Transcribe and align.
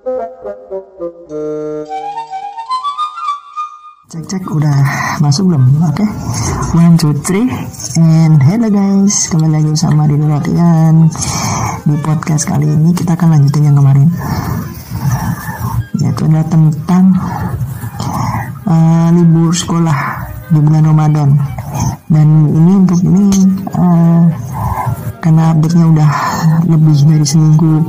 Cek 0.00 0.16
cek 4.32 4.48
udah 4.48 4.72
masuk 5.20 5.52
belum? 5.52 5.60
Oke, 5.84 6.00
okay. 6.00 6.08
one 6.72 6.96
two 6.96 7.12
three 7.20 7.44
and 8.00 8.40
hello 8.40 8.72
guys, 8.72 9.28
kembali 9.28 9.60
lagi 9.60 9.68
bersama 9.76 10.08
di 10.08 10.16
Rotian 10.16 11.04
di 11.84 12.00
podcast 12.00 12.48
kali 12.48 12.64
ini 12.64 12.96
kita 12.96 13.12
akan 13.12 13.28
lanjutin 13.28 13.68
yang 13.68 13.76
kemarin, 13.76 14.08
yaitu 16.00 16.24
adalah 16.24 16.48
tentang 16.48 17.12
uh, 18.64 19.12
libur 19.12 19.52
sekolah 19.52 20.00
di 20.48 20.64
bulan 20.64 20.88
Ramadan. 20.88 21.36
Dan 22.08 22.48
ini 22.48 22.88
untuk 22.88 23.04
ini 23.04 23.28
uh, 23.76 24.32
karena 25.20 25.52
update-nya 25.52 25.92
udah 25.92 26.10
lebih 26.72 26.96
dari 27.04 27.26
seminggu 27.28 27.84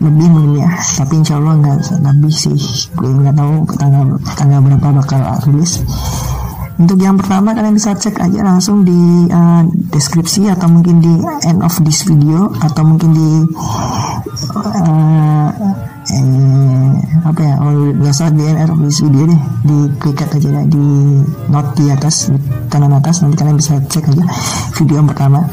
lebih 0.00 0.26
mungkin 0.30 0.62
ya. 0.62 0.70
Tapi 0.74 1.14
insya 1.20 1.38
Allah 1.38 1.54
nggak 1.60 1.78
lebih 2.02 2.32
sih. 2.34 2.58
Gue 2.94 3.10
nggak 3.12 3.36
tahu 3.36 3.54
tanggal 3.78 4.02
tanggal 4.38 4.58
berapa 4.62 4.88
bakal 5.02 5.20
rilis. 5.50 5.82
Untuk 6.74 6.98
yang 6.98 7.14
pertama 7.14 7.54
kalian 7.54 7.78
bisa 7.78 7.94
cek 7.94 8.18
aja 8.18 8.42
langsung 8.42 8.82
di 8.82 9.30
uh, 9.30 9.62
deskripsi 9.94 10.50
atau 10.50 10.66
mungkin 10.66 10.98
di 10.98 11.14
end 11.46 11.62
of 11.62 11.70
this 11.86 12.02
video 12.02 12.50
atau 12.58 12.82
mungkin 12.82 13.14
di 13.14 13.30
uh, 14.58 15.48
eh, 16.10 16.90
apa 17.22 17.40
ya 17.40 17.54
oh 17.62 17.94
biasa 17.94 18.34
di 18.34 18.42
end 18.42 18.74
of 18.74 18.82
this 18.82 18.98
video 19.06 19.30
deh 19.30 19.40
di 19.62 19.76
klik 20.02 20.18
aja 20.18 20.34
ya, 20.50 20.62
di 20.66 20.86
note 21.46 21.70
di 21.78 21.94
atas 21.94 22.34
di 22.34 22.38
kanan 22.66 22.90
atas 22.98 23.22
nanti 23.22 23.38
kalian 23.38 23.54
bisa 23.54 23.78
cek 23.78 24.10
aja 24.10 24.24
video 24.74 24.98
yang 24.98 25.08
pertama 25.08 25.46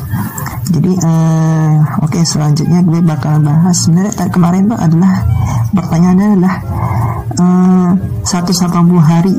jadi 0.71 0.91
uh, 1.03 1.75
oke 1.99 2.15
okay, 2.15 2.23
selanjutnya 2.23 2.79
gue 2.87 3.03
bakal 3.03 3.43
bahas. 3.43 3.75
Sebenarnya 3.83 4.31
kemarin 4.31 4.71
tuh 4.71 4.79
adalah 4.79 5.13
pertanyaannya 5.75 6.27
adalah 6.39 6.55
uh, 7.35 7.89
180 8.23 8.71
hari. 9.03 9.35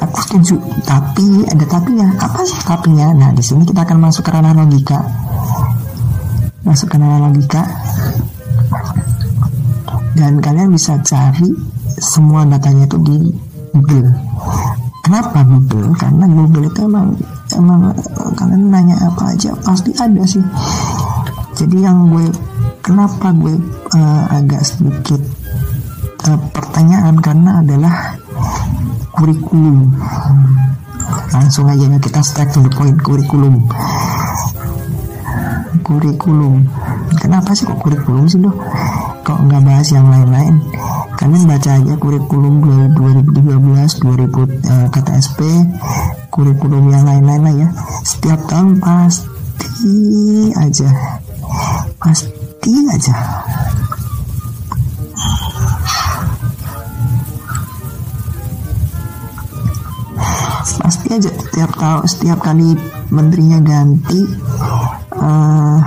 Aku 0.00 0.16
setuju 0.24 0.56
tapi 0.88 1.44
ada 1.44 1.64
tapinya. 1.68 2.08
Apa 2.16 2.40
sih 2.48 2.56
tapinya? 2.64 3.12
Nah 3.12 3.30
di 3.36 3.44
sini 3.44 3.68
kita 3.68 3.84
akan 3.84 3.98
masuk 4.00 4.24
ke 4.24 4.32
ranah 4.32 4.56
logika. 4.56 5.04
Masuk 6.64 6.88
ke 6.88 6.96
ranah 6.96 7.28
logika. 7.28 7.62
Dan 10.16 10.40
kalian 10.40 10.72
bisa 10.72 10.96
cari 11.04 11.52
semua 12.00 12.48
datanya 12.48 12.88
itu 12.88 12.98
di 13.04 13.18
Google. 13.76 14.08
Kenapa 15.04 15.44
Google? 15.44 15.92
Karena 16.00 16.24
Google 16.24 16.72
itu 16.72 16.80
emang 16.88 17.12
emang 17.52 17.92
kalian 18.40 18.72
nanya 18.72 18.96
apa 19.04 19.36
aja 19.36 19.52
pasti 19.60 19.92
ada 20.00 20.24
sih. 20.24 20.40
Jadi 21.60 21.84
yang 21.84 22.08
gue 22.08 22.24
kenapa 22.80 23.36
gue 23.36 23.52
uh, 23.92 24.24
agak 24.32 24.64
sedikit 24.64 25.20
uh, 26.24 26.40
pertanyaan 26.56 27.20
karena 27.20 27.60
adalah 27.60 28.16
kurikulum. 29.12 29.92
Langsung 31.36 31.68
aja 31.68 31.84
ya 31.84 32.00
kita 32.00 32.24
strike 32.24 32.48
to 32.56 32.64
the 32.64 32.72
point 32.72 32.96
kurikulum. 33.04 33.60
Kurikulum. 35.84 36.64
Kenapa 37.20 37.52
sih 37.52 37.68
kok 37.68 37.76
kurikulum 37.76 38.24
sih 38.24 38.40
loh 38.40 38.56
kok 39.20 39.36
nggak 39.36 39.60
bahas 39.68 39.92
yang 39.92 40.08
lain-lain? 40.08 40.56
Kalian 41.20 41.44
baca 41.44 41.76
aja 41.76 41.94
kurikulum 42.00 42.64
2013 42.96 44.00
2000 44.00 44.32
uh, 44.32 44.88
KTSP 44.88 45.40
kurikulum 46.32 46.88
yang 46.88 47.04
lain-lain 47.04 47.42
lah 47.44 47.54
ya 47.66 47.68
setiap 48.04 48.40
tahun 48.48 48.80
pasti 48.80 50.52
aja. 50.56 50.90
Pasti 52.00 52.72
aja. 52.88 53.16
Pasti 60.80 61.06
aja 61.12 61.30
setiap 61.30 61.70
tahun 61.76 62.04
setiap 62.08 62.38
kali 62.40 62.72
menterinya 63.12 63.58
ganti 63.60 64.20
uh, 65.18 65.78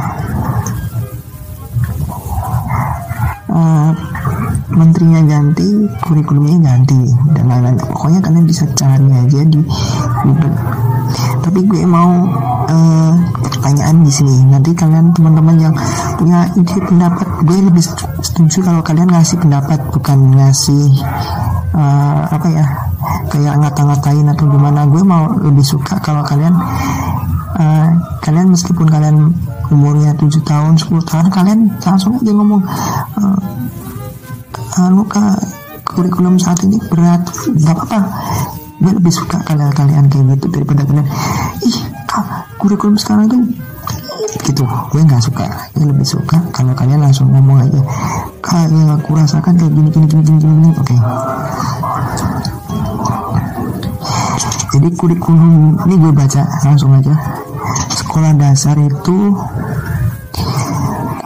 uh, 3.50 3.92
menterinya 4.70 5.22
ganti 5.26 5.90
kurikulumnya 6.04 6.58
ganti 6.62 7.10
dan 7.34 7.46
lain-lain. 7.50 7.78
Pokoknya 7.80 8.20
kalian 8.22 8.46
bisa 8.46 8.70
cari 8.78 9.08
aja 9.12 9.42
di 9.50 9.60
Google 10.24 10.83
tapi 11.44 11.60
gue 11.68 11.84
mau 11.84 12.24
uh, 12.72 13.14
pertanyaan 13.44 14.02
di 14.02 14.12
sini. 14.12 14.48
Nanti 14.48 14.72
kalian 14.72 15.12
teman-teman 15.12 15.56
yang 15.60 15.76
punya 16.16 16.48
ide 16.56 16.78
pendapat 16.80 17.28
gue 17.44 17.58
lebih 17.60 17.84
setuju 18.24 18.64
kalau 18.64 18.82
kalian 18.82 19.12
ngasih 19.12 19.38
pendapat 19.44 19.80
bukan 19.92 20.40
ngasih 20.40 21.04
uh, 21.76 22.32
apa 22.32 22.48
ya 22.48 22.66
kayak 23.28 23.60
ngata-ngatain 23.60 24.28
atau 24.32 24.46
gimana. 24.48 24.88
Gue 24.88 25.04
mau 25.04 25.28
lebih 25.36 25.68
suka 25.68 26.00
kalau 26.00 26.24
kalian 26.24 26.56
uh, 27.60 27.88
kalian 28.24 28.56
meskipun 28.56 28.88
kalian 28.88 29.36
umurnya 29.70 30.16
7 30.16 30.32
tahun 30.48 30.74
10 30.80 31.04
tahun 31.04 31.28
kalian 31.34 31.60
langsung 31.82 32.20
aja 32.20 32.32
ngomong 32.32 32.62
uh, 33.18 33.42
anu 34.86 35.06
kak 35.06 35.38
kurikulum 35.86 36.42
saat 36.42 36.62
ini 36.66 36.82
berat 36.90 37.22
nggak 37.54 37.74
apa-apa 37.78 38.00
gue 38.84 38.92
lebih 39.00 39.14
suka 39.16 39.40
kalian 39.48 39.72
kalian 39.72 40.06
kayak 40.12 40.36
gitu 40.36 40.48
daripada 40.52 40.84
kalian. 40.84 41.08
Ih 41.64 41.78
kak 42.04 42.26
kurikulum 42.60 43.00
sekarang 43.00 43.32
itu 43.32 43.38
gitu. 44.44 44.68
Gue 44.68 45.02
nggak 45.08 45.24
suka. 45.24 45.48
Gue 45.72 45.88
lebih 45.88 46.04
suka 46.04 46.38
kalau 46.52 46.76
kalian 46.76 47.00
langsung 47.00 47.32
ngomong 47.32 47.64
aja 47.64 47.80
kak 48.44 48.68
yang 48.68 48.92
aku 48.92 49.16
rasakan 49.16 49.56
kayak 49.56 49.72
gini 49.72 49.88
gini 49.88 50.06
gini 50.12 50.22
gini 50.28 50.38
gini. 50.44 50.70
Oke. 50.76 50.84
Okay. 50.84 51.00
jadi 54.74 54.90
kurikulum 55.00 55.80
ini 55.88 55.96
gue 55.96 56.12
baca 56.12 56.44
langsung 56.68 56.92
aja. 56.92 57.16
Sekolah 57.96 58.36
dasar 58.36 58.76
itu 58.84 59.32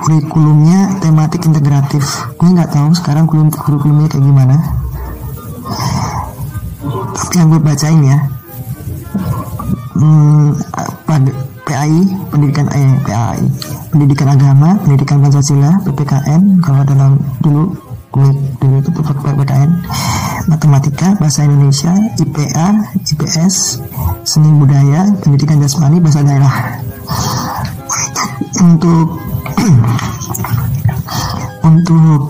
kurikulumnya 0.05 1.01
tematik 1.01 1.41
integratif. 1.49 2.05
Gue 2.37 2.53
nggak 2.53 2.69
tahu 2.69 2.93
sekarang 2.93 3.25
kurikulum 3.25 3.49
kurikulumnya 3.49 4.07
kayak 4.13 4.23
gimana 4.29 4.76
yang 7.35 7.51
gue 7.51 7.59
bacain 7.59 7.99
ya. 8.05 8.19
Hmm, 9.97 10.53
PAI 11.67 11.99
pendidikan 12.31 12.65
eh 12.71 12.95
PAI 13.03 13.43
pendidikan 13.91 14.27
agama 14.31 14.79
pendidikan 14.85 15.19
Pancasila 15.19 15.71
PPKN 15.83 16.63
kalau 16.63 16.81
dalam 16.87 17.19
dulu 17.43 17.75
dulu 18.63 18.75
itu 18.79 18.89
PPKN 18.93 19.69
matematika 20.47 21.11
bahasa 21.19 21.43
Indonesia 21.43 21.91
IPA 22.17 22.67
IPS 23.03 23.83
seni 24.23 24.49
budaya 24.55 25.11
pendidikan 25.19 25.59
jasmani 25.59 25.99
bahasa 25.99 26.23
daerah. 26.23 26.55
Untuk 28.63 29.19
untuk 31.69 32.21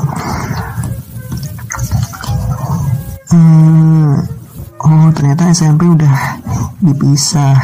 hmm, 3.31 4.36
oh 4.87 5.11
ternyata 5.11 5.51
SMP 5.51 5.83
udah 5.83 6.39
dipisah. 6.79 7.55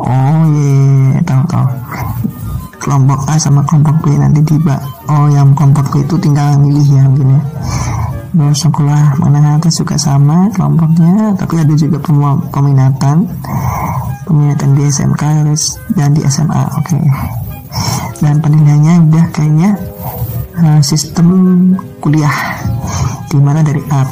Oh 0.00 0.40
iya 0.56 1.20
yeah. 1.20 1.44
tahu. 1.44 1.64
Kelompok 2.80 3.20
A 3.28 3.34
sama 3.36 3.60
kelompok 3.68 3.96
B 4.00 4.16
nanti 4.16 4.40
tiba. 4.40 4.80
Oh 5.12 5.28
yang 5.28 5.52
kelompok 5.52 5.92
B 5.92 6.00
itu 6.00 6.16
tinggal 6.16 6.56
milih 6.56 6.86
ya 6.86 7.04
gini 7.12 7.38
mau 8.36 8.52
sekolah 8.52 9.16
menengah 9.16 9.56
atas 9.56 9.80
juga 9.80 9.96
sama 9.96 10.52
kelompoknya 10.52 11.32
tapi 11.40 11.56
ada 11.56 11.72
juga 11.72 11.96
peminatan. 12.52 13.24
Peminatan 14.26 14.70
di 14.74 14.82
SMK 14.90 15.22
dan 15.94 16.10
di 16.12 16.20
SMA 16.26 16.62
oke. 16.76 16.84
Okay. 16.84 17.04
dan 18.16 18.40
penilaiannya 18.40 19.12
udah 19.12 19.24
kayaknya 19.28 19.70
uh, 20.56 20.80
sistem 20.80 21.28
kuliah 22.00 22.55
di 23.26 23.38
mana 23.42 23.60
dari 23.62 23.82
A 23.90 24.02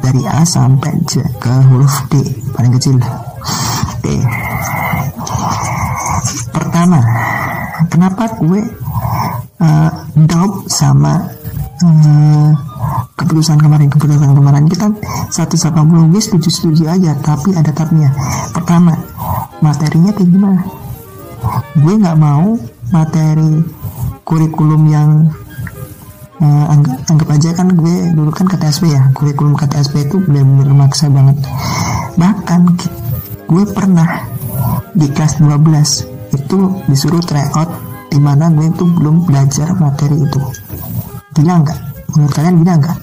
dari 0.00 0.22
A 0.24 0.44
sampai 0.44 0.92
J 1.04 1.24
ke 1.40 1.52
huruf 1.68 1.94
D 2.08 2.20
paling 2.56 2.72
kecil. 2.76 2.96
D. 4.00 4.06
Pertama 6.52 7.00
kenapa 7.88 8.28
gue 8.40 8.62
uh, 9.60 9.90
doubt 10.28 10.68
sama 10.68 11.20
uh, 11.84 12.50
keputusan 13.16 13.60
kemarin? 13.60 13.88
Keputusan 13.88 14.32
kemarin 14.32 14.64
kita 14.68 14.86
180 15.32 16.12
gue 16.12 16.20
setuju 16.20 16.48
setuju 16.48 16.84
aja 16.88 17.12
tapi 17.20 17.52
ada 17.56 17.72
tapnya 17.72 18.12
pertama 18.52 18.96
materinya 19.64 20.12
kayak 20.12 20.28
gimana? 20.28 20.62
Gue 21.76 21.94
nggak 21.96 22.18
mau 22.20 22.56
materi 22.92 23.64
kurikulum 24.24 24.82
yang 24.90 25.10
uh, 26.40 26.66
anggap, 26.72 26.96
anggap 27.12 27.28
aja 27.36 27.50
kan 27.54 27.68
gue 27.76 27.96
dulu 28.16 28.30
kan 28.32 28.48
KTSP 28.48 28.90
ya. 28.90 29.02
Kurikulum 29.12 29.54
KTSP 29.54 30.08
itu 30.08 30.16
benar-benar 30.24 30.74
maksa 30.74 31.06
banget. 31.12 31.36
Bahkan 32.16 32.60
gue 33.46 33.64
pernah 33.70 34.26
di 34.96 35.06
kelas 35.12 35.38
12 35.38 36.34
itu 36.34 36.58
disuruh 36.90 37.22
try 37.22 37.46
out 37.54 37.70
di 38.10 38.18
mana 38.18 38.50
gue 38.50 38.66
tuh 38.74 38.88
belum 38.90 39.28
belajar 39.28 39.70
materi 39.78 40.18
itu. 40.18 40.40
Gila 41.38 41.54
nggak? 41.62 41.78
Menurut 42.16 42.32
kalian 42.34 42.54
gila 42.64 42.74
nggak? 42.80 42.98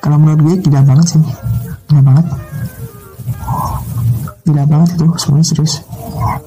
Kalau 0.00 0.16
menurut 0.16 0.40
gue 0.40 0.54
gila 0.64 0.80
banget 0.80 1.06
sih. 1.18 1.22
Gila 1.92 2.00
banget. 2.00 2.26
Gila 4.48 4.64
banget 4.64 4.88
itu 4.96 5.06
semuanya 5.20 5.46
serius. 5.46 5.74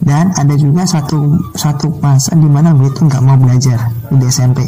Dan 0.02 0.34
ada 0.34 0.54
juga 0.58 0.84
satu 0.84 1.38
satu 1.54 1.88
masa 2.02 2.34
di 2.34 2.50
mana 2.50 2.74
gue 2.74 2.90
tuh 2.92 3.06
nggak 3.06 3.24
mau 3.24 3.38
belajar 3.38 3.93
di 4.20 4.26
SMP 4.30 4.66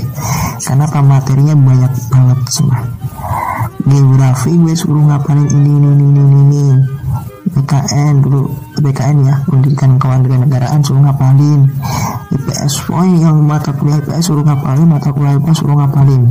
karena 0.63 0.85
materinya 1.01 1.55
banyak 1.57 1.93
banget 2.09 2.39
semua 2.49 2.79
geografi 3.85 4.51
gue 4.57 4.73
suruh 4.73 5.05
ngapalin 5.05 5.45
ini 5.53 5.71
ini 5.77 5.89
ini 5.93 6.05
ini, 6.09 6.39
ini. 6.41 6.63
PKN 7.45 8.25
dulu 8.25 8.49
PKN 8.81 9.17
ya 9.21 9.35
pendidikan 9.45 10.01
kewarganegaraan 10.01 10.81
suruh 10.81 11.05
ngapalin. 11.05 11.69
IPS 12.33 12.89
oh 12.89 13.05
yang 13.05 13.45
mata 13.45 13.69
kuliah 13.71 14.01
IPS 14.01 14.33
suruh 14.33 14.41
ngapalin 14.41 14.89
mata 14.89 15.13
kuliah 15.13 15.37
IPS 15.37 15.61
suruh 15.61 15.77
ngapalin. 15.77 16.25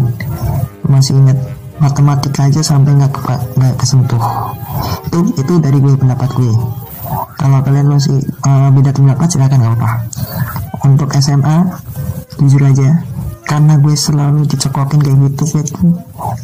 Masih 0.91 1.15
ingat 1.15 1.39
matematika 1.79 2.51
aja 2.51 2.61
sampai 2.61 2.99
nggak 2.99 3.15
nggak 3.55 3.75
kesentuh. 3.79 4.21
Itu 5.07 5.19
itu 5.39 5.53
dari 5.63 5.79
gue 5.79 5.95
pendapat 5.95 6.29
gue. 6.35 6.53
Kalau 7.39 7.59
kalian 7.63 7.87
masih 7.95 8.19
uh, 8.45 8.69
beda 8.75 8.91
pendapat 8.91 9.27
silakan 9.31 9.59
nggak 9.63 9.75
apa 9.79 9.91
untuk 10.85 11.09
SMA 11.17 11.65
jujur 12.41 12.63
aja. 12.65 13.03
Karena 13.45 13.77
gue 13.77 13.93
selalu 13.93 14.49
dicekokin 14.49 15.05
kayak 15.05 15.19
gitu 15.21 15.43
gue 15.53 15.63
tuh 15.69 15.93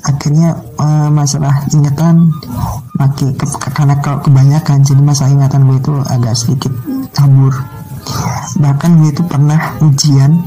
akhirnya 0.04 0.60
uh, 0.76 1.08
masalah 1.08 1.64
ingatan 1.72 2.28
makin 3.00 3.32
ke, 3.32 3.44
karena 3.72 3.96
kalau 4.04 4.20
kebanyakan 4.20 4.84
jadi 4.84 5.00
masalah 5.00 5.32
ingatan 5.32 5.64
gue 5.64 5.76
itu 5.80 5.92
agak 6.12 6.34
sedikit 6.36 6.72
kabur 7.16 7.56
bahkan 8.60 9.00
gue 9.00 9.08
itu 9.12 9.22
pernah 9.24 9.80
ujian 9.80 10.44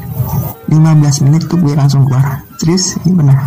15 0.69 1.25
menit 1.29 1.45
tuh 1.49 1.57
gue 1.61 1.73
langsung 1.77 2.05
keluar. 2.05 2.41
Serius? 2.57 2.97
Ini 3.05 3.13
pernah 3.13 3.37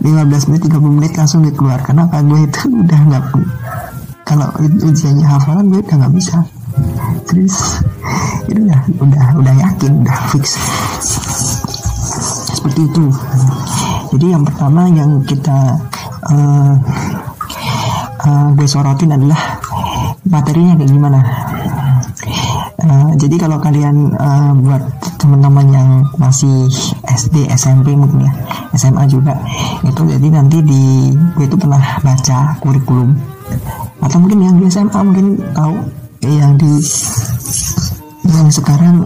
15 0.00 0.48
menit 0.52 0.62
30 0.68 0.96
menit 0.96 1.12
langsung 1.16 1.40
gue 1.44 1.54
keluar 1.54 1.80
karena 1.82 2.06
apa 2.06 2.20
gue 2.22 2.40
itu 2.44 2.60
udah 2.68 3.00
nggak 3.08 3.24
kalau 4.28 4.48
ujiannya 4.60 5.24
hafalan 5.24 5.72
gue 5.72 5.80
udah 5.80 5.96
nggak 6.04 6.14
bisa. 6.14 6.36
Terus 7.26 7.56
itu 8.48 8.60
udah 8.64 8.82
udah 9.04 9.26
udah 9.44 9.54
yakin 9.60 9.92
udah 10.02 10.18
fix. 10.32 10.56
Seperti 12.56 12.80
itu. 12.88 13.04
Jadi 14.16 14.26
yang 14.32 14.42
pertama 14.42 14.88
yang 14.88 15.20
kita 15.28 15.76
uh, 16.32 16.74
uh, 18.24 18.46
gue 18.56 18.68
sorotin 18.68 19.12
adalah 19.12 19.60
materinya 20.24 20.74
kayak 20.80 20.90
gimana. 20.90 21.20
Uh, 22.78 23.10
jadi 23.20 23.36
kalau 23.36 23.60
kalian 23.60 24.16
uh, 24.16 24.56
buat 24.64 24.82
teman-teman 25.18 25.66
yang 25.74 25.88
masih 26.16 26.70
SD 27.04 27.50
SMP 27.52 27.92
mungkin 27.92 28.24
ya 28.24 28.32
SMA 28.78 29.04
juga 29.10 29.34
itu 29.82 30.02
jadi 30.06 30.28
nanti 30.30 30.62
di 30.62 31.12
gue 31.36 31.44
itu 31.44 31.56
pernah 31.58 32.00
baca 32.00 32.56
kurikulum. 32.64 33.12
Atau 33.98 34.22
mungkin 34.22 34.40
yang 34.40 34.56
di 34.56 34.70
SMA 34.70 35.00
mungkin 35.04 35.36
tahu 35.52 35.74
yang 36.22 36.56
di 36.56 36.80
yang 38.28 38.48
sekarang 38.52 39.04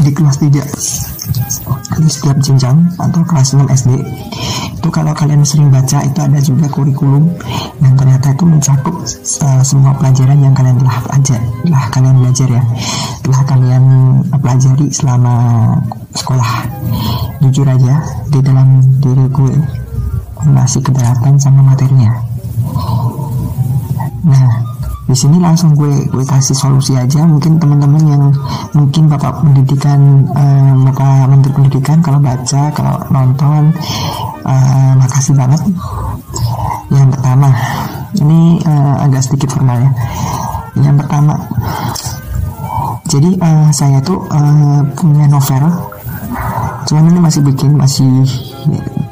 di 0.00 0.10
kelas 0.14 0.38
3 0.38 2.00
di 2.00 2.08
setiap 2.08 2.38
jenjang 2.40 2.78
atau 2.96 3.20
kelas 3.26 3.52
6 3.52 3.66
SD 3.68 3.90
itu 4.80 4.88
kalau 4.88 5.12
kalian 5.12 5.44
sering 5.44 5.68
baca 5.68 6.00
itu 6.00 6.18
ada 6.24 6.40
juga 6.40 6.66
kurikulum 6.72 7.28
yang 7.84 7.94
ternyata 8.00 8.32
itu 8.32 8.44
mencakup 8.48 8.96
uh, 9.44 9.60
semua 9.60 9.92
pelajaran 9.92 10.40
yang 10.40 10.56
kalian 10.56 10.80
telah 10.80 10.96
belajar 11.04 11.40
telah 11.64 11.84
kalian 11.92 12.16
belajar 12.16 12.48
ya. 12.48 12.62
Telah 13.20 13.42
kalian 13.44 13.84
pelajari 14.40 14.86
selama 14.88 15.34
sekolah. 16.16 16.50
Jujur 17.44 17.68
aja 17.68 18.00
di 18.28 18.40
dalam 18.40 18.80
diri 19.00 19.26
gue 19.32 19.54
masih 20.48 20.80
keberatan 20.80 21.36
sama 21.36 21.60
materinya. 21.60 22.10
Nah 24.24 24.69
di 25.10 25.16
sini 25.18 25.42
langsung 25.42 25.74
gue 25.74 26.06
gue 26.06 26.22
kasih 26.22 26.54
solusi 26.54 26.94
aja. 26.94 27.26
Mungkin 27.26 27.58
teman-teman 27.58 28.02
yang 28.06 28.24
mungkin 28.78 29.10
bapak 29.10 29.42
pendidikan 29.42 30.22
uh, 30.30 30.72
bapak 30.86 31.26
menteri 31.26 31.50
pendidikan 31.50 31.98
kalau 31.98 32.22
baca 32.22 32.70
kalau 32.70 32.94
nonton 33.10 33.74
uh, 34.46 34.92
makasih 34.94 35.34
banget. 35.34 35.58
Yang 36.94 37.18
pertama 37.18 37.50
ini 38.22 38.62
uh, 38.62 39.02
agak 39.02 39.26
sedikit 39.26 39.58
formal 39.58 39.82
ya. 39.82 39.90
Yang 40.78 40.96
pertama 41.02 41.34
jadi 43.10 43.30
uh, 43.42 43.68
saya 43.74 43.98
tuh 44.06 44.22
uh, 44.30 44.86
punya 44.94 45.26
novel. 45.26 45.66
Cuman 46.86 47.10
ini 47.10 47.18
masih 47.18 47.42
bikin 47.42 47.74
masih 47.74 48.22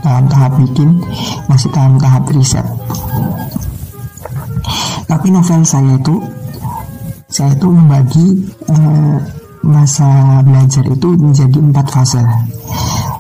dalam 0.07 0.31
tahap 0.31 0.55
bikin 0.63 1.03
masih 1.51 1.69
dalam 1.75 1.99
tahap 1.99 2.23
riset 2.31 2.78
tapi 5.09 5.33
novel 5.33 5.65
saya 5.65 5.97
itu 5.97 6.21
saya 7.33 7.57
itu 7.57 7.67
membagi 7.73 8.27
uh, 8.69 9.17
masa 9.65 10.41
belajar 10.45 10.85
itu 10.85 11.09
menjadi 11.17 11.59
empat 11.59 11.87
fase. 11.89 12.21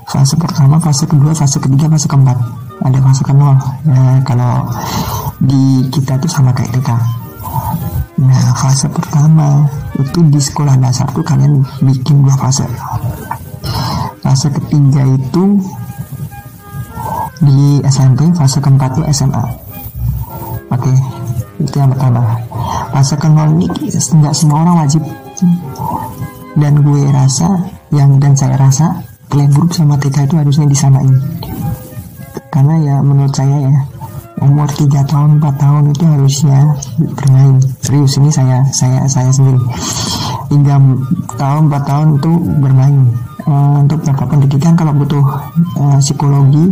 Fase 0.08 0.36
pertama 0.36 0.76
fase 0.76 1.08
kedua 1.08 1.32
fase 1.32 1.56
ketiga 1.56 1.88
fase 1.88 2.04
keempat. 2.08 2.36
Ada 2.84 2.98
fase 3.00 3.22
ke 3.24 3.32
nol. 3.32 3.56
Nah, 3.88 4.20
kalau 4.22 4.68
di 5.40 5.88
kita 5.88 6.20
itu 6.20 6.28
sama 6.28 6.52
kayak 6.52 6.76
kita. 6.76 6.96
Nah 8.20 8.52
fase 8.52 8.86
pertama 8.92 9.64
itu 9.96 10.20
di 10.28 10.40
sekolah 10.40 10.76
dasar 10.76 11.08
tuh 11.16 11.24
kalian 11.24 11.64
bikin 11.80 12.20
dua 12.20 12.36
fase. 12.36 12.68
Fase 14.20 14.52
ketiga 14.52 15.08
itu 15.08 15.44
di 17.40 17.80
SMP 17.86 18.28
fase 18.34 18.58
keempat 18.58 18.98
itu 18.98 19.02
SMA 19.14 19.44
oke. 20.74 20.82
okay 20.82 21.17
itu 21.58 21.76
yang 21.78 21.90
pertama. 21.90 22.22
Rasakan 22.94 23.30
nol 23.34 23.48
ini 23.58 23.66
nggak 23.90 24.34
semua 24.34 24.62
orang 24.62 24.86
wajib. 24.86 25.02
Dan 26.58 26.82
gue 26.82 27.02
rasa 27.14 27.46
yang 27.94 28.18
dan 28.18 28.34
saya 28.34 28.58
rasa 28.58 28.98
playgroup 29.30 29.70
sama 29.70 29.94
TK 29.98 30.26
itu 30.26 30.34
harusnya 30.38 30.66
disamain. 30.66 31.14
Karena 32.50 32.74
ya 32.82 32.96
menurut 33.02 33.30
saya 33.34 33.70
ya 33.70 33.74
umur 34.42 34.70
3 34.70 35.02
tahun 35.10 35.42
4 35.42 35.62
tahun 35.62 35.84
itu 35.94 36.04
harusnya 36.06 36.58
bermain. 37.14 37.56
Serius 37.82 38.18
ini 38.18 38.30
saya 38.30 38.62
saya 38.70 39.02
saya 39.10 39.30
sendiri. 39.30 39.60
3 40.50 41.38
tahun 41.38 41.62
4 41.70 41.90
tahun 41.90 42.08
itu 42.18 42.32
bermain. 42.62 42.98
Uh, 43.48 43.80
untuk 43.80 44.04
bapak 44.04 44.28
pendidikan 44.28 44.76
kalau 44.76 44.92
butuh 44.92 45.24
uh, 45.80 45.96
psikologi 46.04 46.68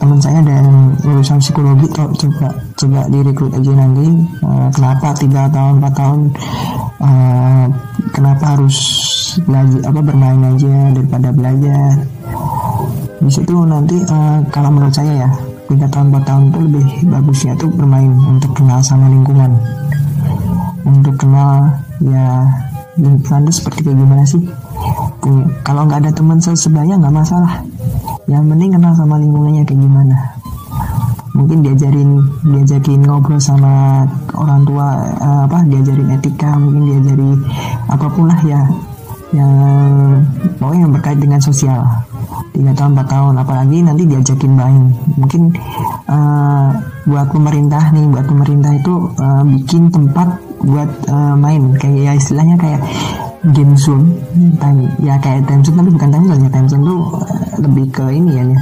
teman 0.00 0.16
saya 0.16 0.40
dan 0.40 0.96
lulusan 1.04 1.36
psikologi 1.36 1.84
coba 1.92 2.48
coba 2.80 3.04
direkrut 3.12 3.52
aja 3.52 3.72
nanti. 3.76 4.08
Uh, 4.40 4.68
kenapa 4.72 5.12
tiga 5.20 5.42
tahun 5.52 5.84
empat 5.84 5.94
tahun? 5.94 6.20
Uh, 7.00 7.64
kenapa 8.16 8.56
harus 8.56 8.76
belajar 9.44 9.80
apa 9.84 10.00
bermain 10.00 10.40
aja 10.48 10.74
daripada 10.96 11.28
belajar? 11.28 12.00
Di 13.20 13.28
situ 13.28 13.52
nanti 13.68 14.00
uh, 14.08 14.40
kalau 14.48 14.72
menurut 14.72 14.96
saya 14.96 15.28
ya 15.28 15.30
tiga 15.68 15.86
tahun 15.92 16.08
empat 16.08 16.24
tahun 16.24 16.42
itu 16.48 16.58
lebih 16.66 16.86
bagusnya 17.12 17.52
tuh 17.60 17.68
bermain 17.68 18.10
untuk 18.16 18.52
kenal 18.56 18.80
sama 18.80 19.12
lingkungan. 19.12 19.52
Untuk 20.88 21.14
kenal 21.20 21.68
ya 22.00 22.48
lingkungan 22.96 23.44
itu 23.44 23.60
seperti 23.60 23.92
kayak 23.92 24.00
gimana 24.00 24.24
sih? 24.24 24.40
Kalau 25.68 25.84
nggak 25.84 26.08
ada 26.08 26.12
teman 26.16 26.40
sebaya 26.40 26.96
nggak 26.96 27.12
masalah. 27.12 27.60
Yang 28.24 28.44
penting 28.56 28.70
kenal 28.72 28.92
sama 28.96 29.20
lingkungannya 29.20 29.68
kayak 29.68 29.84
gimana 29.84 30.29
mungkin 31.34 31.62
diajarin 31.62 32.18
diajarin 32.42 33.00
ngobrol 33.06 33.38
sama 33.38 34.02
orang 34.34 34.66
tua 34.66 34.86
uh, 35.22 35.42
apa 35.46 35.62
diajarin 35.66 36.10
etika 36.18 36.58
mungkin 36.58 36.82
diajari 36.90 37.30
apa 37.86 38.06
pun 38.10 38.26
lah 38.26 38.40
ya 38.42 38.62
yang 39.30 39.54
pokoknya 40.58 40.80
yang 40.86 40.94
berkait 40.94 41.18
dengan 41.22 41.40
sosial. 41.42 41.86
Tiga 42.50 42.74
tahun 42.74 42.98
empat 42.98 43.06
tahun 43.06 43.34
apalagi 43.38 43.78
nanti 43.78 44.02
diajakin 44.10 44.52
main. 44.58 44.90
Mungkin 45.14 45.42
uh, 46.10 46.68
buat 47.06 47.30
pemerintah 47.30 47.94
nih 47.94 48.10
buat 48.10 48.26
pemerintah 48.26 48.74
itu 48.74 48.94
uh, 49.22 49.42
bikin 49.46 49.86
tempat 49.94 50.28
buat 50.66 50.90
uh, 51.08 51.34
main. 51.38 51.78
Kayak 51.78 51.98
ya 52.10 52.12
istilahnya 52.18 52.56
kayak 52.58 52.82
game 53.54 53.78
zone. 53.78 54.18
Ya 54.98 55.14
kayak 55.22 55.46
time 55.46 55.62
zone 55.62 55.78
tapi 55.78 55.90
bukan 55.94 56.10
time 56.10 56.26
zone 56.26 56.42
ya. 56.42 56.50
Time 56.50 56.68
zone 56.68 56.82
tuh 56.82 57.00
uh, 57.22 57.38
lebih 57.62 57.86
ke 57.94 58.04
ini 58.10 58.30
ya 58.34 58.44
ya 58.50 58.60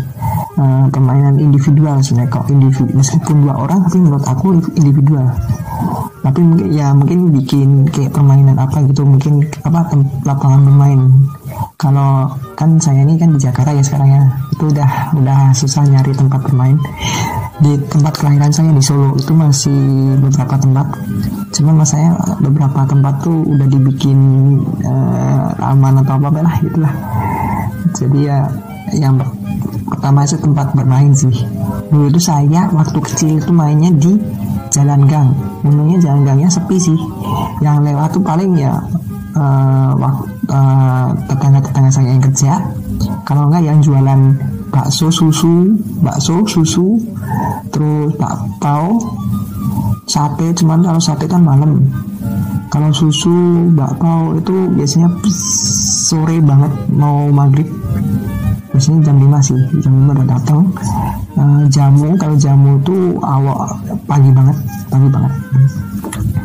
uh, 0.59 0.85
permainan 0.91 1.39
individual 1.39 2.03
sebenarnya. 2.03 2.35
Kok 2.35 2.47
individu 2.51 2.93
meskipun 2.99 3.37
dua 3.47 3.55
orang 3.57 3.79
tapi 3.87 3.97
menurut 4.03 4.27
aku 4.27 4.47
individual. 4.77 5.27
Tapi 6.19 6.41
ya 6.75 6.93
mungkin 6.93 7.31
bikin 7.31 7.89
kayak 7.89 8.13
permainan 8.13 8.59
apa 8.59 8.83
gitu 8.91 9.07
mungkin 9.07 9.47
apa 9.65 9.87
lapangan 10.27 10.61
bermain. 10.67 11.01
Kalau 11.79 12.27
kan 12.59 12.75
saya 12.83 13.07
ini 13.07 13.15
kan 13.15 13.31
di 13.33 13.39
Jakarta 13.39 13.71
ya 13.71 13.83
sekarang 13.87 14.09
ya 14.11 14.23
itu 14.51 14.65
udah 14.69 14.91
udah 15.15 15.39
susah 15.55 15.87
nyari 15.87 16.13
tempat 16.13 16.43
bermain. 16.43 16.77
Di 17.59 17.75
tempat 17.91 18.15
kelahiran 18.19 18.55
saya 18.55 18.71
di 18.71 18.83
Solo 18.83 19.15
itu 19.19 19.35
masih 19.35 19.79
beberapa 20.23 20.55
tempat. 20.59 20.87
Cuman 21.55 21.75
mas 21.83 21.91
saya 21.91 22.15
beberapa 22.39 22.87
tempat 22.87 23.15
tuh 23.23 23.43
udah 23.47 23.67
dibikin 23.67 24.19
uh, 24.87 25.51
aman 25.59 26.03
atau 26.03 26.19
apa 26.23 26.39
lah 26.39 26.55
gitulah 26.63 26.95
jadi 27.97 28.19
ya 28.21 28.39
yang 28.97 29.21
pertama 29.99 30.23
itu 30.23 30.39
tempat 30.39 30.71
bermain 30.79 31.11
sih. 31.11 31.35
Dulu 31.91 32.07
itu 32.07 32.23
saya 32.23 32.71
waktu 32.71 32.99
kecil 33.03 33.43
itu 33.43 33.51
mainnya 33.51 33.91
di 33.91 34.15
jalan 34.71 35.03
gang. 35.11 35.35
Untungnya 35.67 35.99
jalan 35.99 36.23
gangnya 36.23 36.47
sepi 36.47 36.79
sih. 36.79 36.95
Yang 37.59 37.91
lewat 37.91 38.15
tuh 38.15 38.23
paling 38.23 38.55
ya 38.55 38.79
uh, 39.35 39.91
waktu 39.99 40.23
uh, 40.55 41.11
tetangga-tetangga 41.27 41.91
saya 41.91 42.15
yang 42.15 42.23
kerja. 42.23 42.63
Kalau 43.27 43.51
enggak 43.51 43.67
yang 43.67 43.83
jualan 43.83 44.21
bakso 44.71 45.11
susu 45.11 45.75
bakso 45.99 46.47
susu 46.47 46.95
terus 47.75 48.15
bakpao 48.15 49.03
sate. 50.07 50.55
Cuman 50.55 50.87
kalau 50.87 51.03
sate 51.03 51.27
kan 51.27 51.43
malam. 51.43 51.91
Kalau 52.71 52.95
susu 52.95 53.67
bakpao 53.75 54.39
itu 54.39 54.55
biasanya 54.79 55.11
sore 56.07 56.39
banget 56.39 56.71
mau 56.95 57.27
maghrib 57.35 57.67
biasanya 58.79 59.11
jam 59.11 59.17
5 59.19 59.43
sih 59.43 59.61
jam 59.83 59.93
5 60.07 60.15
udah 60.15 60.27
datang. 60.39 60.63
Uh, 61.35 61.67
jamu 61.67 62.15
kalau 62.15 62.39
jamu 62.39 62.79
itu 62.79 63.19
awal 63.27 63.67
pagi 64.07 64.31
banget 64.31 64.55
pagi 64.87 65.11
banget. 65.11 65.33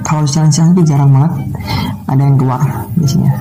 Kalau 0.02 0.26
siang-siang 0.26 0.74
itu 0.74 0.82
jarang 0.82 1.14
banget 1.14 1.34
ada 2.10 2.22
yang 2.26 2.34
keluar 2.34 2.62
biasanya. 2.98 3.38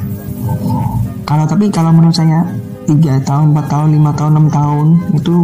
Kalau 1.25 1.49
tapi 1.49 1.73
kalau 1.73 1.89
menurut 1.89 2.13
saya 2.13 2.45
tiga 2.85 3.17
tahun, 3.25 3.57
empat 3.57 3.67
tahun, 3.73 3.89
lima 3.97 4.13
tahun, 4.13 4.31
enam 4.37 4.49
tahun 4.53 4.87
itu 5.17 5.35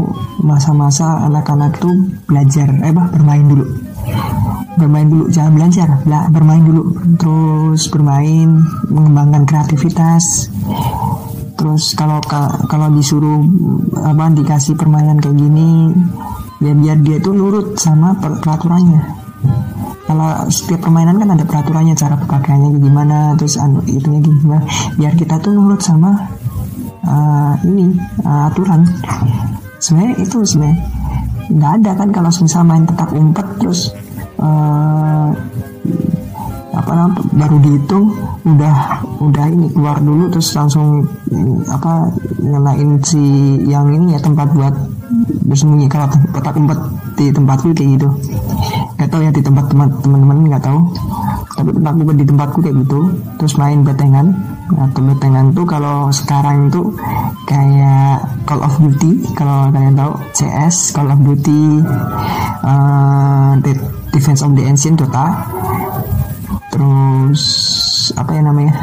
masa-masa 0.45 1.25
anak-anak 1.25 1.81
tuh 1.81 1.97
belajar, 2.29 2.69
eh 2.85 2.93
bah 2.93 3.09
bermain 3.09 3.47
dulu, 3.47 3.65
bermain 4.77 5.09
dulu, 5.09 5.25
jangan 5.33 5.57
belajar, 5.57 5.89
bela, 6.03 6.27
bermain 6.29 6.61
dulu, 6.67 6.83
terus 7.17 7.87
bermain, 7.89 8.59
mengembangkan 8.91 9.47
kreativitas, 9.47 10.51
terus 11.59 11.99
kalau 11.99 12.23
kalau 12.71 12.87
disuruh 12.95 13.43
apa 13.99 14.31
dikasih 14.31 14.79
permainan 14.79 15.19
kayak 15.19 15.35
gini 15.35 15.91
ya 16.63 16.71
biar 16.71 16.99
dia 17.03 17.19
tuh 17.19 17.35
nurut 17.35 17.75
sama 17.75 18.15
peraturannya. 18.19 19.03
Kalau 20.09 20.49
setiap 20.49 20.89
permainan 20.89 21.21
kan 21.21 21.37
ada 21.37 21.45
peraturannya 21.45 21.93
cara 21.99 22.17
pemakaiannya 22.17 22.81
gimana 22.81 23.19
terus 23.37 23.59
anu 23.59 23.83
itunya 23.85 24.23
gimana. 24.23 24.65
Biar 24.97 25.13
kita 25.19 25.37
tuh 25.43 25.53
nurut 25.53 25.83
sama 25.83 26.15
uh, 27.05 27.53
ini 27.67 27.93
uh, 28.23 28.49
aturan. 28.49 28.87
Sebenarnya 29.83 30.15
itu 30.23 30.39
sebenarnya 30.47 30.79
nggak 31.49 31.73
ada 31.81 31.91
kan 31.97 32.09
kalau 32.13 32.31
misal 32.31 32.63
main 32.65 32.85
petak 32.85 33.11
umpet 33.17 33.47
terus 33.57 33.89
uh, 34.37 35.33
apa 36.77 36.91
namanya 36.95 37.25
baru 37.35 37.57
dihitung 37.65 38.07
udah 38.45 38.77
udah 39.19 39.45
ini 39.51 39.67
keluar 39.75 39.99
dulu 39.99 40.31
terus 40.31 40.55
langsung 40.55 41.03
apa 41.67 42.07
nyalain 42.39 43.03
si 43.03 43.19
yang 43.67 43.91
ini 43.91 44.15
ya 44.15 44.21
tempat 44.23 44.55
buat 44.55 44.75
bersembunyi 45.49 45.89
kalau 45.91 46.07
petak 46.31 46.55
umpet 46.55 46.79
di 47.19 47.33
tempatku 47.35 47.75
kayak 47.75 47.99
gitu. 47.99 48.09
Nggak 48.95 49.09
tahu 49.11 49.21
ya 49.27 49.31
di 49.35 49.43
tempat 49.43 49.65
teman 49.73 49.89
teman-teman 50.05 50.37
nggak 50.47 50.65
tahu. 50.65 50.81
Tapi 51.59 51.71
umpet 51.75 52.17
di 52.23 52.27
tempatku 52.29 52.59
kayak 52.63 52.77
gitu 52.87 53.01
terus 53.41 53.55
main 53.59 53.83
betengan. 53.83 54.27
Nah 54.69 54.87
betengan 54.93 55.51
tuh 55.57 55.65
kalau 55.65 56.13
sekarang 56.13 56.69
itu 56.69 56.93
kayak 57.49 58.21
Call 58.45 58.61
of 58.61 58.77
Duty 58.77 59.33
kalau 59.33 59.73
kalian 59.73 59.97
tahu 59.97 60.13
CS 60.37 60.93
Call 60.93 61.09
of 61.09 61.21
Duty 61.25 61.81
uh, 62.63 63.57
Defense 64.13 64.45
of 64.45 64.53
the 64.53 64.69
Ancient 64.69 65.01
Dota 65.01 65.33
terus 66.79 67.43
apa 68.15 68.31
ya 68.39 68.43
namanya? 68.47 68.75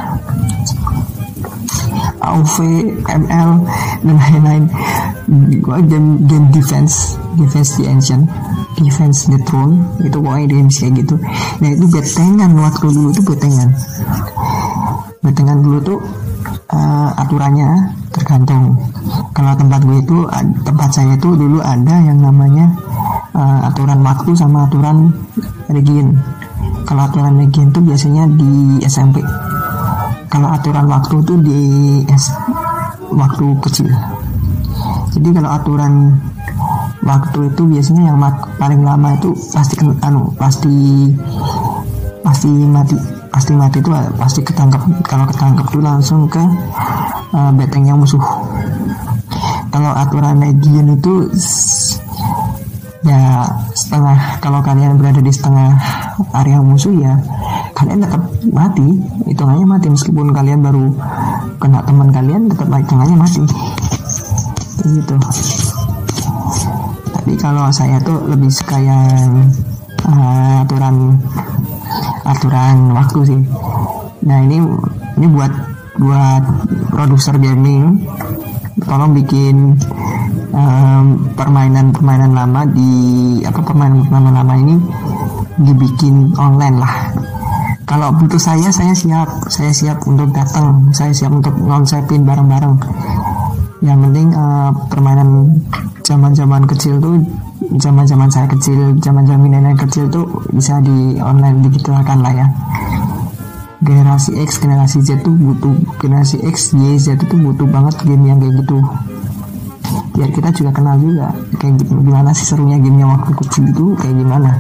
AOV, 2.20 2.56
ML 3.08 3.52
dan 4.04 4.16
lain-lain. 4.20 4.64
Gua 5.64 5.80
game 5.80 6.20
game 6.28 6.52
defense 6.52 7.16
defense 7.40 7.80
the 7.80 7.88
ancient 7.88 8.28
defense 8.84 9.32
the 9.32 9.40
throne. 9.48 9.80
Itu 10.04 10.20
pokoknya 10.20 10.52
game 10.52 10.68
kayak 10.68 10.92
gitu. 11.00 11.16
Nah 11.64 11.70
itu 11.72 11.86
betengan 11.88 12.52
waktu 12.60 12.86
dulu 12.92 13.10
itu 13.16 13.24
betengan 13.24 13.72
betengan 15.26 15.58
dulu 15.58 15.82
tuh 15.82 16.00
uh, 16.70 17.10
aturannya 17.18 17.90
tergantung. 18.14 18.78
Kalau 19.34 19.58
tempat 19.58 19.82
gue 19.82 19.98
itu 19.98 20.18
tempat 20.62 20.90
saya 20.94 21.18
itu 21.18 21.34
dulu 21.34 21.60
ada 21.66 21.96
yang 22.06 22.22
namanya 22.22 22.70
uh, 23.34 23.68
aturan 23.68 24.06
waktu 24.06 24.32
sama 24.38 24.70
aturan 24.70 25.10
region 25.74 26.14
kalau 26.86 27.02
aturan 27.10 27.42
legian 27.42 27.74
tuh 27.74 27.82
biasanya 27.82 28.30
di 28.30 28.80
SMP 28.86 29.20
kalau 30.36 30.52
aturan 30.52 30.86
waktu 30.92 31.16
tuh 31.24 31.38
di 31.40 31.60
S 32.12 32.28
waktu 33.08 33.46
kecil. 33.64 33.88
Jadi 35.16 35.30
kalau 35.32 35.50
aturan 35.56 36.12
waktu 37.06 37.40
itu 37.54 37.62
biasanya 37.64 38.12
yang 38.12 38.20
paling 38.60 38.82
lama 38.84 39.16
itu 39.16 39.32
pasti 39.56 39.80
anu 40.04 40.34
pasti 40.36 40.76
pasti 42.26 42.52
mati 42.68 42.98
pasti 43.32 43.52
mati 43.56 43.80
itu 43.80 43.90
pasti 44.20 44.40
ketangkap 44.44 44.82
kalau 45.08 45.24
ketangkap 45.30 45.66
tuh 45.72 45.80
langsung 45.80 46.28
ke 46.28 46.44
uh, 47.32 47.52
betengnya 47.56 47.96
musuh. 47.96 48.20
Kalau 49.72 49.92
aturan 49.96 50.44
legion 50.44 51.00
itu 51.00 51.32
ya 53.08 53.48
setengah 53.72 54.44
kalau 54.44 54.60
kalian 54.60 55.00
berada 55.00 55.24
di 55.24 55.32
setengah 55.32 55.80
area 56.34 56.60
musuh 56.60 56.94
ya. 56.96 57.14
Kalian 57.76 58.04
tetap 58.04 58.22
mati. 58.52 58.88
Hitungannya 59.28 59.66
mati. 59.68 59.88
Meskipun 59.92 60.32
kalian 60.32 60.64
baru 60.64 60.86
kena 61.60 61.84
teman 61.84 62.10
kalian 62.12 62.48
tetap 62.52 62.68
hitungannya 62.72 63.18
mati. 63.18 63.44
Gitu. 64.86 65.16
Tapi 67.16 67.34
kalau 67.42 67.68
saya 67.74 67.98
tuh 68.06 68.22
lebih 68.30 68.52
suka 68.54 68.78
yang 68.78 69.50
uh, 70.06 70.62
aturan 70.62 71.18
aturan 72.26 72.76
waktu 72.94 73.20
sih. 73.26 73.42
Nah 74.26 74.40
ini 74.46 74.62
ini 75.18 75.28
buat 75.30 75.52
buat 75.98 76.44
produser 76.94 77.36
gaming. 77.42 78.06
Tolong 78.86 79.16
bikin 79.16 79.80
permainan-permainan 81.36 82.32
um, 82.32 82.38
lama 82.38 82.62
di 82.72 82.92
apa 83.44 83.60
permainan-permainan 83.60 84.36
lama 84.36 84.56
ini 84.56 84.76
dibikin 85.60 86.36
online 86.36 86.78
lah. 86.80 86.94
Kalau 87.86 88.10
butuh 88.18 88.42
saya, 88.42 88.74
saya 88.74 88.92
siap. 88.98 89.30
Saya 89.48 89.70
siap 89.70 90.02
untuk 90.10 90.34
datang. 90.34 90.90
Saya 90.90 91.14
siap 91.14 91.32
untuk 91.32 91.54
ngonsepin 91.54 92.26
bareng-bareng. 92.26 92.76
Yang 93.86 93.98
penting 94.10 94.28
uh, 94.34 94.74
permainan 94.90 95.62
zaman-zaman 96.02 96.66
kecil 96.66 96.98
tuh 96.98 97.22
zaman-zaman 97.78 98.30
saya 98.34 98.50
kecil, 98.50 98.98
zaman-zaman 98.98 99.46
nenek 99.52 99.86
kecil 99.86 100.10
tuh 100.10 100.26
bisa 100.50 100.82
di 100.82 101.22
online 101.22 101.62
digitalkan 101.62 102.26
lah 102.26 102.34
ya. 102.34 102.48
Generasi 103.86 104.42
X, 104.42 104.58
generasi 104.58 105.06
Z 105.06 105.22
tuh 105.22 105.38
butuh 105.38 105.78
generasi 106.02 106.42
X, 106.42 106.74
Y, 106.74 106.98
Z 106.98 107.22
itu 107.22 107.36
butuh 107.38 107.70
banget 107.70 108.02
game 108.02 108.26
yang 108.26 108.42
kayak 108.42 108.66
gitu 108.66 108.82
biar 110.16 110.32
kita 110.32 110.50
juga 110.56 110.72
kenal 110.72 110.96
juga 110.96 111.28
kayak 111.60 111.76
gimana 111.84 112.32
sih 112.32 112.48
serunya 112.48 112.80
gamenya 112.80 113.04
waktu 113.04 113.32
kecil 113.36 113.64
itu 113.68 113.86
kayak 114.00 114.16
gimana 114.16 114.52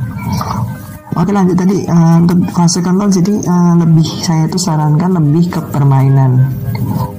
Oke 1.15 1.31
lanjut 1.31 1.55
tadi 1.55 1.87
uh, 1.87 2.19
untuk 2.19 2.43
fase 2.51 2.83
kontrol 2.83 3.07
jadi 3.07 3.39
uh, 3.47 3.73
lebih 3.79 4.03
saya 4.19 4.51
tuh 4.51 4.59
sarankan 4.59 5.15
lebih 5.15 5.47
ke 5.47 5.63
permainan 5.71 6.43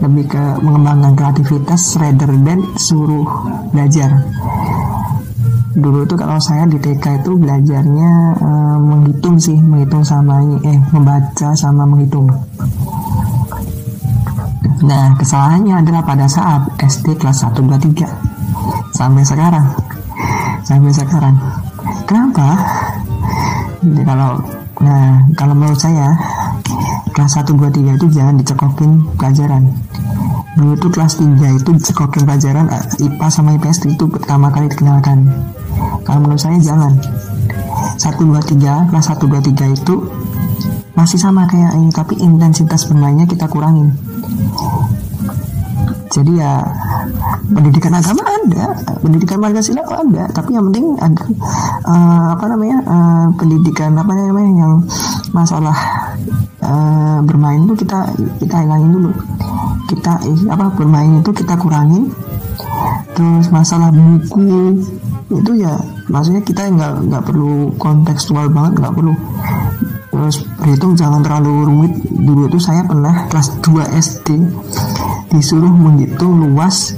lebih 0.04 0.28
ke 0.28 0.42
mengembangkan 0.60 1.16
kreativitas 1.16 1.96
rather 1.96 2.28
than 2.44 2.60
suruh 2.76 3.24
belajar. 3.72 4.12
Dulu 5.76 6.04
tuh 6.04 6.16
kalau 6.20 6.36
saya 6.36 6.68
di 6.68 6.76
TK 6.76 7.24
itu 7.24 7.40
belajarnya 7.40 8.12
uh, 8.36 8.78
menghitung 8.84 9.40
sih 9.40 9.56
menghitung 9.56 10.04
sama 10.04 10.44
eh 10.64 10.78
membaca 10.92 11.56
sama 11.56 11.88
menghitung. 11.88 12.28
Nah, 14.84 15.16
kesalahannya 15.16 15.80
adalah 15.80 16.04
pada 16.04 16.28
saat 16.28 16.68
SD 16.84 17.16
kelas 17.16 17.48
1, 17.48 17.64
2, 17.64 17.80
3 17.96 18.36
Sampai 18.92 19.24
sekarang. 19.24 19.66
Sampai 20.64 20.92
sekarang. 20.92 21.36
Kenapa? 22.04 22.56
Jadi 23.86 24.02
kalau 24.02 24.42
Nah, 24.76 25.24
kalau 25.32 25.56
menurut 25.56 25.80
saya 25.80 26.12
Kelas 27.16 27.32
1, 27.32 27.48
2, 27.56 27.72
3 27.72 27.96
itu 27.96 28.06
jangan 28.12 28.36
dicekokin 28.36 29.00
pelajaran. 29.16 29.72
Dulu 30.52 30.76
tuh 30.76 30.92
kelas 30.92 31.16
3 31.16 31.32
itu 31.56 31.70
dicekokin 31.72 32.28
pelajaran 32.28 32.68
eh, 32.68 33.08
IPA 33.08 33.26
sama 33.32 33.56
IPS 33.56 33.88
itu 33.88 34.04
pertama 34.04 34.52
kali 34.52 34.68
dikenalkan. 34.68 35.24
Kalau 36.04 36.20
menurut 36.20 36.36
saya 36.36 36.60
jangan. 36.60 36.92
1, 37.96 38.20
2, 38.20 38.36
3 38.60 38.92
Kelas 38.92 39.06
1, 39.08 39.32
2, 39.32 39.48
3 39.48 39.76
itu 39.80 39.94
masih 40.92 41.16
sama 41.16 41.48
kayak 41.48 41.72
ini 41.80 41.88
tapi 41.88 42.20
intensitas 42.20 42.84
bermainnya 42.84 43.24
kita 43.24 43.48
kurangin. 43.48 43.96
Jadi 46.12 46.36
ya 46.36 46.60
pendidikan 47.48 47.96
agama 47.96 48.24
ada 48.24 48.76
pendidikan 49.00 49.40
Pancasila 49.40 49.82
ada 49.88 50.24
tapi 50.32 50.52
yang 50.52 50.68
penting 50.68 50.84
ada 51.00 51.22
uh, 51.86 52.34
apa 52.34 52.44
namanya? 52.50 52.78
Uh, 52.84 53.26
pendidikan 53.38 53.94
apa 53.94 54.12
namanya 54.12 54.52
yang 54.66 54.74
masalah 55.30 55.76
uh, 56.60 57.18
bermain 57.22 57.62
itu 57.64 57.86
kita 57.86 58.10
kita 58.42 58.56
hilangin 58.66 58.90
dulu. 58.92 59.10
Kita 59.86 60.12
eh, 60.26 60.50
apa 60.50 60.66
bermain 60.74 61.22
itu 61.22 61.30
kita 61.30 61.54
kurangin. 61.56 62.10
Terus 63.16 63.48
masalah 63.48 63.88
buku 63.94 64.76
itu 65.26 65.52
ya 65.58 65.74
maksudnya 66.06 66.42
kita 66.44 66.68
nggak 66.70 67.10
nggak 67.10 67.22
perlu 67.24 67.72
kontekstual 67.80 68.50
banget 68.50 68.82
nggak 68.82 68.94
perlu. 68.94 69.14
Terus 70.10 70.36
berhitung 70.58 70.92
jangan 70.98 71.22
terlalu 71.22 71.70
rumit. 71.70 71.92
Dulu 72.10 72.48
itu 72.50 72.58
saya 72.58 72.82
pernah 72.82 73.28
kelas 73.30 73.62
2 73.62 74.00
SD 74.00 74.28
disuruh 75.30 75.68
menghitung 75.68 76.40
luas 76.40 76.96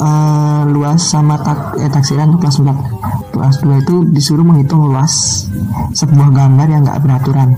uh, 0.00 0.62
luas 0.66 1.00
sama 1.02 1.36
tak, 1.44 1.76
eh, 1.78 1.90
taksiran 1.92 2.40
kelas 2.40 2.56
4 2.62 2.99
kelas 3.30 3.62
2 3.62 3.82
itu 3.82 3.96
disuruh 4.10 4.44
menghitung 4.44 4.86
luas 4.86 5.46
sebuah 5.94 6.28
gambar 6.34 6.66
yang 6.70 6.82
nggak 6.84 7.00
beraturan. 7.02 7.56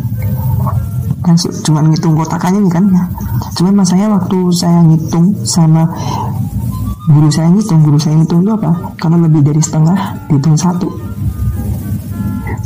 Kan 1.22 1.34
cuma 1.38 1.86
ngitung 1.86 2.18
kotakannya 2.18 2.66
nih 2.66 2.72
kan 2.72 2.84
ya. 2.90 3.04
Cuman 3.58 3.74
masanya 3.82 4.06
waktu 4.16 4.38
saya 4.54 4.80
ngitung 4.86 5.32
sama 5.46 5.86
guru 7.06 7.28
saya 7.30 7.48
ngitung 7.50 7.80
guru 7.82 7.98
saya 7.98 8.18
ngitung 8.18 8.46
itu 8.46 8.52
apa? 8.52 8.94
Kalau 8.98 9.16
lebih 9.18 9.42
dari 9.42 9.62
setengah 9.62 10.28
dihitung 10.30 10.56
satu. 10.58 10.88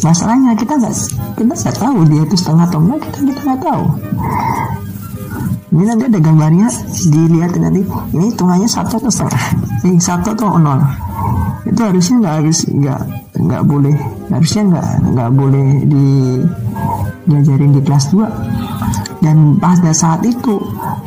Masalahnya 0.04 0.52
kita 0.58 0.76
nggak 0.76 0.94
kita 1.36 1.52
nggak 1.52 1.76
tahu 1.76 1.98
dia 2.04 2.22
itu 2.24 2.36
setengah 2.36 2.64
atau 2.68 2.80
enggak 2.84 3.00
kita 3.08 3.18
kita 3.32 3.40
nggak 3.44 3.60
tahu 3.64 3.84
ini 5.76 5.84
nanti 5.84 6.08
ada 6.08 6.20
gambarnya 6.24 6.68
dilihat 7.04 7.52
nanti. 7.60 7.84
Ini 8.16 8.32
hitungannya 8.32 8.64
satu 8.64 8.96
atau 8.96 9.12
setengah? 9.12 9.44
Ini 9.84 10.00
satu 10.00 10.32
atau 10.32 10.56
nol? 10.56 10.80
Itu 11.68 11.84
harusnya 11.84 12.16
nggak 12.24 12.34
harus 12.40 12.58
nggak 12.64 13.00
nggak 13.36 13.62
boleh 13.68 13.92
harusnya 14.32 14.62
nggak 14.72 14.88
nggak 15.12 15.30
boleh 15.36 15.66
di 15.84 16.06
diajarin 17.28 17.76
di 17.76 17.80
kelas 17.84 18.16
2 18.16 19.20
dan 19.20 19.36
pada 19.60 19.92
saat 19.92 20.24
itu 20.24 20.56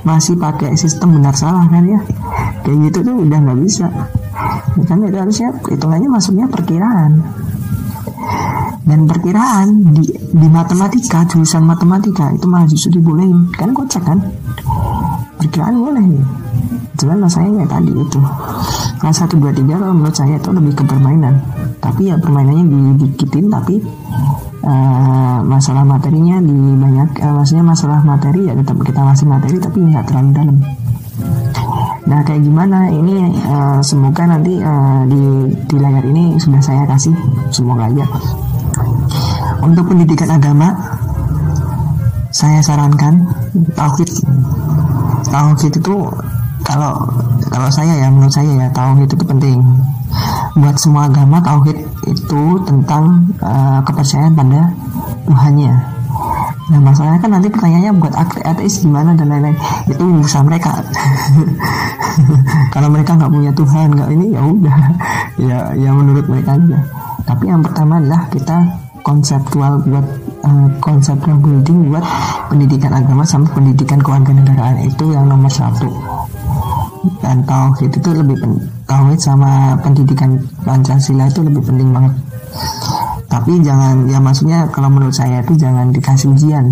masih 0.05 0.37
pakai 0.37 0.77
sistem 0.77 1.17
benar 1.17 1.33
salah 1.33 1.65
kan 1.65 1.81
ya? 1.89 1.99
Kayak 2.61 2.93
gitu 2.93 2.97
tuh 3.09 3.15
udah 3.25 3.37
nggak 3.41 3.59
bisa. 3.65 3.89
Kan 4.85 5.01
itu 5.01 5.17
harusnya 5.17 5.49
hitungannya 5.65 6.09
masuknya 6.13 6.45
perkiraan 6.45 7.25
dan 8.89 9.05
perkiraan 9.05 9.93
di, 9.93 10.09
di 10.17 10.47
matematika 10.49 11.21
jurusan 11.29 11.61
matematika 11.61 12.33
itu 12.33 12.49
malah 12.49 12.65
justru 12.65 12.97
dibolehin. 12.97 13.53
Kan 13.53 13.77
kocak 13.77 14.01
kan? 14.01 14.17
Perkiraan 15.37 15.77
boleh. 15.77 16.05
Nih 16.09 16.25
cuman 16.99 17.17
masalahnya 17.23 17.63
tadi 17.63 17.91
itu. 17.95 18.19
Kelas 18.99 19.15
satu 19.15 19.39
dua 19.39 19.55
tiga 19.55 19.79
kalau 19.79 19.95
menurut 19.95 20.15
saya 20.15 20.35
itu 20.35 20.51
lebih 20.51 20.73
ke 20.75 20.83
permainan. 20.83 21.39
Tapi 21.79 22.11
ya 22.11 22.19
permainannya 22.19 22.99
didikitin 22.99 23.47
tapi 23.47 23.79
uh, 24.67 25.39
masalah 25.47 25.87
materinya 25.87 26.43
di 26.43 26.55
banyak 26.75 27.23
uh, 27.23 27.33
maksudnya 27.39 27.63
masalah 27.63 28.03
materi 28.03 28.51
ya 28.51 28.53
tetap 28.59 28.75
kita 28.83 28.99
masih 28.99 29.25
materi 29.31 29.55
tapi 29.63 29.77
nggak 29.79 30.05
terlalu 30.11 30.29
dalam. 30.35 30.57
Nah 32.03 32.19
kayak 32.27 32.43
gimana? 32.43 32.91
Ini 32.91 33.15
uh, 33.47 33.79
semoga 33.79 34.27
nanti 34.27 34.59
uh, 34.59 35.07
di 35.07 35.55
di 35.55 35.75
layar 35.79 36.03
ini 36.03 36.35
sudah 36.35 36.59
saya 36.59 36.83
kasih. 36.83 37.15
Semoga 37.55 37.87
aja 37.87 38.03
untuk 39.63 39.89
pendidikan 39.89 40.29
agama 40.35 40.75
saya 42.29 42.61
sarankan 42.61 43.25
tauhid 43.73 44.09
tauhid 45.27 45.73
itu 45.73 45.95
kalau 46.61 46.93
kalau 47.49 47.69
saya 47.73 47.97
ya 47.97 48.07
menurut 48.13 48.29
saya 48.29 48.51
ya 48.53 48.67
tauhid 48.69 49.09
itu 49.09 49.25
penting 49.25 49.57
buat 50.57 50.75
semua 50.77 51.09
agama 51.09 51.41
tauhid 51.41 51.77
itu 52.09 52.43
tentang 52.65 53.25
uh, 53.41 53.79
kepercayaan 53.85 54.33
pada 54.33 54.73
Tuhannya. 55.29 55.73
Nah 56.69 56.79
masalahnya 56.81 57.19
kan 57.21 57.31
nanti 57.33 57.49
pertanyaannya 57.49 57.93
buat 57.97 58.13
ateis 58.45 58.81
gimana 58.81 59.17
dan 59.17 59.29
lain-lain 59.29 59.57
itu 59.89 60.01
urusan 60.01 60.45
mereka. 60.45 60.81
Kalau 62.73 62.89
mereka 62.93 63.17
nggak 63.17 63.31
punya 63.31 63.51
Tuhan 63.53 63.87
nggak 63.93 64.09
ini 64.13 64.25
ya 64.33 64.41
udah 64.41 64.77
ya 65.37 65.59
ya 65.77 65.89
menurut 65.93 66.25
mereka 66.29 66.57
aja. 66.57 66.79
Tapi 67.25 67.45
yang 67.49 67.61
pertama 67.61 68.01
adalah 68.01 68.25
kita 68.29 68.57
konseptual 69.01 69.81
buat 69.87 70.05
uh, 70.43 70.67
konseptual 70.83 71.39
building 71.39 71.91
buat 71.91 72.03
pendidikan 72.51 72.91
agama 72.95 73.23
sama 73.23 73.47
pendidikan 73.51 73.99
kewarganegaraan 74.01 74.83
itu 74.83 75.05
yang 75.13 75.27
nomor 75.27 75.51
satu. 75.51 75.89
Dan 77.23 77.47
tauhid 77.47 77.95
itu 77.95 78.09
lebih 78.11 78.35
tauhid 78.83 79.19
sama 79.19 79.75
pendidikan 79.79 80.35
Pancasila 80.67 81.31
itu 81.31 81.39
lebih 81.43 81.63
penting 81.63 81.89
banget. 81.95 82.13
Tapi 83.29 83.61
jangan 83.61 84.09
ya 84.09 84.19
maksudnya 84.19 84.67
kalau 84.73 84.89
menurut 84.89 85.13
saya 85.13 85.39
itu 85.39 85.55
jangan 85.55 85.93
dikasih 85.93 86.33
ujian. 86.33 86.65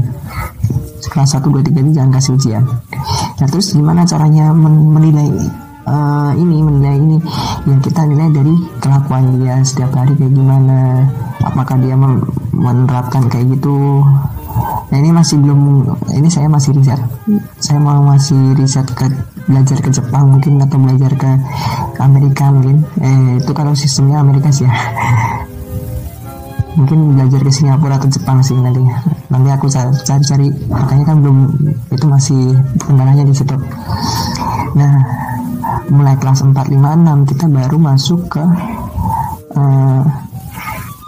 Kelas 1.07 1.39
1, 1.39 1.47
2, 1.47 1.63
3 1.63 1.83
ini 1.85 1.91
jangan 1.95 2.11
kasih 2.19 2.35
ujian. 2.35 2.63
Nah 3.37 3.47
terus 3.47 3.71
gimana 3.71 4.03
caranya 4.03 4.51
menilai 4.51 5.29
uh, 5.87 6.31
ini 6.35 6.59
menilai 6.59 6.97
ini? 6.99 7.17
Yang 7.69 7.79
kita 7.87 8.01
nilai 8.09 8.27
dari 8.33 8.55
kelakuan 8.83 9.39
dia 9.39 9.55
setiap 9.63 9.95
hari 9.95 10.17
kayak 10.19 10.33
gimana 10.35 11.07
apakah 11.47 11.79
dia 11.79 11.95
menerapkan 12.53 13.27
kayak 13.31 13.57
gitu. 13.57 14.03
Nah 14.87 14.97
ini 14.97 15.11
masih 15.11 15.39
belum 15.43 15.83
ini 16.15 16.27
saya 16.31 16.47
masih 16.47 16.75
riset. 16.75 16.99
Saya 17.59 17.79
mau 17.79 17.99
masih 18.03 18.55
riset 18.55 18.87
ke 18.95 19.07
belajar 19.47 19.77
ke 19.79 19.89
Jepang 19.91 20.31
mungkin 20.31 20.59
atau 20.63 20.77
belajar 20.79 21.11
ke 21.15 21.31
Amerika 21.99 22.51
mungkin. 22.51 22.83
Eh 22.99 23.43
itu 23.43 23.51
kalau 23.51 23.75
sistemnya 23.75 24.23
Amerika 24.23 24.51
sih 24.51 24.67
ya. 24.67 24.73
Mungkin 26.77 27.17
belajar 27.17 27.41
ke 27.41 27.49
Singapura 27.49 27.97
atau 27.97 28.05
Jepang 28.05 28.37
sih 28.45 28.53
nanti. 28.53 28.85
Nanti 29.33 29.49
aku 29.49 29.65
cari-cari. 30.05 30.45
Makanya 30.69 31.03
kan 31.09 31.17
belum 31.25 31.37
itu 31.89 32.05
masih 32.05 32.53
kendalanya 32.85 33.25
di 33.25 33.33
situ. 33.33 33.57
Nah 34.77 34.93
mulai 35.89 36.15
kelas 36.19 36.43
4, 36.43 36.53
5, 36.53 36.77
6 36.77 37.29
kita 37.33 37.45
baru 37.47 37.77
masuk 37.79 38.19
ke 38.27 38.43
uh, 39.55 40.01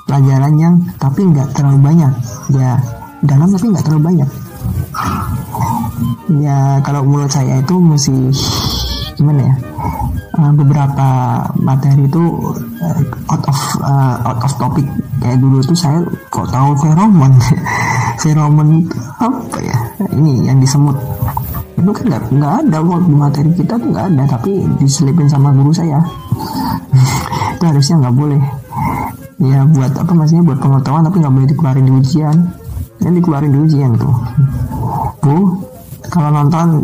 pelajaran 0.09 0.53
yang 0.57 0.73
tapi 0.97 1.21
nggak 1.29 1.53
terlalu 1.53 1.93
banyak. 1.93 2.13
Ya 2.57 2.81
dalam 3.21 3.53
tapi 3.53 3.69
nggak 3.69 3.85
terlalu 3.85 4.03
banyak. 4.09 4.29
Ya 6.41 6.81
kalau 6.81 7.05
menurut 7.05 7.29
saya 7.29 7.61
itu 7.61 7.77
mesti 7.77 8.17
gimana 9.19 9.51
ya 9.51 9.55
uh, 10.39 10.53
beberapa 10.55 11.07
materi 11.59 12.07
itu 12.07 12.23
uh, 12.79 13.01
out 13.29 13.43
of 13.45 13.59
uh, 13.83 14.15
out 14.25 14.39
of 14.41 14.53
topic. 14.57 14.87
Kayak 15.19 15.43
dulu 15.43 15.59
tuh 15.61 15.77
saya 15.77 15.99
kok 16.31 16.47
tahu 16.49 16.73
feromon? 16.79 17.33
Feromon 18.23 18.83
apa 19.19 19.57
ya? 19.63 19.77
Ini 20.11 20.51
yang 20.51 20.59
disemut 20.59 20.95
itu 21.79 21.87
kan 21.95 22.03
nggak 22.11 22.23
nggak 22.35 22.53
ada 22.67 22.77
di 22.83 23.15
materi 23.15 23.49
kita 23.55 23.79
tuh 23.79 23.87
nggak 23.95 24.05
ada 24.11 24.23
tapi 24.27 24.67
diselipin 24.83 25.31
sama 25.31 25.55
guru 25.55 25.71
saya. 25.71 26.03
Itu 27.55 27.63
harusnya 27.63 28.03
nggak 28.03 28.15
boleh 28.19 28.43
ya 29.39 29.63
buat 29.63 29.95
apa 29.95 30.11
maksudnya? 30.11 30.43
Buat 30.43 30.59
pengetahuan 30.59 31.03
tapi 31.07 31.23
nggak 31.23 31.33
boleh 31.33 31.47
dikeluarin 31.47 31.85
di 31.87 31.93
ujian. 31.95 32.37
Yang 32.99 33.13
dikeluarin 33.23 33.51
di 33.55 33.59
ujian 33.63 33.91
tuh. 33.95 34.15
Bu 35.23 35.37
kalau 36.11 36.29
nonton 36.35 36.83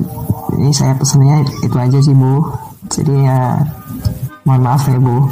ini 0.56 0.72
saya 0.72 0.96
pesennya 0.96 1.44
itu 1.64 1.76
aja 1.76 2.00
sih 2.00 2.16
bu. 2.16 2.40
Jadi 2.88 3.28
ya 3.28 3.60
mohon 4.48 4.62
maaf 4.64 4.88
ya 4.88 4.98
bu. 4.98 5.28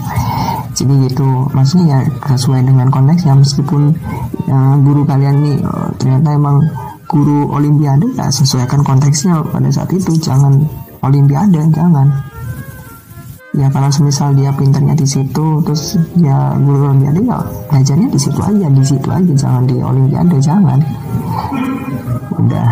Jadi 0.76 0.94
gitu. 1.08 1.48
Maksudnya 1.56 2.04
ya 2.04 2.36
sesuai 2.36 2.68
dengan 2.68 2.92
konteks 2.92 3.24
ya 3.24 3.34
meskipun 3.38 3.96
ya, 4.50 4.58
guru 4.84 5.08
kalian 5.08 5.36
nih 5.40 5.58
oh, 5.64 5.90
ternyata 5.96 6.36
emang 6.36 6.60
guru 7.08 7.48
olimpiade 7.54 8.10
ya 8.20 8.28
sesuaikan 8.28 8.84
konteksnya 8.84 9.40
pada 9.48 9.70
saat 9.72 9.90
itu. 9.96 10.12
Jangan 10.20 10.60
olimpiade 11.00 11.62
jangan 11.72 12.33
ya 13.54 13.70
kalau 13.70 13.90
semisal 13.94 14.34
dia 14.34 14.50
pinternya 14.50 14.98
di 14.98 15.06
situ 15.06 15.62
terus 15.62 15.94
ya 16.18 16.58
guru 16.58 16.90
olimpiade 16.90 17.22
ya 17.22 17.38
belajarnya 17.70 18.10
di 18.10 18.20
situ 18.20 18.40
aja 18.42 18.68
di 18.70 18.84
situ 18.84 19.08
aja 19.14 19.34
jangan 19.38 19.64
di 19.70 19.78
olimpiade 19.78 20.38
jangan 20.42 20.80
udah 22.34 22.70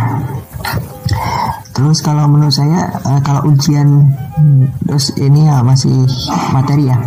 Terus 1.72 2.04
kalau 2.04 2.28
menurut 2.28 2.54
saya 2.54 2.94
uh, 3.08 3.18
kalau 3.24 3.48
ujian 3.50 4.12
terus 4.86 5.16
ini 5.18 5.48
ya 5.48 5.64
masih 5.64 6.04
materi 6.52 6.92
ya, 6.92 7.00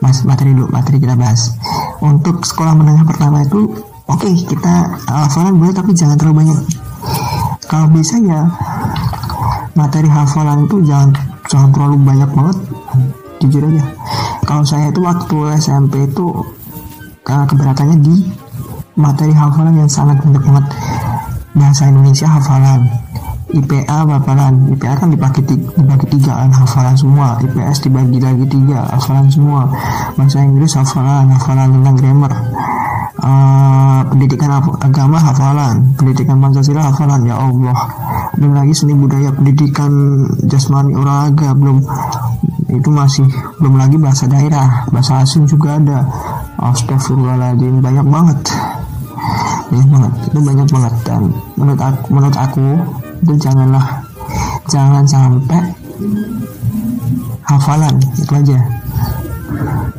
mas 0.00 0.24
materi 0.24 0.56
dulu 0.56 0.72
materi 0.72 0.98
kita 0.98 1.14
bahas. 1.14 1.52
Untuk 2.00 2.42
sekolah 2.42 2.74
menengah 2.74 3.04
pertama 3.06 3.44
itu 3.44 3.70
oke 4.08 4.18
okay, 4.18 4.34
kita 4.48 4.98
hafalan 5.06 5.60
boleh 5.60 5.70
tapi 5.76 5.92
jangan 5.94 6.16
terlalu 6.16 6.42
banyak. 6.42 6.58
Kalau 7.70 7.86
bisa 7.92 8.16
ya 8.24 8.50
materi 9.78 10.08
hafalan 10.08 10.64
itu 10.64 10.80
jangan 10.82 11.12
jangan 11.46 11.70
terlalu 11.70 11.96
banyak 12.02 12.30
banget 12.32 12.56
jujur 13.42 13.62
aja. 13.68 13.84
Kalau 14.46 14.62
saya 14.62 14.88
itu 14.88 15.00
waktu 15.02 15.36
SMP 15.58 16.06
itu 16.06 16.26
keberatannya 17.26 17.98
di 18.00 18.14
materi 18.96 19.34
hafalan 19.34 19.74
yang 19.76 19.90
sangat 19.90 20.22
banyak 20.22 20.42
banget. 20.42 20.66
Bahasa 21.56 21.88
Indonesia 21.88 22.28
hafalan 22.28 22.84
IPA 23.56 23.86
hafalan. 23.86 24.54
IPA 24.74 24.94
kan 24.98 25.08
dibagi 25.08 25.42
dibagi 25.48 26.06
tiga 26.18 26.32
kan 26.42 26.50
hafalan 26.50 26.94
semua. 26.98 27.28
IPS 27.40 27.78
dibagi 27.86 28.18
lagi 28.18 28.44
tiga 28.50 28.84
hafalan 28.90 29.26
semua. 29.30 29.70
Bahasa 30.18 30.42
Inggris 30.42 30.74
hafalan 30.74 31.30
hafalan 31.30 31.68
tentang 31.80 31.96
grammar. 31.96 32.32
Uh, 33.16 34.04
pendidikan 34.12 34.60
agama 34.60 35.16
hafalan 35.16 35.80
pendidikan 35.96 36.36
Pancasila 36.36 36.92
hafalan. 36.92 37.24
Ya 37.24 37.38
Allah 37.38 37.76
belum 38.36 38.52
lagi 38.52 38.74
seni 38.76 38.92
budaya 38.92 39.32
pendidikan 39.32 39.90
jasmani 40.44 40.92
olahraga 40.92 41.56
belum 41.56 41.80
itu 42.76 42.90
masih 42.92 43.26
belum 43.58 43.74
lagi 43.80 43.96
bahasa 43.96 44.24
daerah. 44.28 44.84
Bahasa 44.92 45.24
asing 45.24 45.48
juga 45.48 45.80
ada. 45.80 46.04
Astagfirullahaladzim 46.60 47.80
banyak 47.80 48.06
banget. 48.06 48.40
Banyak 49.72 49.88
banget. 49.90 50.12
Itu 50.30 50.38
banyak 50.40 50.68
banget. 50.68 50.94
Dan 51.04 51.22
menurut 51.56 51.80
aku 51.80 52.00
menurut 52.12 52.36
aku 52.36 52.66
itu 53.24 53.34
janganlah 53.40 53.86
jangan 54.68 55.04
sampai 55.08 55.60
hafalan. 57.44 57.94
Itu 58.16 58.32
aja. 58.36 58.58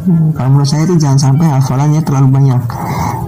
Kalau 0.08 0.50
menurut 0.54 0.70
saya 0.70 0.88
itu 0.88 0.96
jangan 0.96 1.20
sampai 1.20 1.46
hafalannya 1.52 2.02
terlalu 2.06 2.30
banyak. 2.32 2.63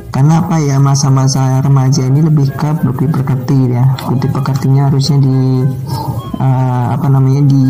Karena 0.09 0.41
apa 0.41 0.57
ya 0.57 0.81
masa-masa 0.81 1.61
remaja 1.61 2.01
ini 2.07 2.25
lebih 2.25 2.49
ke 2.57 2.69
bukti 2.81 3.05
pekerti 3.07 3.57
ya. 3.71 3.83
Bukti 4.09 4.27
pekertinya 4.31 4.89
harusnya 4.89 5.17
di 5.21 5.37
uh, 6.39 6.85
apa 6.95 7.07
namanya 7.07 7.45
di 7.45 7.63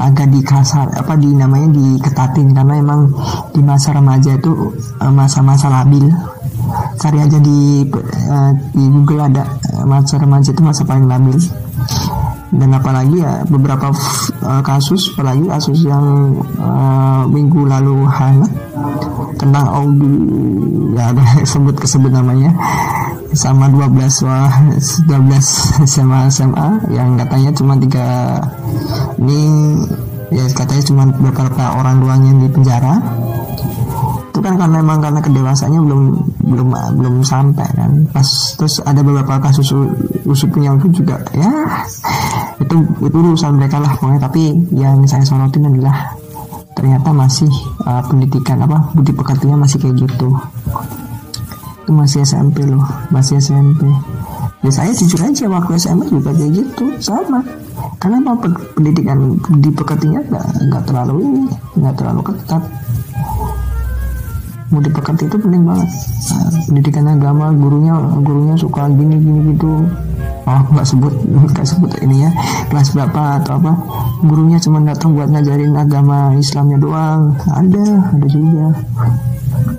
agak 0.00 0.32
dikasar 0.32 0.88
apa 0.96 1.12
di 1.20 1.28
namanya 1.36 1.68
diketatin 1.68 2.56
karena 2.56 2.80
emang 2.80 3.12
di 3.52 3.60
masa 3.60 3.92
remaja 3.92 4.34
itu 4.34 4.72
eh, 4.96 5.12
masa-masa 5.12 5.68
labil. 5.68 6.08
Cari 7.00 7.18
aja 7.18 7.40
di 7.40 7.82
uh, 8.30 8.52
di 8.76 8.84
Google 8.92 9.26
ada 9.26 9.42
masa 9.88 10.20
remaja 10.20 10.54
itu 10.54 10.62
masa 10.62 10.86
paling 10.86 11.08
labil. 11.08 11.36
Dan 12.50 12.74
apalagi 12.74 13.22
ya 13.22 13.42
beberapa 13.46 13.90
kasus 14.62 15.14
apalagi 15.14 15.46
kasus 15.50 15.86
yang 15.86 16.34
minggu 17.30 17.66
lalu 17.66 18.06
hangat 18.06 18.52
tentang 19.40 19.66
Audi. 19.66 20.14
Ya 20.94 21.08
ada 21.14 21.24
sebut 21.42 21.74
kesebut 21.78 22.12
namanya 22.12 22.54
sama 23.30 23.70
12 23.70 24.26
wah 24.26 24.50
12 25.06 25.86
SMA 25.86 26.20
SMA 26.30 26.68
yang 26.90 27.14
katanya 27.14 27.50
cuma 27.54 27.78
tiga 27.78 28.38
ini 29.22 29.40
ya 30.34 30.46
katanya 30.50 30.82
cuma 30.86 31.02
beberapa 31.10 31.78
orang 31.78 32.02
doang 32.02 32.22
yang 32.26 32.38
di 32.42 32.48
penjara. 32.50 32.98
Itu 34.30 34.38
kan 34.38 34.54
karena 34.56 34.78
memang 34.78 35.02
karena 35.02 35.20
kedewasannya 35.20 35.80
belum 35.82 36.02
belum 36.54 36.68
belum 36.98 37.14
sampai 37.22 37.68
kan. 37.74 37.90
Pas 38.10 38.28
terus 38.58 38.82
ada 38.82 39.02
beberapa 39.02 39.38
kasus 39.42 39.74
usupnya 40.26 40.74
itu 40.78 41.02
juga 41.02 41.18
ya 41.34 41.50
itu 42.62 42.76
itu 43.02 43.16
urusan 43.18 43.58
mereka 43.58 43.78
lah 43.82 43.94
pokoknya. 43.98 44.22
Tapi 44.26 44.42
yang 44.74 45.02
saya 45.06 45.22
sorotin 45.26 45.66
adalah 45.66 46.14
ternyata 46.74 47.10
masih 47.12 47.50
uh, 47.84 48.00
pendidikan 48.06 48.62
apa 48.64 48.94
budi 48.94 49.12
pekertinya 49.12 49.66
masih 49.66 49.82
kayak 49.82 50.00
gitu 50.00 50.32
itu 51.90 51.98
masih 51.98 52.22
SMP 52.22 52.62
loh 52.70 52.86
masih 53.10 53.42
SMP 53.42 53.82
ya 54.62 54.70
saya 54.70 54.94
jujur 54.94 55.18
aja 55.26 55.44
waktu 55.50 55.74
SMP 55.74 56.06
juga 56.06 56.30
kayak 56.36 56.52
gitu 56.54 56.84
sama. 57.02 57.40
Karena 57.96 58.20
apa 58.20 58.46
pendidikan 58.76 59.34
di 59.58 59.72
pekertinya 59.72 60.20
nggak 60.20 60.46
nggak 60.68 60.82
terlalu 60.84 61.14
ini 61.24 61.42
nggak 61.80 61.94
terlalu 61.96 62.20
ketat. 62.30 62.62
Mau 64.70 64.78
dipekerti 64.78 65.26
itu 65.26 65.36
penting 65.40 65.64
banget. 65.66 65.88
Nah, 66.30 66.48
pendidikan 66.68 67.06
agama 67.10 67.50
gurunya 67.56 67.96
gurunya 68.22 68.54
suka 68.54 68.86
gini 68.92 69.16
gini 69.16 69.40
gitu. 69.56 69.82
Oh 70.44 70.60
nggak 70.76 70.86
sebut 70.86 71.14
nggak 71.56 71.66
sebut 71.66 71.90
ini 72.04 72.28
ya 72.28 72.30
kelas 72.68 72.92
berapa 72.92 73.40
atau 73.40 73.56
apa. 73.64 73.72
Gurunya 74.20 74.60
cuma 74.60 74.84
datang 74.84 75.16
buat 75.16 75.32
ngajarin 75.32 75.72
agama 75.72 76.36
Islamnya 76.36 76.76
doang. 76.76 77.32
Ada 77.48 78.12
ada 78.12 78.26
juga 78.28 78.76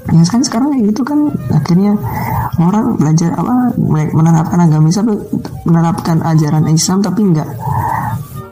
ya 0.10 0.24
kan 0.26 0.42
sekarang 0.42 0.74
kayak 0.74 0.86
gitu 0.90 1.02
kan 1.06 1.30
akhirnya 1.54 1.94
orang 2.58 2.98
belajar 2.98 3.38
apa 3.38 3.78
menerapkan 4.18 4.60
agama 4.66 4.90
Islam 4.90 5.22
menerapkan 5.62 6.18
ajaran 6.26 6.66
Islam 6.74 7.06
tapi 7.06 7.22
nggak 7.30 7.50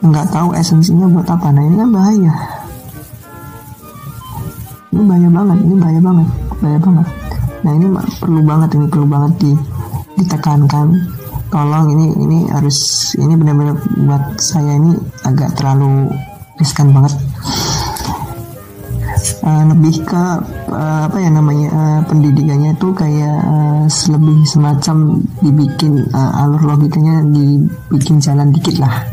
nggak 0.00 0.26
tahu 0.32 0.56
esensinya 0.56 1.10
buat 1.10 1.28
apa. 1.28 1.52
Nah 1.52 1.62
ini 1.66 1.76
kan 1.76 1.90
bahaya. 1.90 2.32
Ini 4.90 5.02
bahaya 5.06 5.28
banget 5.28 5.58
ini 5.60 5.74
bahaya 5.76 6.00
banget 6.00 6.28
bahaya 6.60 6.78
banget. 6.80 7.06
Nah 7.60 7.72
ini 7.76 7.86
perlu 8.16 8.40
banget 8.46 8.70
ini 8.78 8.86
perlu 8.88 9.06
banget 9.10 9.32
di 9.42 9.52
ditekankan. 10.22 10.86
Tolong 11.50 11.86
ini 11.98 12.06
ini 12.14 12.38
harus 12.46 13.10
ini 13.18 13.34
benar-benar 13.34 13.74
buat 14.06 14.38
saya 14.38 14.78
ini 14.78 14.94
agak 15.26 15.58
terlalu 15.58 16.06
riskan 16.62 16.94
banget 16.94 17.10
uh, 19.44 19.64
lebih 19.72 20.04
ke 20.04 20.24
uh, 20.70 21.00
apa 21.08 21.16
ya 21.20 21.30
namanya 21.32 21.68
uh, 21.72 22.00
pendidikannya 22.06 22.76
itu 22.76 22.88
kayak 22.92 23.36
uh, 23.44 23.84
lebih 23.88 24.38
semacam 24.44 25.20
dibikin 25.40 26.04
uh, 26.12 26.40
alur 26.44 26.62
logikanya 26.76 27.24
dibikin 27.24 28.20
jalan 28.20 28.52
dikit 28.52 28.76
lah. 28.80 29.04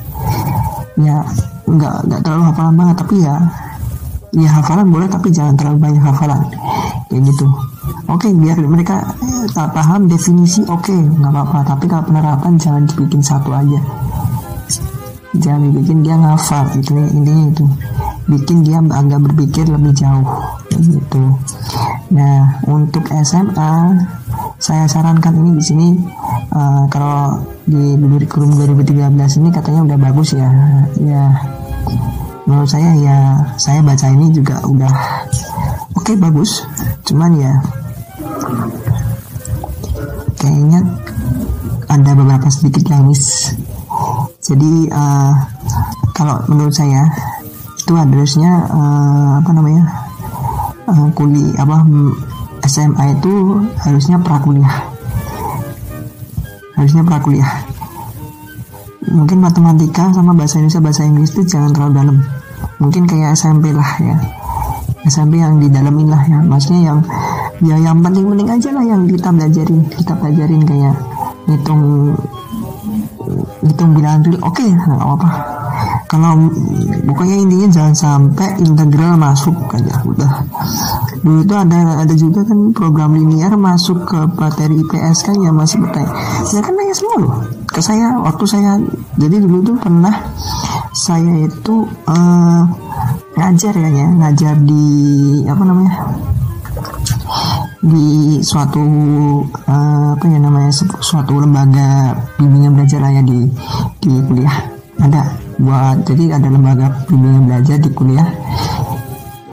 Ya 0.97 1.23
nggak 1.67 1.95
nggak 2.07 2.21
terlalu 2.23 2.43
hafalan 2.51 2.75
banget 2.79 2.95
tapi 3.03 3.15
ya 3.23 3.35
ya 4.35 4.49
hafalan 4.59 4.87
boleh 4.87 5.07
tapi 5.07 5.27
jangan 5.31 5.55
terlalu 5.55 5.77
banyak 5.79 6.03
hafalan. 6.03 6.41
Kayak 7.07 7.21
gitu. 7.31 7.47
Oke 8.07 8.27
okay, 8.27 8.31
biar 8.35 8.57
mereka 8.63 9.03
eh, 9.23 9.47
tak 9.51 9.71
paham 9.71 10.11
definisi 10.11 10.63
oke 10.67 10.91
okay, 10.91 10.99
nggak 10.99 11.31
apa-apa. 11.31 11.75
Tapi 11.75 11.85
kalau 11.87 12.03
penerapan 12.07 12.53
jangan 12.59 12.83
dibikin 12.83 13.21
satu 13.23 13.51
aja. 13.55 13.79
Jangan 15.37 15.69
dibikin 15.69 16.01
dia 16.01 16.17
ngafal 16.17 16.65
itu 16.79 16.97
intinya 16.97 17.45
itu 17.51 17.65
bikin 18.27 18.67
dia 18.67 18.83
agak 18.83 19.23
berpikir 19.23 19.65
lebih 19.71 19.95
jauh 19.95 20.27
gitu. 20.71 21.23
Nah 22.11 22.59
untuk 22.67 23.07
SMA 23.23 23.73
saya 24.59 24.83
sarankan 24.85 25.33
ini 25.37 25.51
di 25.57 25.63
sini 25.63 25.87
uh, 26.51 26.83
kalau 26.91 27.39
di 27.63 27.95
kurikulum 27.95 28.55
2013 28.59 29.39
ini 29.39 29.49
katanya 29.49 29.81
udah 29.87 29.97
bagus 30.11 30.35
ya. 30.35 30.49
Ya 30.99 31.23
menurut 32.43 32.67
saya 32.67 32.91
ya 32.99 33.17
saya 33.59 33.79
baca 33.83 34.07
ini 34.11 34.31
juga 34.35 34.59
udah 34.67 34.93
oke 35.95 36.03
okay, 36.03 36.15
bagus. 36.19 36.67
Cuman 37.07 37.31
ya 37.39 37.53
kayaknya 40.35 40.83
ada 41.87 42.11
beberapa 42.11 42.47
sedikit 42.51 42.83
yang 42.91 43.07
miss. 43.07 43.55
Jadi 44.43 44.91
uh, 44.91 45.33
kalau 46.15 46.39
menurut 46.47 46.75
saya 46.75 47.03
itu 47.87 47.95
harusnya 47.95 48.67
uh, 48.67 49.39
apa 49.39 49.55
namanya 49.55 49.87
uh, 50.91 51.07
kuliah 51.15 51.55
apa 51.63 51.87
SMA 52.67 53.15
itu 53.15 53.63
harusnya 53.79 54.19
prakuliah. 54.19 54.91
Harusnya 56.75 57.07
prakuliah. 57.07 57.47
Mungkin 59.07 59.39
matematika 59.39 60.11
sama 60.11 60.35
bahasa 60.35 60.59
Indonesia 60.59 60.83
bahasa 60.83 61.07
Inggris 61.07 61.31
itu 61.31 61.47
jangan 61.47 61.71
terlalu 61.71 61.93
dalam. 61.95 62.17
Mungkin 62.83 63.07
kayak 63.07 63.39
SMP 63.39 63.71
lah 63.71 63.87
ya. 64.03 64.19
SMP 65.07 65.39
yang 65.39 65.63
didalamin 65.63 66.11
lah 66.11 66.27
ya. 66.27 66.43
Maksudnya 66.43 66.91
yang 66.91 66.99
ya 67.63 67.75
yang 67.79 68.03
penting-penting 68.03 68.51
aja 68.51 68.69
lah 68.75 68.83
yang 68.83 69.07
kita 69.07 69.31
belajarin. 69.31 69.79
Kita 69.95 70.11
pelajarin 70.19 70.61
kayak 70.67 70.95
ngitung 71.47 72.11
ngitung 73.63 73.91
bilangan 73.95 74.21
real 74.27 74.39
oke 74.43 74.59
okay, 74.59 74.67
nggak 74.75 74.99
apa-apa 74.99 75.56
kalau 76.07 76.47
pokoknya 77.03 77.35
intinya 77.43 77.67
jangan 77.67 77.95
sampai 77.95 78.63
integral 78.63 79.19
masuk 79.19 79.55
aja 79.75 79.99
udah. 80.07 80.31
Dulu 81.19 81.43
itu 81.43 81.55
ada 81.55 81.99
ada 81.99 82.13
juga 82.15 82.47
kan 82.47 82.71
program 82.71 83.19
linear 83.19 83.51
masuk 83.59 84.07
ke 84.07 84.19
materi 84.39 84.79
IPS 84.79 85.27
kan 85.27 85.35
ya 85.35 85.51
masih 85.51 85.83
bertanya. 85.83 86.11
Ya 86.55 86.63
kan 86.63 86.73
nanya 86.79 86.95
semua 86.95 87.15
loh 87.19 87.35
ke 87.67 87.83
saya 87.83 88.15
waktu 88.23 88.45
saya. 88.47 88.79
Jadi 89.19 89.35
dulu 89.43 89.59
tuh 89.67 89.75
pernah 89.75 90.15
saya 90.95 91.43
itu 91.43 91.83
uh, 92.07 92.63
ngajar 93.35 93.75
ya, 93.75 93.89
ya. 93.91 94.07
Ngajar 94.07 94.55
di 94.63 94.87
apa 95.43 95.63
namanya 95.67 95.93
di 97.83 98.39
suatu 98.47 98.83
uh, 99.43 100.15
apa 100.15 100.23
ya 100.23 100.39
namanya 100.39 100.71
suatu 101.03 101.35
lembaga 101.35 102.15
bimbingan 102.39 102.79
belajar 102.79 103.03
lah 103.03 103.11
ya 103.11 103.21
di 103.27 103.43
di 103.99 104.11
kuliah. 104.23 104.55
Ada 104.97 105.46
buat 105.57 106.05
jadi 106.05 106.37
ada 106.37 106.47
lembaga 106.49 106.87
bimbingan 107.09 107.49
belajar 107.49 107.77
di 107.81 107.89
kuliah 107.93 108.29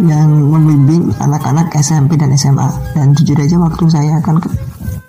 yang 0.03 0.29
membimbing 0.29 1.15
anak-anak 1.23 1.71
SMP 1.81 2.19
dan 2.19 2.35
SMA 2.37 2.69
dan 2.93 3.15
jujur 3.17 3.39
aja 3.39 3.57
waktu 3.57 3.85
saya 3.89 4.21
akan 4.21 4.43
ke 4.43 4.49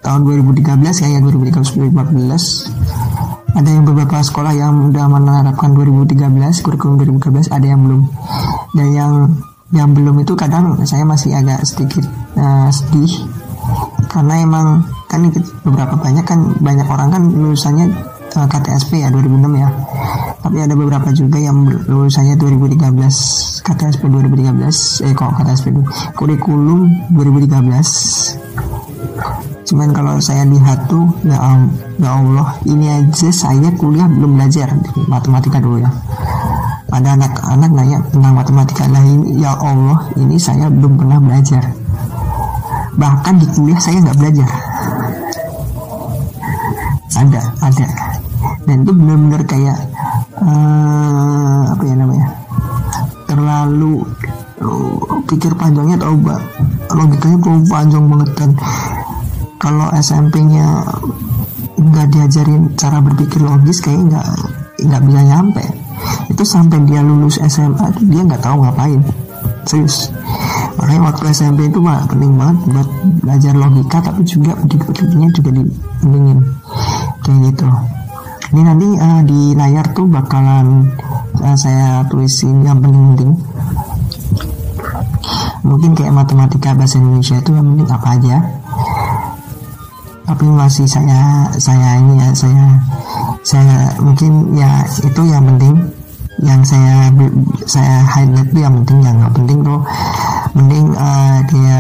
tahun 0.06 0.22
2013 0.24 0.86
kayak 0.86 1.20
2013 1.26 1.92
2014 1.92 3.56
ada 3.56 3.70
yang 3.72 3.88
beberapa 3.88 4.20
sekolah 4.20 4.52
yang 4.52 4.92
udah 4.92 5.08
menerapkan 5.08 5.72
2013 5.72 6.60
kurikulum 6.60 7.00
2013 7.24 7.56
ada 7.56 7.64
yang 7.64 7.88
belum. 7.88 8.02
Dan 8.76 8.88
yang 8.92 9.14
yang 9.72 9.96
belum 9.96 10.28
itu 10.28 10.36
kadang 10.36 10.76
saya 10.84 11.08
masih 11.08 11.32
agak 11.40 11.64
sedikit 11.64 12.04
uh, 12.36 12.68
sedih. 12.68 13.24
Karena 14.12 14.44
emang 14.44 14.84
kan 15.08 15.24
beberapa 15.64 15.96
banyak 15.96 16.28
kan 16.28 16.52
banyak 16.60 16.84
orang 16.84 17.08
kan 17.16 17.24
lulusannya 17.32 17.96
uh, 18.36 18.48
KTSP 18.52 19.08
ya 19.08 19.08
2006 19.08 19.48
ya 19.56 19.72
tapi 20.46 20.62
ada 20.62 20.78
beberapa 20.78 21.10
juga 21.10 21.42
yang 21.42 21.66
lulusannya 21.90 22.38
2013 22.38 23.66
KTSP 23.66 24.06
2013 24.06 25.10
eh 25.10 25.14
kok 25.18 25.42
KTSP 25.42 25.74
kurikulum 26.14 26.86
2013 27.18 28.46
cuman 29.66 29.90
kalau 29.90 30.22
saya 30.22 30.46
lihat 30.46 30.86
tuh 30.86 31.10
ya, 31.26 31.34
ya 31.98 32.10
Allah 32.14 32.54
ini 32.70 32.86
aja 32.94 33.34
saya 33.34 33.74
kuliah 33.74 34.06
belum 34.06 34.38
belajar. 34.38 34.70
Matematika 35.10 35.58
dulu 35.58 35.82
ya. 35.82 35.90
Ada 36.94 37.18
anak-anak 37.18 37.72
nanya 37.74 37.98
tentang 38.14 38.38
matematika 38.38 38.86
ini 38.86 39.42
ya 39.42 39.58
Allah 39.58 40.06
ini 40.14 40.38
saya 40.38 40.70
belum 40.70 41.02
pernah 41.02 41.18
belajar. 41.18 41.74
Bahkan 42.94 43.34
di 43.42 43.48
kuliah 43.58 43.82
saya 43.82 43.98
nggak 44.06 44.18
belajar. 44.22 44.50
Ada 47.18 47.42
ada. 47.66 47.88
Dan 48.70 48.86
itu 48.86 48.94
benar-benar 48.94 49.42
kayak 49.50 49.95
uh, 50.42 51.62
apa 51.72 51.84
ya 51.86 51.96
namanya? 51.96 52.28
Terlalu 53.30 54.04
uh, 54.62 55.22
pikir 55.30 55.52
panjangnya 55.56 55.98
tau 56.00 56.16
mbak. 56.16 56.42
Logikanya 56.96 57.38
terlalu 57.42 57.64
panjang 57.68 58.04
banget 58.08 58.30
dan 58.38 58.52
kalau 59.60 59.88
SMP-nya 59.96 60.68
nggak 61.76 62.08
diajarin 62.12 62.72
cara 62.80 63.04
berpikir 63.04 63.42
logis 63.44 63.84
kayak 63.84 64.12
nggak 64.12 64.28
nggak 64.86 65.02
bisa 65.08 65.22
nyampe. 65.24 65.66
Itu 66.32 66.44
sampai 66.44 66.84
dia 66.84 67.00
lulus 67.00 67.40
SMA 67.40 67.86
dia 68.08 68.22
nggak 68.24 68.44
tahu 68.44 68.64
ngapain. 68.64 69.02
Serius. 69.66 70.14
Makanya 70.76 71.02
waktu 71.10 71.24
SMP 71.32 71.72
itu 71.72 71.80
mah 71.80 72.04
penting 72.06 72.36
banget 72.36 72.58
buat 72.68 72.90
belajar 73.24 73.54
logika 73.56 73.98
tapi 74.04 74.22
juga 74.28 74.52
pendidik-pendidiknya 74.60 75.30
juga 75.32 75.50
dipentingin 75.56 76.40
kayak 77.24 77.40
gitu 77.50 77.66
ini 78.56 78.64
nanti 78.64 78.88
uh, 78.96 79.20
di 79.28 79.52
layar 79.52 79.84
tuh 79.92 80.08
bakalan 80.08 80.88
uh, 81.44 81.58
saya 81.60 82.08
tulisin 82.08 82.64
yang 82.64 82.80
penting-penting. 82.80 83.36
Mungkin 85.68 85.92
kayak 85.92 86.16
matematika 86.16 86.72
bahasa 86.72 86.96
Indonesia 86.96 87.36
itu 87.36 87.52
yang 87.52 87.68
penting 87.76 87.90
apa 87.92 88.08
aja. 88.16 88.36
Tapi 90.24 90.46
masih 90.56 90.88
saya 90.88 91.52
saya 91.60 92.00
ini 92.00 92.16
ya 92.16 92.32
saya 92.32 92.66
saya 93.44 93.92
mungkin 94.00 94.56
ya 94.56 94.88
itu 95.04 95.22
yang 95.28 95.44
penting. 95.44 95.76
Yang 96.40 96.62
saya 96.72 97.12
saya 97.68 97.96
highlight 98.08 98.56
itu 98.56 98.60
yang 98.64 98.76
penting 98.80 99.00
yang 99.04 99.16
nggak 99.20 99.36
penting 99.36 99.60
tuh 99.68 99.80
mending 100.56 100.88
uh, 100.96 101.44
dia 101.52 101.80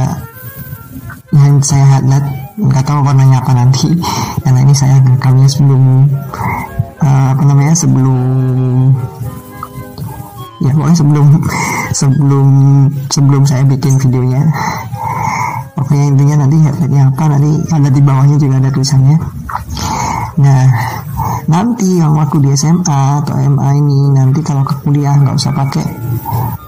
yang 1.31 1.55
saya 1.63 1.87
highlight. 1.87 2.27
Nggak 2.59 2.83
tahu 2.83 2.99
warnanya 2.99 3.39
apa 3.39 3.63
nanti. 3.63 3.95
Karena 4.43 4.59
ini 4.59 4.75
saya 4.75 4.99
rekamnya 5.07 5.47
sebelum 5.47 6.11
uh, 7.05 7.27
apa 7.37 7.43
namanya 7.45 7.73
sebelum 7.77 8.17
ya 10.65 10.71
pokoknya 10.73 10.97
sebelum 10.97 11.27
sebelum 11.93 12.47
sebelum 13.13 13.43
saya 13.45 13.63
bikin 13.69 14.01
videonya. 14.01 14.41
Oke 15.75 15.93
intinya 15.93 16.47
nanti 16.47 16.57
headlightnya 16.57 17.11
apa 17.11 17.23
nanti 17.37 17.51
ada 17.69 17.89
di 17.91 18.01
bawahnya 18.01 18.35
juga 18.41 18.57
ada 18.57 18.69
tulisannya. 18.73 19.17
Nah 20.41 20.63
nanti 21.45 22.01
yang 22.01 22.17
waktu 22.17 22.41
di 22.41 22.49
SMA 22.57 23.01
atau 23.21 23.37
MA 23.37 23.69
ini 23.77 24.09
nanti 24.09 24.41
kalau 24.41 24.65
ke 24.65 24.73
kuliah 24.81 25.13
nggak 25.13 25.35
usah 25.37 25.53
pakai 25.53 25.85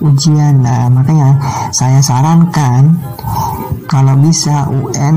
ujian. 0.06 0.62
Nah 0.62 0.92
makanya 0.92 1.40
saya 1.74 2.04
sarankan 2.04 2.94
kalau 3.88 4.14
bisa 4.20 4.68
UN 4.68 5.16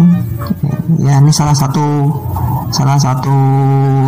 ya 1.03 1.19
ini 1.19 1.35
salah 1.35 1.55
satu 1.55 2.09
salah 2.71 2.99
satu 2.99 3.35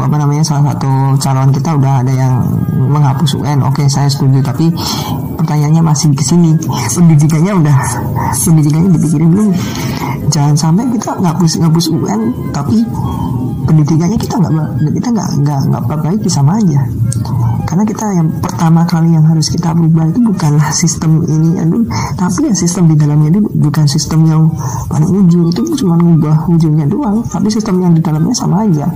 apa 0.03 0.17
namanya 0.19 0.43
salah 0.47 0.73
satu 0.75 1.19
calon 1.19 1.51
kita 1.51 1.75
udah 1.75 2.03
ada 2.03 2.13
yang 2.13 2.35
menghapus 2.73 3.39
UN 3.39 3.63
oke 3.63 3.83
saya 3.91 4.07
setuju 4.11 4.43
tapi 4.43 4.71
pertanyaannya 5.39 5.83
masih 5.83 6.15
ke 6.15 6.23
sini. 6.23 6.55
Pendidikannya 6.95 7.53
udah 7.59 7.77
pendidikannya 8.33 8.91
dipikirin 8.95 9.31
dulu 9.31 9.53
jangan 10.33 10.55
sampai 10.57 10.89
kita 10.97 11.13
ngapus 11.19 11.61
ngapus 11.61 11.87
UN 11.93 12.21
tapi 12.57 12.81
pendidikannya 13.65 14.19
kita 14.19 14.35
nggak 14.39 14.53
kita 14.99 15.09
nggak 15.15 15.29
nggak 15.43 15.61
nggak 15.71 15.83
perbaiki 15.87 16.29
sama 16.31 16.59
aja. 16.59 16.81
Karena 17.67 17.85
kita 17.89 18.05
yang 18.13 18.29
pertama 18.43 18.85
kali 18.85 19.17
yang 19.17 19.25
harus 19.25 19.49
kita 19.49 19.73
berubah 19.73 20.05
itu 20.13 20.21
bukanlah 20.21 20.69
sistem 20.77 21.25
ini 21.25 21.57
aduh 21.57 21.85
tapi 22.19 22.51
ya 22.51 22.55
sistem 22.55 22.91
di 22.93 22.97
dalamnya 23.01 23.33
itu 23.33 23.41
bukan 23.41 23.85
sistem 23.89 24.29
yang 24.29 24.43
paling 24.93 25.09
ujung 25.09 25.49
itu 25.49 25.61
cuma 25.81 25.97
mengubah 25.97 26.45
ujungnya 26.53 26.85
doang 26.85 27.25
tapi 27.25 27.49
sistem 27.49 27.81
yang 27.81 27.97
di 27.97 28.03
dalamnya 28.05 28.35
sama 28.37 28.67
aja. 28.69 28.87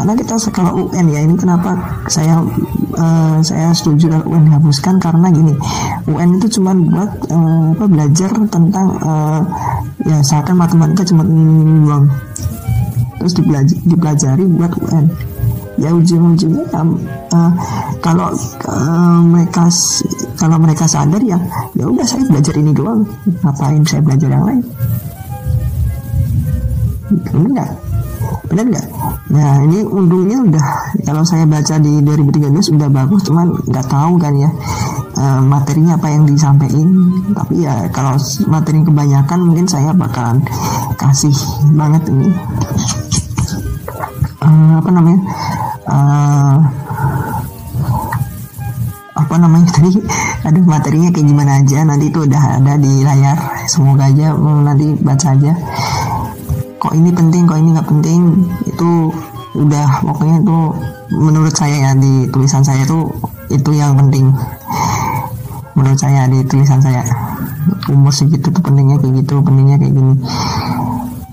Karena 0.00 0.16
kita 0.16 0.40
kalau 0.48 0.88
UN 0.88 1.12
ya 1.12 1.20
ini 1.20 1.36
kenapa 1.36 1.76
saya 2.08 2.40
uh, 2.96 3.36
saya 3.44 3.68
setuju 3.76 4.08
UN 4.24 4.48
dihapuskan? 4.48 4.96
Karena 4.96 5.28
gini 5.28 5.52
UN 6.08 6.40
itu 6.40 6.56
cuma 6.56 6.72
buat 6.72 7.10
uh, 7.28 7.76
apa 7.76 7.84
belajar 7.84 8.32
tentang 8.48 8.86
uh, 9.04 9.44
ya 10.08 10.24
seakan 10.24 10.56
matematika 10.56 11.04
cuma 11.04 11.22
doang 11.28 12.08
terus 13.20 13.36
dipelajari, 13.36 13.80
dipelajari 13.84 14.44
buat 14.48 14.72
UN 14.80 15.06
ya 15.80 15.90
ujung-ujungnya 15.96 16.64
uh, 17.32 17.52
kalau 18.04 18.28
uh, 18.68 19.20
mereka 19.24 19.64
kalau 20.36 20.60
mereka 20.60 20.84
sadar 20.84 21.20
ya 21.24 21.40
ya 21.72 21.88
udah 21.88 22.04
saya 22.04 22.24
belajar 22.28 22.54
ini 22.60 22.72
doang. 22.76 23.04
Ngapain 23.40 23.80
saya 23.88 24.04
belajar 24.04 24.28
yang 24.28 24.44
lain? 24.44 24.62
Enggak 27.32 27.70
benar 28.50 28.66
nggak? 28.66 28.86
Nah 29.30 29.52
ini 29.62 29.78
untungnya 29.86 30.38
udah 30.42 30.66
kalau 31.06 31.22
saya 31.22 31.46
baca 31.46 31.78
di 31.78 32.02
2013 32.02 32.76
udah 32.76 32.88
bagus 32.90 33.22
cuman 33.30 33.46
nggak 33.70 33.86
tahu 33.86 34.18
kan 34.18 34.34
ya 34.36 34.50
uh, 35.16 35.40
materinya 35.40 35.96
apa 35.96 36.12
yang 36.12 36.28
disampaikan. 36.28 36.88
Tapi 37.32 37.64
ya 37.64 37.88
kalau 37.94 38.18
materi 38.50 38.84
kebanyakan 38.84 39.38
mungkin 39.48 39.66
saya 39.70 39.96
bakalan 39.96 40.44
kasih 40.98 41.32
banget 41.72 42.04
ini 42.10 42.28
uh, 44.44 44.72
apa 44.80 44.88
namanya? 44.92 45.20
Uh, 45.86 46.56
apa 49.16 49.34
namanya 49.36 49.68
tadi? 49.72 50.00
Ada 50.44 50.58
materinya 50.64 51.08
kayak 51.12 51.26
gimana 51.28 51.52
aja. 51.60 51.78
Nanti 51.84 52.08
itu 52.08 52.18
udah 52.24 52.42
ada 52.60 52.74
di 52.80 52.92
layar. 53.04 53.38
Semoga 53.68 54.08
aja 54.08 54.32
nanti 54.36 54.96
baca 55.00 55.28
aja. 55.36 55.52
Kok 56.80 56.96
ini 56.96 57.10
penting 57.12 57.44
kok 57.44 57.60
ini 57.60 57.70
nggak 57.76 57.88
penting? 57.88 58.20
Itu 58.64 59.12
udah 59.54 60.06
pokoknya 60.06 60.36
itu 60.40 60.58
menurut 61.20 61.52
saya 61.52 61.90
ya 61.90 61.92
di 61.98 62.24
tulisan 62.32 62.64
saya 62.64 62.82
itu 62.86 63.08
itu 63.52 63.70
yang 63.76 63.94
penting. 63.98 64.32
Menurut 65.76 65.98
saya 66.00 66.24
di 66.26 66.40
tulisan 66.48 66.80
saya 66.80 67.04
umur 67.90 68.12
segitu 68.14 68.48
tuh 68.50 68.62
pentingnya 68.62 68.96
kayak 69.00 69.24
gitu 69.24 69.42
pentingnya 69.42 69.76
kayak 69.76 69.94
gini 69.94 70.14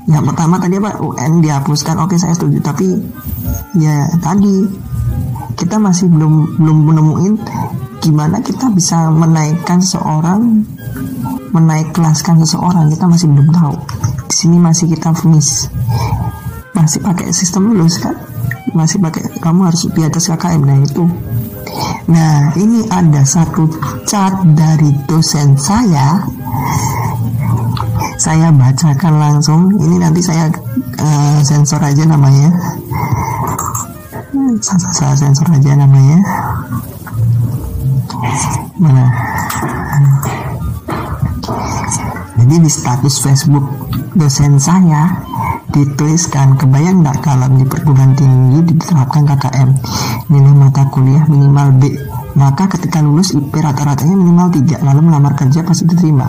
yang 0.08 0.24
pertama 0.24 0.56
tadi 0.56 0.80
apa 0.80 1.04
UN 1.04 1.44
dihapuskan 1.44 2.00
oke 2.00 2.16
saya 2.16 2.32
setuju. 2.32 2.64
Tapi 2.64 2.88
ya 3.76 4.08
tadi 4.24 4.64
kita 5.60 5.76
masih 5.76 6.08
belum 6.08 6.56
belum 6.56 6.78
menemuin 6.88 7.34
gimana 8.00 8.40
kita 8.40 8.72
bisa 8.72 9.12
menaikkan 9.12 9.84
seseorang 9.84 10.64
menaik 11.52 11.92
kelaskan 11.92 12.40
seseorang. 12.40 12.88
Kita 12.88 13.04
masih 13.04 13.28
belum 13.28 13.52
tahu. 13.52 13.76
Di 14.32 14.36
sini 14.36 14.58
masih 14.58 14.88
kita 14.88 15.12
finish 15.12 15.68
masih 16.78 17.02
pakai 17.02 17.34
sistem 17.34 17.74
lulus 17.74 17.98
kan 17.98 18.14
masih 18.78 19.02
pakai 19.02 19.26
kamu 19.42 19.66
harus 19.66 19.90
di 19.90 20.02
atas 20.06 20.30
KKM 20.30 20.62
nah 20.62 20.78
itu. 20.78 21.04
Nah 22.08 22.54
ini 22.54 22.86
ada 22.88 23.26
satu 23.26 23.66
chat 24.06 24.32
dari 24.54 24.94
dosen 25.10 25.58
saya 25.58 26.22
saya 28.28 28.52
bacakan 28.52 29.14
langsung. 29.24 29.62
Ini 29.80 30.04
nanti 30.04 30.20
saya 30.20 30.52
uh, 31.00 31.40
sensor 31.48 31.80
aja 31.80 32.04
namanya. 32.04 32.52
Saya, 34.60 35.16
sensor 35.16 35.48
aja 35.48 35.72
namanya. 35.80 36.20
Mana? 38.76 39.08
Jadi 42.36 42.56
di 42.68 42.68
status 42.68 43.16
Facebook 43.24 43.64
dosen 44.12 44.60
saya 44.60 45.24
dituliskan 45.72 46.60
kebayang 46.60 47.08
nggak 47.08 47.24
kalau 47.24 47.48
di 47.56 47.64
perguruan 47.64 48.12
tinggi 48.12 48.76
diterapkan 48.76 49.24
KKM 49.24 49.70
nilai 50.36 50.52
mata 50.52 50.84
kuliah 50.92 51.24
minimal 51.32 51.80
B. 51.80 51.96
Maka 52.36 52.68
ketika 52.76 53.00
lulus 53.00 53.32
IP 53.32 53.56
rata-ratanya 53.56 54.20
minimal 54.20 54.52
3 54.52 54.84
lalu 54.84 55.00
melamar 55.10 55.34
kerja 55.34 55.64
pasti 55.64 55.88
diterima 55.88 56.28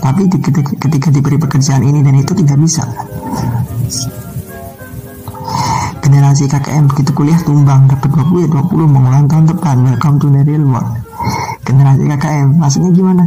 tapi 0.00 0.26
ketika, 0.32 1.08
diberi 1.12 1.36
pekerjaan 1.36 1.84
ini 1.84 2.00
dan 2.00 2.16
itu 2.16 2.32
tidak 2.32 2.56
bisa. 2.56 2.84
Generasi 6.00 6.48
KKM 6.48 6.90
begitu 6.90 7.12
kuliah 7.12 7.38
tumbang 7.44 7.86
dapat 7.86 8.08
20 8.10 8.44
ya 8.44 8.48
20 8.48 8.88
mengulang 8.88 9.24
tahun 9.28 9.46
depan. 9.52 9.76
Welcome 9.84 10.16
to 10.18 10.26
the 10.32 10.42
real 10.42 10.64
world. 10.66 10.90
Generasi 11.62 12.02
KKM 12.08 12.48
maksudnya 12.56 12.90
gimana? 12.90 13.24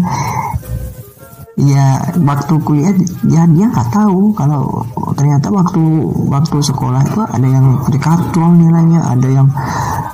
Ya 1.54 2.02
waktu 2.18 2.54
kuliah 2.66 2.92
ya 3.30 3.46
dia 3.46 3.66
nggak 3.70 3.94
tahu 3.94 4.34
kalau 4.34 4.82
ternyata 5.14 5.54
waktu 5.54 5.82
waktu 6.28 6.58
sekolah 6.60 7.06
itu 7.06 7.22
ada 7.22 7.48
yang 7.48 7.78
dekatrol 7.94 8.58
nilainya 8.58 9.06
ada 9.06 9.28
yang 9.30 9.48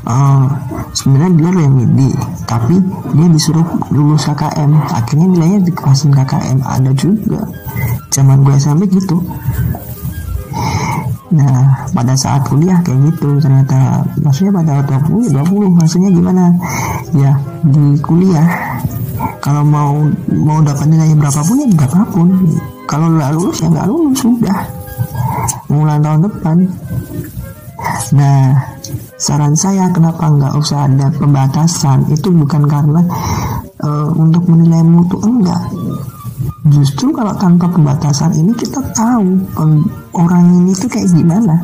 uh, 0.04 0.46
sebenarnya 0.92 1.32
dia 1.40 1.64
yang 1.64 1.74
midi 1.80 2.12
tapi 2.50 2.82
dia 3.14 3.28
disuruh 3.30 3.68
lulus 3.94 4.26
KKM 4.26 4.74
akhirnya 4.90 5.28
nilainya 5.30 5.60
dikasih 5.70 6.10
KKM 6.10 6.58
ada 6.66 6.92
juga 6.98 7.46
zaman 8.10 8.42
gue 8.42 8.58
SMP 8.58 8.90
gitu 8.90 9.22
Nah, 11.30 11.86
pada 11.94 12.18
saat 12.18 12.42
kuliah 12.50 12.82
kayak 12.82 13.14
gitu 13.14 13.38
ternyata 13.38 14.02
maksudnya 14.18 14.50
pada 14.50 14.82
20 14.82 15.30
20 15.30 15.78
maksudnya 15.78 16.10
gimana? 16.10 16.50
Ya, 17.14 17.38
di 17.62 18.02
kuliah 18.02 18.50
kalau 19.38 19.62
mau 19.62 20.10
mau 20.34 20.58
dapat 20.66 20.90
nilai 20.90 21.14
berapapun 21.14 21.62
ya 21.62 21.68
berapapun. 21.70 22.28
Kalau 22.90 23.14
nggak 23.14 23.30
lulus 23.38 23.62
ya 23.62 23.68
nggak 23.70 23.88
lulus 23.94 24.18
sudah. 24.26 24.58
Mulai 25.70 26.02
tahun 26.02 26.20
depan. 26.26 26.58
Nah, 28.18 28.42
saran 29.20 29.52
saya 29.54 29.92
kenapa 29.92 30.32
nggak 30.32 30.56
usah 30.56 30.88
ada 30.88 31.12
pembatasan? 31.12 32.08
Itu 32.08 32.32
bukan 32.32 32.64
karena 32.66 33.04
uh, 33.84 34.10
untuk 34.16 34.48
menilai 34.48 34.82
mutu 34.82 35.20
enggak. 35.20 35.60
Justru 36.72 37.12
kalau 37.12 37.36
tanpa 37.36 37.68
pembatasan 37.68 38.32
ini 38.40 38.56
kita 38.56 38.80
tahu 38.96 39.28
orang 40.16 40.64
ini 40.64 40.72
tuh 40.72 40.88
kayak 40.88 41.12
gimana. 41.12 41.60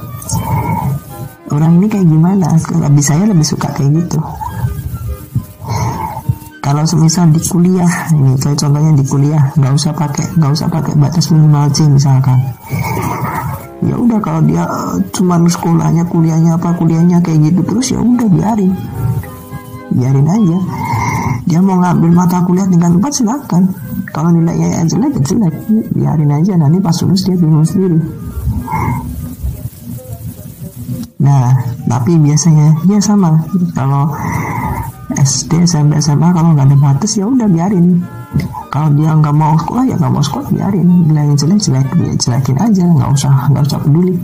Orang 1.48 1.80
ini 1.80 1.88
kayak 1.88 2.08
gimana? 2.12 2.60
Lebih 2.60 3.04
saya 3.04 3.24
lebih 3.24 3.48
suka 3.48 3.72
kayak 3.72 4.04
gitu. 4.04 4.20
Kalau 6.60 6.82
semisal 6.82 7.30
di 7.30 7.38
kuliah 7.46 8.10
ini 8.10 8.34
kayak 8.42 8.58
contohnya 8.58 8.92
di 8.98 9.06
kuliah 9.06 9.44
nggak 9.54 9.74
usah 9.78 9.94
pakai 9.94 10.26
nggak 10.34 10.52
usah 10.52 10.68
pakai 10.68 10.98
batas 10.98 11.30
minimal 11.30 11.70
C 11.70 11.86
misalkan 11.86 12.42
ya 13.86 13.96
udah 13.96 14.20
kalau 14.20 14.42
dia 14.42 14.66
uh, 14.66 14.98
cuman 15.14 15.46
sekolahnya 15.46 16.04
kuliahnya 16.10 16.58
apa 16.58 16.74
kuliahnya 16.74 17.22
kayak 17.22 17.54
gitu 17.54 17.62
terus 17.62 17.94
ya 17.94 18.00
udah 18.02 18.28
biarin. 18.28 18.74
Biarin 19.94 20.28
aja. 20.28 20.58
Dia 21.46 21.60
mau 21.62 21.78
ngambil 21.78 22.12
mata 22.12 22.42
kuliah 22.42 22.66
tingkat 22.66 22.98
4 22.98 23.06
silakan. 23.14 23.64
Kalau 24.10 24.34
nilainya 24.34 24.82
jelek 24.90 25.14
ya 25.18 25.22
jelek. 25.22 25.54
Biarin 25.94 26.32
aja 26.34 26.54
nanti 26.58 26.82
pas 26.82 26.98
lulus 27.06 27.22
dia 27.24 27.38
bingung 27.38 27.64
sendiri. 27.64 28.02
Nah 31.22 31.54
tapi 31.86 32.18
biasanya 32.18 32.74
ya 32.90 32.98
sama. 32.98 33.38
Kalau 33.78 34.10
SD 35.16 35.70
SMP 35.70 36.02
SMA 36.02 36.34
kalau 36.34 36.58
nggak 36.58 36.68
ada 36.74 36.78
batas 36.82 37.14
ya 37.14 37.30
udah 37.30 37.46
biarin 37.46 38.02
kalau 38.76 38.92
dia 38.92 39.08
nggak 39.16 39.32
mau 39.32 39.56
sekolah 39.56 39.84
ya 39.88 39.96
nggak 39.96 40.12
mau 40.12 40.20
sekolah 40.20 40.48
biarin. 40.52 41.08
Nilainya 41.08 41.36
jelek 41.40 41.64
jelek 41.64 41.88
jelekin 42.20 42.60
aja 42.60 42.84
nggak 42.84 43.10
usah 43.16 43.48
nggak 43.48 43.64
usah 43.72 43.80
peduli. 43.80 44.20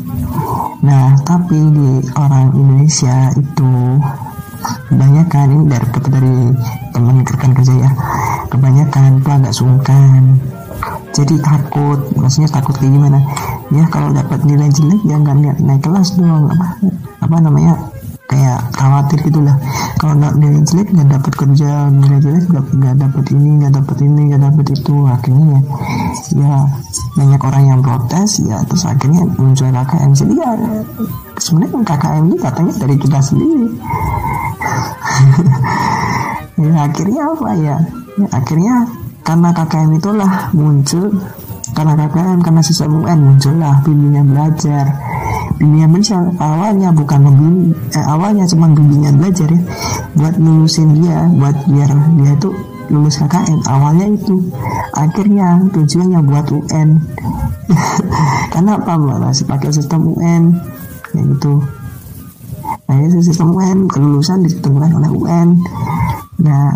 Nah 0.84 1.16
tapi 1.24 1.56
di 1.72 2.04
orang 2.20 2.52
Indonesia 2.52 3.32
itu 3.32 3.72
kebanyakan 4.92 5.46
ini 5.56 5.64
dari 5.72 5.88
dari 6.04 6.36
teman 6.92 7.24
rekan 7.24 7.52
kerja 7.56 7.74
ya. 7.80 7.92
Kebanyakan 8.52 9.24
itu 9.24 9.30
agak 9.32 9.54
sungkan. 9.56 10.36
Jadi 11.16 11.40
takut 11.40 12.12
maksudnya 12.20 12.52
takut 12.52 12.76
kayak 12.76 12.92
gimana? 12.92 13.24
Ya 13.72 13.88
kalau 13.88 14.12
dapat 14.12 14.44
nilai 14.44 14.68
jelek 14.68 15.00
ya 15.08 15.16
nggak 15.16 15.64
naik 15.64 15.80
kelas 15.80 16.20
dong 16.20 16.52
apa 16.52 16.76
apa 17.24 17.36
namanya 17.40 17.80
kayak 18.32 18.60
khawatir 18.72 19.20
gitulah. 19.28 19.56
Kalau 20.00 20.16
nggak 20.16 20.34
nilai 20.40 20.64
jelek 20.64 20.88
nggak 20.96 21.10
dapat 21.12 21.34
kerja 21.36 21.70
nilai 21.92 22.20
jelek 22.24 22.46
nggak 22.50 22.96
dapat 22.96 23.26
ini 23.36 23.50
nggak 23.60 23.74
dapat 23.76 23.98
ini 24.00 24.22
nggak 24.32 24.42
dapat 24.48 24.66
itu. 24.72 24.96
Akhirnya 25.12 25.46
ya 25.52 25.60
ya 26.40 26.56
banyak 27.20 27.42
orang 27.44 27.64
yang 27.68 27.80
protes 27.84 28.40
ya 28.48 28.58
terus 28.64 28.88
akhirnya 28.88 29.28
muncul 29.36 29.68
KKM 29.68 30.12
jadi 30.16 30.34
ya 30.40 30.52
sebenarnya 31.36 31.80
KKM 31.84 32.24
ini 32.32 32.38
katanya 32.40 32.74
dari 32.80 32.96
kita 32.96 33.20
sendiri. 33.20 33.68
Ya 36.62 36.86
akhirnya 36.86 37.26
apa 37.26 37.50
ya, 37.58 37.76
ya 38.22 38.28
akhirnya 38.38 38.86
karena 39.26 39.50
KKM 39.50 39.98
itulah 39.98 40.54
muncul 40.54 41.10
karena 41.74 41.98
KKM 41.98 42.40
karena 42.46 42.62
sistem 42.62 43.02
UN 43.02 43.20
muncullah 43.24 43.82
bimbingan 43.82 44.30
belajar 44.30 44.86
bimbingan 45.62 45.94
belajar 45.94 46.26
awalnya 46.42 46.90
bukan 46.90 47.20
membimbing 47.22 47.70
eh, 47.94 48.06
awalnya 48.10 48.50
cuma 48.50 48.66
bimbingan 48.74 49.22
belajar 49.22 49.46
ya 49.46 49.62
buat 50.18 50.36
lulusin 50.42 50.90
dia 50.98 51.30
buat 51.38 51.54
biar 51.70 51.90
dia 52.18 52.34
itu 52.34 52.50
lulus 52.90 53.22
KKM 53.22 53.62
awalnya 53.70 54.10
itu 54.10 54.42
akhirnya 54.98 55.62
tujuannya 55.70 56.20
buat 56.26 56.50
UN 56.50 56.90
karena 58.52 58.72
apa 58.82 58.94
masih 58.98 59.46
pakai 59.46 59.70
sistem 59.70 60.12
UN 60.12 60.60
kayak 61.08 61.24
gitu. 61.38 61.62
Nah 62.90 62.96
ini 63.00 63.22
sistem 63.24 63.56
UN 63.56 63.86
kelulusan 63.86 64.44
ditentukan 64.44 64.98
oleh 64.98 65.12
UN 65.14 65.62
nah 66.42 66.74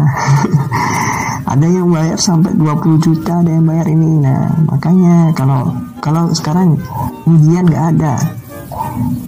ada 1.46 1.66
yang 1.66 1.90
bayar 1.90 2.22
sampai 2.22 2.54
20 2.54 3.02
juta 3.02 3.42
ada 3.42 3.50
yang 3.50 3.66
bayar 3.66 3.90
ini. 3.90 4.22
Nah 4.22 4.46
makanya 4.70 5.34
kalau 5.34 5.74
kalau 6.00 6.30
sekarang 6.32 6.78
ujian 7.26 7.66
nggak 7.66 7.86
ada 7.98 8.14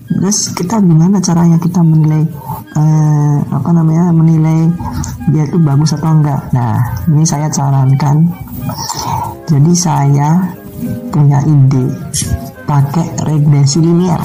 terus 0.07 0.51
kita 0.55 0.81
gimana 0.81 1.21
caranya 1.21 1.57
kita 1.61 1.79
menilai 1.83 2.23
eh, 2.75 3.37
apa 3.53 3.69
namanya 3.71 4.09
menilai 4.11 4.67
dia 5.31 5.43
itu 5.45 5.57
bagus 5.61 5.93
atau 5.93 6.11
enggak 6.11 6.41
nah 6.55 6.77
ini 7.11 7.23
saya 7.27 7.47
sarankan 7.51 8.27
jadi 9.47 9.71
saya 9.77 10.29
punya 11.11 11.39
ide 11.47 11.85
pakai 12.67 13.05
regresi 13.23 13.79
linear 13.79 14.19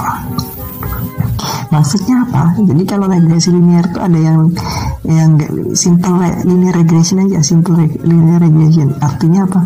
Maksudnya 1.73 2.29
apa? 2.29 2.53
Jadi 2.61 2.85
kalau 2.85 3.09
regresi 3.09 3.49
linear 3.49 3.89
itu 3.89 3.97
ada 3.97 4.19
yang 4.21 4.53
yang 5.09 5.41
simple 5.73 6.21
linear 6.45 6.77
regression 6.77 7.25
aja, 7.25 7.41
simple 7.41 7.81
linear 8.05 8.45
regression. 8.45 8.93
Artinya 9.01 9.49
apa? 9.49 9.65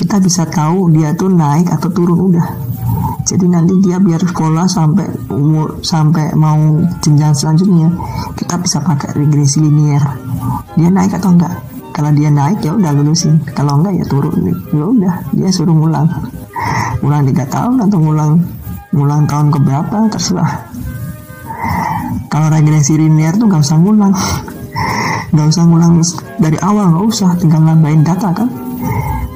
Kita 0.00 0.16
bisa 0.16 0.48
tahu 0.48 0.88
dia 0.96 1.12
tuh 1.12 1.28
naik 1.28 1.68
atau 1.68 1.92
turun 1.92 2.32
udah. 2.32 2.48
Jadi 3.26 3.46
nanti 3.50 3.74
dia 3.82 3.98
biar 3.98 4.22
sekolah 4.22 4.70
sampai 4.70 5.06
umur 5.34 5.82
sampai 5.82 6.30
mau 6.38 6.78
jenjang 7.02 7.34
selanjutnya 7.34 7.90
kita 8.38 8.54
bisa 8.62 8.78
pakai 8.78 9.18
regresi 9.18 9.60
linear. 9.66 10.14
Dia 10.78 10.88
naik 10.88 11.18
atau 11.18 11.34
enggak? 11.34 11.58
Kalau 11.90 12.14
dia 12.14 12.30
naik 12.30 12.62
ya 12.62 12.70
udah 12.70 12.94
lulusin. 12.94 13.42
Kalau 13.50 13.82
enggak 13.82 13.98
ya 13.98 14.04
turun. 14.06 14.32
Ya 14.70 14.84
udah 14.86 15.14
dia 15.34 15.50
suruh 15.50 15.74
ngulang. 15.74 16.06
Ngulang 17.02 17.26
tiga 17.26 17.44
tahun 17.50 17.82
atau 17.90 17.98
ngulang 17.98 18.32
ngulang 18.96 19.28
tahun 19.28 19.52
keberapa 19.52 20.08
terserah 20.08 20.72
kalau 22.30 22.52
regresi 22.52 23.00
linear 23.00 23.32
tuh 23.32 23.48
nggak 23.48 23.64
usah 23.64 23.80
ngulang 23.80 24.12
nggak 25.32 25.46
usah 25.48 25.64
ngulang 25.64 26.04
dari 26.36 26.58
awal 26.60 26.92
nggak 26.92 27.06
usah 27.08 27.30
tinggal 27.40 27.64
nambahin 27.64 28.04
data 28.04 28.28
kan 28.30 28.48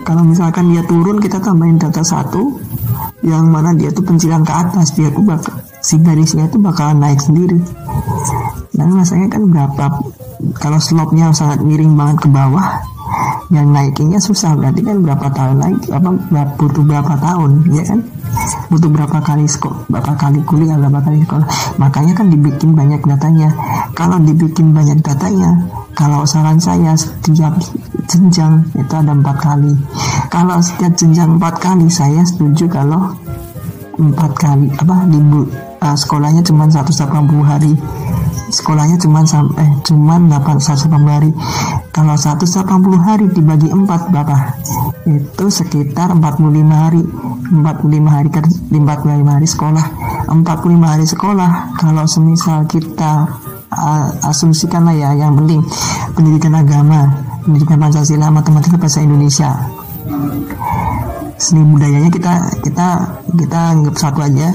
kalau 0.04 0.20
misalkan 0.20 0.68
dia 0.72 0.84
turun 0.84 1.16
kita 1.16 1.40
tambahin 1.40 1.80
data 1.80 2.04
satu 2.04 2.59
yang 3.20 3.52
mana 3.52 3.76
dia 3.76 3.92
tuh 3.92 4.04
pencilan 4.04 4.40
ke 4.44 4.52
atas 4.52 4.96
dia 4.96 5.12
tuh 5.12 5.24
bakal 5.24 5.60
si 5.80 5.96
garisnya 6.00 6.48
itu 6.48 6.56
bakalan 6.56 7.00
naik 7.00 7.20
sendiri. 7.20 7.60
Dan 8.72 8.96
masanya 8.96 9.28
kan 9.28 9.44
berapa 9.48 9.86
kalau 10.56 10.80
slope-nya 10.80 11.32
sangat 11.36 11.60
miring 11.60 11.92
banget 11.96 12.24
ke 12.24 12.28
bawah 12.32 12.80
yang 13.50 13.74
naikinnya 13.74 14.22
susah 14.22 14.54
berarti 14.54 14.86
kan 14.86 15.02
berapa 15.02 15.26
tahun 15.34 15.56
lagi 15.58 15.90
apa 15.90 16.08
butuh 16.54 16.84
berapa 16.86 17.12
tahun 17.18 17.50
ya 17.74 17.84
kan? 17.84 18.00
Butuh 18.70 18.88
berapa 18.88 19.18
kali 19.20 19.44
sekolah 19.44 19.90
berapa 19.90 20.12
kali 20.16 20.38
kuliah 20.46 20.78
berapa 20.78 21.02
kali 21.02 21.18
sekolah. 21.26 21.46
Makanya 21.76 22.12
kan 22.14 22.30
dibikin 22.30 22.72
banyak 22.72 23.02
datanya. 23.04 23.50
Kalau 23.92 24.16
dibikin 24.22 24.70
banyak 24.70 25.02
datanya 25.02 25.50
kalau 25.98 26.22
saran 26.24 26.56
saya 26.56 26.94
setiap 26.94 27.52
jenjang 28.08 28.64
itu 28.78 28.94
ada 28.94 29.12
empat 29.12 29.36
kali 29.36 29.74
kalau 30.30 30.62
setiap 30.62 30.94
jenjang 30.94 31.36
empat 31.36 31.58
kali 31.58 31.90
saya 31.90 32.22
setuju 32.22 32.70
kalau 32.70 33.18
empat 33.98 34.32
kali 34.38 34.70
apa 34.78 35.04
di 35.10 35.18
uh, 35.18 35.96
sekolahnya 35.98 36.40
cuma 36.46 36.70
180 36.70 37.10
hari. 37.44 37.74
Sekolahnya 38.50 38.98
cuma 38.98 39.22
eh, 39.22 39.70
cuma 39.86 40.18
880 40.18 40.90
hari. 41.06 41.30
Kalau 41.90 42.14
180 42.14 42.66
hari 42.98 43.26
dibagi 43.30 43.68
4 43.70 44.10
berapa 44.10 44.36
itu 45.06 45.44
sekitar 45.50 46.14
45 46.14 46.70
hari. 46.70 47.02
45 47.50 48.14
hari 48.14 48.28
kerja 48.30 48.56
45 48.70 49.34
hari 49.34 49.46
sekolah. 49.50 49.86
45 50.30 50.78
hari 50.94 51.06
sekolah 51.10 51.50
kalau 51.74 52.06
semisal 52.06 52.62
kita 52.70 53.26
uh, 53.74 54.30
asumsikan 54.30 54.86
lah 54.86 54.94
ya 54.94 55.10
yang 55.14 55.34
penting 55.34 55.58
pendidikan 56.14 56.54
agama 56.54 57.10
pendidikan 57.42 57.82
Pancasila 57.82 58.30
matematika 58.30 58.76
bahasa 58.78 59.02
Indonesia 59.02 59.50
seni 61.40 61.64
budayanya 61.64 62.12
kita 62.12 62.32
kita 62.60 62.88
kita 63.32 63.60
anggap 63.72 63.96
satu 63.96 64.20
aja. 64.20 64.48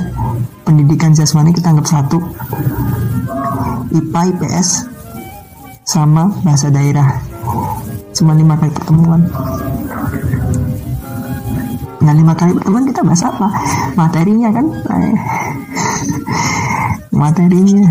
Pendidikan 0.61 1.17
jasmani 1.17 1.49
kita 1.49 1.73
anggap 1.73 1.89
satu. 1.89 2.21
IPA 3.89 4.21
IPS 4.37 4.85
sama 5.81 6.29
bahasa 6.45 6.69
daerah. 6.69 7.17
Cuma 8.13 8.37
lima 8.37 8.53
kali 8.53 8.69
pertemuan. 8.69 9.21
Nah 12.05 12.13
lima 12.13 12.37
kali 12.37 12.53
pertemuan 12.53 12.85
kita 12.85 13.01
bahas 13.01 13.23
apa? 13.25 13.49
Materinya 13.97 14.49
kan? 14.53 14.65
Materinya. 17.09 17.85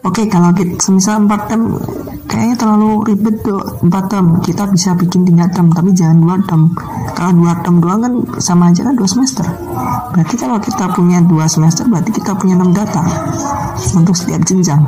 Oke 0.00 0.24
kalau 0.32 0.48
kita 0.56 0.80
semisal 0.80 1.28
empat 1.28 1.52
tem 1.52 1.60
kayaknya 2.24 2.56
terlalu 2.56 3.04
ribet 3.04 3.36
tuh 3.44 3.60
empat 3.84 4.04
tem 4.08 4.26
kita 4.40 4.64
bisa 4.72 4.96
bikin 4.96 5.28
tiga 5.28 5.44
tem 5.52 5.68
tapi 5.68 5.92
jangan 5.92 6.18
dua 6.24 6.36
tem 6.48 6.62
kalau 7.20 7.36
dua 7.36 7.52
tem 7.60 7.76
doang 7.84 8.00
kan 8.00 8.12
sama 8.40 8.72
aja 8.72 8.80
kan 8.80 8.96
dua 8.96 9.04
semester. 9.04 9.44
Berarti 10.16 10.40
kalau 10.40 10.56
kita 10.56 10.88
punya 10.96 11.20
dua 11.20 11.44
semester 11.44 11.84
berarti 11.84 12.16
kita 12.16 12.32
punya 12.32 12.56
enam 12.56 12.72
data 12.72 13.04
untuk 13.92 14.16
setiap 14.16 14.40
jenjang. 14.48 14.80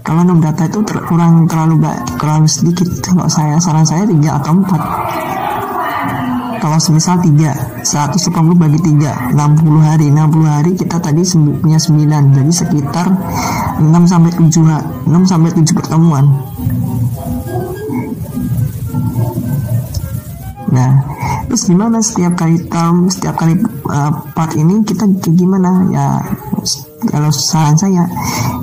Kalau 0.00 0.24
enam 0.24 0.40
data 0.40 0.64
itu 0.64 0.80
ter 0.80 0.96
kurang 1.04 1.44
terlalu 1.44 1.84
terlalu 2.16 2.48
sedikit. 2.48 2.88
Kalau 3.04 3.28
saya 3.28 3.60
saran 3.60 3.84
saya 3.84 4.08
tiga 4.08 4.40
atau 4.40 4.56
empat. 4.56 4.80
Kalau 6.56 6.80
semisal 6.80 7.20
3 7.20 7.84
180 7.84 8.56
bagi 8.56 8.80
3 8.80 9.36
60 9.36 9.76
hari. 9.84 10.08
60 10.08 10.40
hari 10.48 10.72
kita 10.72 10.96
tadi 11.04 11.20
punya 11.60 11.76
9 11.76 12.32
jadi 12.32 12.52
sekitar 12.64 13.06
6 13.76 13.92
sampai 14.08 14.32
7 14.32 15.04
6 15.04 15.30
sampai 15.30 15.50
7 15.52 15.76
pertemuan 15.76 16.55
nah 20.76 20.92
terus 21.48 21.72
gimana 21.72 22.04
setiap 22.04 22.36
kali 22.36 22.68
term 22.68 23.08
setiap 23.08 23.40
kali 23.40 23.56
uh, 23.88 24.12
part 24.36 24.52
ini 24.52 24.84
kita 24.84 25.08
kayak 25.08 25.36
gimana? 25.36 25.88
Ya 25.88 26.06
kalau 27.08 27.30
saran 27.32 27.78
saya 27.78 28.04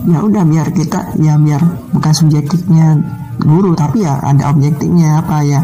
ya 0.05 0.19
udah 0.19 0.43
biar 0.43 0.69
kita 0.75 1.15
ya 1.17 1.39
biar 1.39 1.63
bukan 1.95 2.13
subjektifnya 2.13 2.99
guru 3.39 3.73
tapi 3.73 4.05
ya 4.05 4.19
ada 4.21 4.51
objektifnya 4.53 5.23
apa 5.25 5.41
ya. 5.41 5.61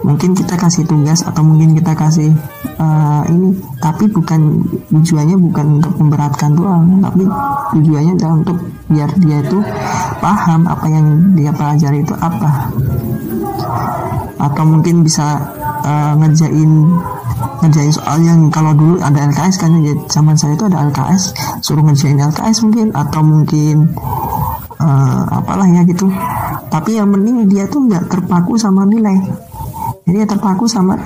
Mungkin 0.00 0.32
kita 0.32 0.56
kasih 0.56 0.88
tugas 0.88 1.20
atau 1.20 1.44
mungkin 1.44 1.76
kita 1.76 1.92
kasih 1.92 2.32
uh, 2.80 3.20
ini 3.28 3.52
tapi 3.84 4.08
bukan 4.08 4.64
tujuannya 4.88 5.36
bukan 5.36 5.76
untuk 5.76 5.92
memberatkan 6.00 6.56
doang 6.56 7.04
tapi 7.04 7.28
tujuannya 7.76 8.16
adalah 8.16 8.34
untuk 8.40 8.58
biar 8.88 9.12
dia 9.20 9.44
itu 9.44 9.60
paham 10.24 10.64
apa 10.64 10.86
yang 10.88 11.36
dia 11.36 11.52
pelajari 11.52 12.00
itu 12.00 12.16
apa. 12.16 12.72
Atau 14.40 14.64
mungkin 14.64 15.04
bisa 15.04 15.59
uh, 15.84 16.12
ngerjain 16.16 16.70
ngerjain 17.60 17.92
soal 17.92 18.18
yang 18.24 18.48
kalau 18.48 18.72
dulu 18.72 18.96
ada 19.00 19.28
LKS 19.28 19.60
kan 19.60 19.76
ya 19.84 19.92
zaman 20.08 20.36
saya 20.36 20.56
itu 20.56 20.64
ada 20.68 20.84
LKS 20.88 21.36
suruh 21.60 21.84
ngerjain 21.84 22.16
LKS 22.16 22.64
mungkin 22.64 22.86
atau 22.96 23.20
mungkin 23.20 23.76
uh, 24.80 25.22
apalah 25.28 25.68
ya 25.68 25.84
gitu. 25.84 26.08
Tapi 26.70 26.96
yang 26.96 27.12
penting 27.12 27.46
dia 27.50 27.68
tuh 27.68 27.84
nggak 27.84 28.08
terpaku 28.08 28.56
sama 28.56 28.88
nilai. 28.88 29.16
Jadi 30.08 30.26
terpaku 30.26 30.64
sama 30.66 30.96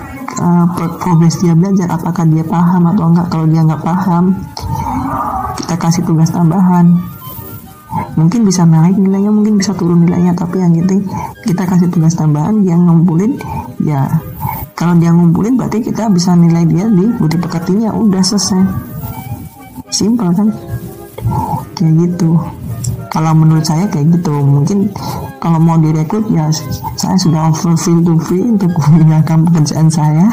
uh, 0.40 0.66
progres 1.02 1.36
dia 1.42 1.52
belajar 1.52 1.90
apakah 1.92 2.24
dia 2.24 2.46
paham 2.46 2.88
atau 2.94 3.04
enggak 3.10 3.26
kalau 3.28 3.46
dia 3.50 3.60
nggak 3.66 3.82
paham 3.82 4.32
kita 5.58 5.74
kasih 5.76 6.02
tugas 6.06 6.30
tambahan. 6.30 6.94
Mungkin 8.14 8.42
bisa 8.46 8.66
naik 8.66 8.98
nilainya 8.98 9.30
mungkin 9.30 9.58
bisa 9.58 9.74
turun 9.74 10.02
nilainya 10.02 10.34
tapi 10.34 10.58
yang 10.62 10.74
penting 10.74 11.06
kita 11.46 11.62
kasih 11.66 11.90
tugas 11.90 12.14
tambahan 12.18 12.62
yang 12.66 12.82
ngumpulin 12.86 13.38
ya 13.82 14.06
kalau 14.84 15.00
dia 15.00 15.16
ngumpulin 15.16 15.56
berarti 15.56 15.80
kita 15.80 16.12
bisa 16.12 16.36
nilai 16.36 16.68
dia 16.68 16.84
di 16.92 17.08
budi 17.16 17.40
pekertinya. 17.40 17.88
Udah 17.96 18.20
selesai. 18.20 18.60
Simpel 19.88 20.28
kan? 20.36 20.52
Kayak 21.72 22.04
gitu. 22.04 22.36
Kalau 23.08 23.32
menurut 23.32 23.64
saya 23.64 23.88
kayak 23.88 24.12
gitu. 24.12 24.44
Mungkin 24.44 24.92
kalau 25.40 25.56
mau 25.56 25.80
direkrut 25.80 26.28
ya 26.28 26.52
saya 27.00 27.16
sudah 27.16 27.48
fulfill 27.56 28.04
to 28.04 28.12
free 28.28 28.44
untuk 28.44 28.76
meninggalkan 28.92 29.48
pekerjaan 29.48 29.88
saya. 29.88 30.28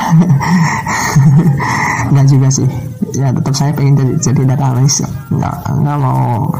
Nggak 2.12 2.28
juga 2.28 2.52
sih 2.52 2.68
ya 3.16 3.30
tetap 3.32 3.53
saya 3.55 3.72
pengen 3.76 3.95
jadi, 3.99 4.14
jadi 4.32 4.41
data 4.55 4.64
analis 4.72 5.03
nggak 5.32 5.55
nggak 5.82 5.97
mau. 5.99 6.51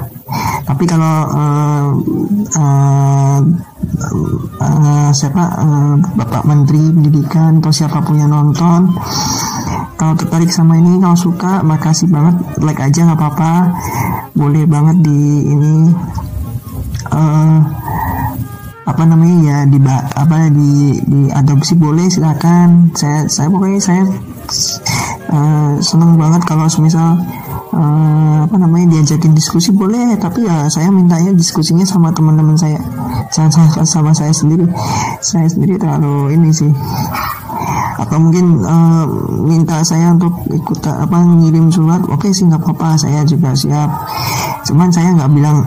Tapi 0.64 0.84
kalau 0.88 1.16
uh, 1.36 1.88
uh, 2.56 3.40
uh, 4.62 5.10
siapa 5.12 5.44
uh, 5.60 5.96
bapak 6.16 6.44
menteri 6.48 6.80
pendidikan 6.96 7.60
atau 7.60 7.74
siapa 7.74 8.00
pun 8.00 8.16
yang 8.16 8.32
nonton 8.32 8.96
kalau 10.02 10.18
tertarik 10.18 10.50
sama 10.50 10.82
ini 10.82 10.98
kalau 10.98 11.14
suka 11.14 11.62
makasih 11.62 12.10
banget. 12.10 12.42
Like 12.58 12.82
aja 12.82 13.06
nggak 13.06 13.22
apa-apa. 13.22 13.54
Boleh 14.34 14.66
banget 14.66 14.98
di 15.06 15.46
ini 15.46 15.94
uh, 17.14 17.58
apa 18.82 19.04
namanya 19.06 19.38
ya 19.46 19.58
di 19.70 19.78
apa 20.18 20.50
di 20.50 20.98
di 21.06 21.22
adopsi 21.30 21.78
boleh 21.78 22.10
silakan. 22.10 22.90
Saya 22.98 23.30
saya 23.30 23.48
pokoknya 23.54 23.78
saya 23.78 24.04
uh, 25.32 25.74
seneng 25.80 26.20
banget 26.20 26.44
kalau 26.46 26.68
misal 26.84 27.16
uh, 27.72 28.38
apa 28.46 28.56
namanya 28.60 29.00
diajakin 29.00 29.34
diskusi 29.34 29.72
boleh. 29.72 30.20
Tapi 30.20 30.46
ya 30.46 30.68
saya 30.68 30.92
mintanya 30.92 31.32
diskusinya 31.34 31.88
sama 31.88 32.12
teman-teman 32.12 32.56
saya. 32.60 32.80
Sama, 33.32 33.50
sama 33.50 33.84
sama 33.88 34.12
saya 34.12 34.34
sendiri. 34.36 34.68
Saya 35.24 35.48
sendiri 35.48 35.80
terlalu 35.80 36.36
ini 36.36 36.52
sih. 36.52 36.72
Atau 38.02 38.18
mungkin 38.18 38.60
uh, 38.66 39.06
minta 39.46 39.80
saya 39.86 40.12
untuk 40.12 40.34
ikut 40.52 40.80
apa 40.84 41.18
ngirim 41.22 41.72
surat. 41.72 42.02
Oke 42.12 42.28
okay 42.28 42.32
sih 42.36 42.46
nggak 42.50 42.62
apa-apa. 42.62 43.00
Saya 43.00 43.24
juga 43.24 43.56
siap. 43.56 43.90
Cuman 44.68 44.92
saya 44.92 45.16
nggak 45.16 45.32
bilang 45.32 45.64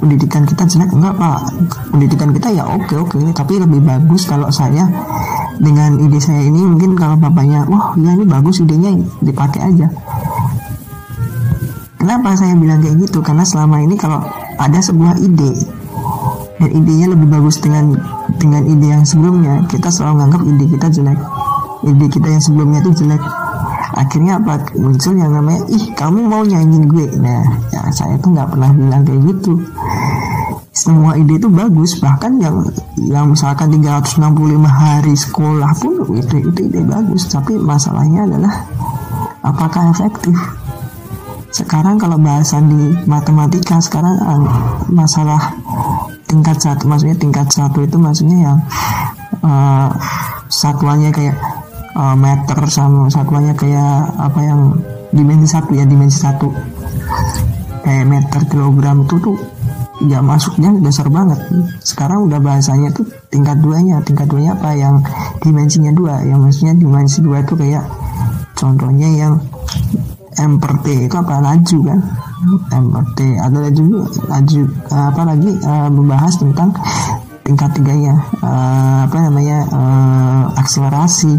pendidikan 0.00 0.42
kita 0.48 0.64
jelek. 0.66 0.90
Enggak 0.94 1.14
pak. 1.20 1.40
Pendidikan 1.92 2.30
kita 2.32 2.48
ya 2.54 2.64
oke 2.64 2.94
oke. 2.96 3.18
Tapi 3.34 3.60
lebih 3.60 3.82
bagus 3.84 4.24
kalau 4.24 4.48
saya 4.48 4.88
dengan 5.60 6.00
ide 6.00 6.18
saya 6.22 6.40
ini 6.46 6.64
mungkin 6.64 6.96
kalau 6.96 7.18
bapaknya 7.18 7.66
wah 7.68 7.92
ya 8.00 8.16
ini 8.16 8.24
bagus 8.24 8.62
idenya 8.62 8.96
dipakai 9.20 9.60
aja. 9.68 9.88
Kenapa 12.02 12.34
saya 12.34 12.58
bilang 12.58 12.82
kayak 12.82 12.98
gitu? 13.06 13.22
Karena 13.22 13.46
selama 13.46 13.78
ini 13.78 13.94
kalau 13.94 14.18
ada 14.58 14.78
sebuah 14.82 15.22
ide 15.22 15.54
dan 16.58 16.70
idenya 16.74 17.14
lebih 17.14 17.30
bagus 17.30 17.62
dengan 17.62 17.94
dengan 18.42 18.66
ide 18.66 18.86
yang 18.90 19.04
sebelumnya 19.06 19.62
kita 19.70 19.86
selalu 19.86 20.18
menganggap 20.18 20.42
ide 20.46 20.64
kita 20.66 20.86
jelek. 20.98 21.20
Ide 21.86 22.06
kita 22.10 22.28
yang 22.30 22.42
sebelumnya 22.42 22.78
itu 22.82 23.06
jelek. 23.06 23.22
Akhirnya 23.92 24.42
apa? 24.42 24.66
Muncul 24.74 25.14
yang 25.14 25.30
namanya 25.30 25.62
ih 25.70 25.84
kamu 25.94 26.26
mau 26.26 26.42
nyanyiin 26.42 26.90
gue? 26.90 27.06
Nah 27.22 27.44
ya 27.70 27.86
saya 27.94 28.18
tuh 28.18 28.34
nggak 28.34 28.50
pernah 28.50 28.70
bilang 28.74 29.02
kayak 29.06 29.20
gitu. 29.22 29.62
Semua 30.74 31.14
ide 31.14 31.38
itu 31.38 31.46
bagus 31.46 32.02
bahkan 32.02 32.34
yang 32.42 32.66
yang 33.00 33.32
misalkan 33.32 33.72
365 33.72 34.20
hari 34.68 35.14
sekolah 35.16 35.70
pun 35.80 35.94
itu 36.12 36.44
itu 36.44 36.60
ide 36.68 36.82
bagus. 36.84 37.24
Tapi 37.32 37.56
masalahnya 37.56 38.28
adalah 38.28 38.52
apakah 39.40 39.88
efektif? 39.92 40.36
Sekarang 41.52 42.00
kalau 42.00 42.16
bahasan 42.16 42.68
di 42.68 42.96
matematika 43.04 43.80
sekarang 43.80 44.16
ah, 44.20 44.40
masalah 44.88 45.52
tingkat 46.28 46.56
satu 46.56 46.88
maksudnya 46.88 47.16
tingkat 47.20 47.48
satu 47.52 47.84
itu 47.84 48.00
maksudnya 48.00 48.38
yang 48.40 48.58
uh, 49.44 49.92
satuannya 50.48 51.12
kayak 51.12 51.36
uh, 51.92 52.16
meter 52.16 52.56
sama 52.72 53.12
satuannya 53.12 53.52
kayak 53.52 54.16
apa 54.16 54.40
yang 54.40 54.60
dimensi 55.12 55.52
satu 55.52 55.76
ya 55.76 55.84
dimensi 55.84 56.16
satu. 56.16 56.48
Kayak 57.84 58.06
meter 58.08 58.40
kilogram 58.48 59.04
itu 59.04 59.20
tuh 59.20 59.36
ya 60.08 60.18
masuknya 60.18 60.74
dasar 60.82 61.06
banget. 61.08 61.38
Sekarang 61.82 62.26
udah 62.26 62.38
bahasanya 62.42 62.90
tuh 62.90 63.06
tingkat 63.30 63.58
duanya 63.62 64.02
tingkat 64.02 64.26
duanya 64.26 64.58
apa? 64.58 64.74
Yang 64.74 65.06
dimensinya 65.42 65.92
dua 65.94 66.22
yang 66.26 66.42
maksudnya 66.42 66.74
dimensi 66.74 67.22
dua 67.22 67.42
itu 67.42 67.54
kayak 67.54 67.84
contohnya 68.58 69.08
yang 69.10 69.34
M 70.40 70.56
per 70.56 70.80
T 70.80 71.06
itu 71.06 71.14
apa? 71.14 71.44
Laju 71.44 71.78
kan? 71.84 72.00
M 72.72 72.84
per 72.88 73.04
T. 73.14 73.18
Ada 73.36 73.58
laju 73.68 73.84
laju 74.26 74.60
apa 74.90 75.22
lagi? 75.28 75.50
Uh, 75.60 75.88
membahas 75.92 76.34
tentang 76.40 76.72
tingkat 77.44 77.70
tiganya. 77.76 78.16
Uh, 78.40 79.04
apa 79.04 79.16
namanya? 79.28 79.58
Uh, 79.68 80.42
akselerasi. 80.56 81.36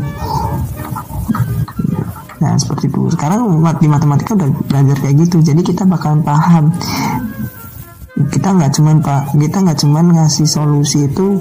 Nah 2.38 2.54
seperti 2.60 2.92
itu. 2.92 3.02
Sekarang 3.10 3.50
di 3.82 3.88
matematika 3.90 4.38
udah 4.38 4.50
belajar 4.70 4.96
kayak 5.02 5.16
gitu. 5.26 5.42
Jadi 5.42 5.62
kita 5.66 5.90
bakalan 5.90 6.22
paham 6.22 6.70
kita 8.44 8.60
nggak 8.60 8.76
cuman 8.76 8.98
pak 9.00 9.22
kita 9.40 9.58
nggak 9.64 9.80
cuman 9.80 10.06
ngasih 10.20 10.44
solusi 10.44 11.08
itu 11.08 11.40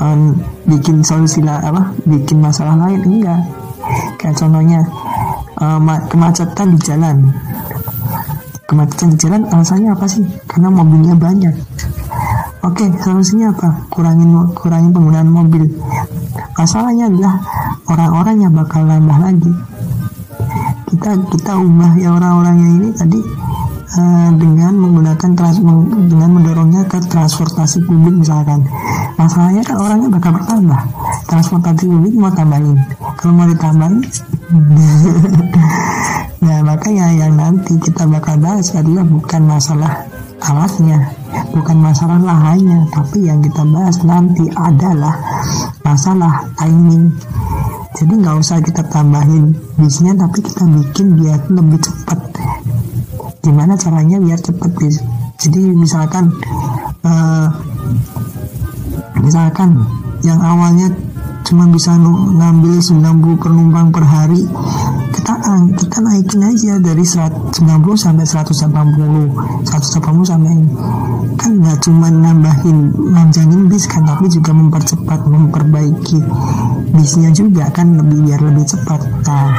um, 0.00 0.32
bikin 0.64 1.04
solusi 1.04 1.44
lah 1.44 1.60
apa 1.60 1.92
bikin 2.08 2.40
masalah 2.40 2.72
lain 2.72 3.04
enggak 3.04 3.44
kayak 4.16 4.32
contohnya 4.32 4.80
um, 5.60 5.84
kemacetan 6.08 6.72
di 6.72 6.80
jalan 6.88 7.36
kemacetan 8.64 9.12
di 9.12 9.16
jalan 9.20 9.44
alasannya 9.44 9.92
apa 9.92 10.08
sih 10.08 10.24
karena 10.48 10.72
mobilnya 10.72 11.12
banyak 11.20 11.52
Oke, 12.64 12.88
solusinya 12.98 13.52
apa? 13.54 13.86
Kurangin 13.92 14.32
kurangin 14.56 14.90
penggunaan 14.90 15.30
mobil. 15.30 15.70
Masalahnya 16.58 17.06
adalah 17.06 17.38
orang-orang 17.86 18.42
yang 18.42 18.52
bakal 18.58 18.82
nambah 18.82 19.18
lagi. 19.22 19.52
Kita 20.90 21.14
kita 21.30 21.62
ubah 21.62 21.94
ya 21.94 22.10
orang-orangnya 22.10 22.68
ini 22.74 22.88
tadi 22.90 23.20
uh, 23.94 24.30
dengan 24.34 24.72
menggunakan 24.74 25.30
trans 25.38 25.58
dengan 26.10 26.30
mendorongnya 26.34 26.82
ke 26.90 26.98
transportasi 27.06 27.86
publik 27.86 28.26
misalkan. 28.26 28.66
Masalahnya 29.14 29.62
kan 29.62 29.76
orangnya 29.78 30.08
bakal 30.10 30.34
bertambah. 30.34 30.80
Transportasi 31.30 31.84
publik 31.86 32.14
mau 32.18 32.32
tambahin. 32.34 32.78
kalau 33.16 33.32
mau 33.32 33.48
ditambahin 33.48 34.04
nah 36.46 36.58
makanya 36.62 37.10
yang 37.16 37.34
nanti 37.34 37.74
kita 37.80 38.06
bakal 38.06 38.38
bahas 38.38 38.70
adalah 38.76 39.02
bukan 39.02 39.42
masalah 39.42 39.92
alatnya 40.46 41.10
bukan 41.50 41.80
masalah 41.80 42.20
lahannya 42.20 42.86
tapi 42.92 43.26
yang 43.26 43.42
kita 43.42 43.66
bahas 43.66 43.98
nanti 44.04 44.46
adalah 44.54 45.16
masalah 45.82 46.46
timing 46.60 47.10
jadi 47.96 48.12
nggak 48.14 48.36
usah 48.38 48.60
kita 48.60 48.84
tambahin 48.92 49.56
bisnya 49.80 50.12
tapi 50.14 50.44
kita 50.44 50.62
bikin 50.68 51.16
dia 51.18 51.34
lebih 51.50 51.80
cepat 51.80 52.25
gimana 53.46 53.78
caranya 53.78 54.18
biar 54.18 54.42
cepat 54.42 54.70
bis 54.74 54.98
jadi 55.38 55.62
misalkan 55.70 56.34
uh, 57.06 57.48
misalkan 59.22 59.86
yang 60.26 60.42
awalnya 60.42 60.90
cuma 61.46 61.70
bisa 61.70 61.94
ngambil 61.94 62.82
90 62.82 63.38
penumpang 63.38 63.94
per 63.94 64.02
hari 64.02 64.42
kita 65.14 65.32
kita 65.78 65.98
naikin 66.02 66.42
aja 66.42 66.74
dari 66.82 67.06
190 67.06 67.54
sampai 67.94 68.26
180 68.26 69.62
180 69.62 70.26
sampai 70.26 70.54
kan 71.38 71.50
nggak 71.62 71.78
cuma 71.86 72.10
nambahin 72.10 72.90
manjangin 73.14 73.70
bis 73.70 73.86
kan 73.86 74.02
tapi 74.02 74.26
juga 74.26 74.50
mempercepat 74.50 75.22
memperbaiki 75.30 76.18
bisnya 76.90 77.30
juga 77.30 77.70
kan 77.70 77.94
lebih 77.94 78.26
biar 78.26 78.40
lebih 78.42 78.66
cepat. 78.66 79.00
Nah 79.28 79.54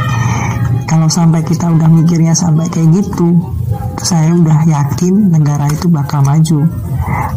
kalau 0.87 1.07
sampai 1.07 1.43
kita 1.43 1.71
udah 1.71 1.87
mikirnya 1.87 2.35
sampai 2.35 2.67
kayak 2.67 3.03
gitu 3.03 3.56
saya 4.01 4.29
udah 4.33 4.65
yakin 4.65 5.33
negara 5.33 5.65
itu 5.69 5.89
bakal 5.89 6.21
maju. 6.21 6.65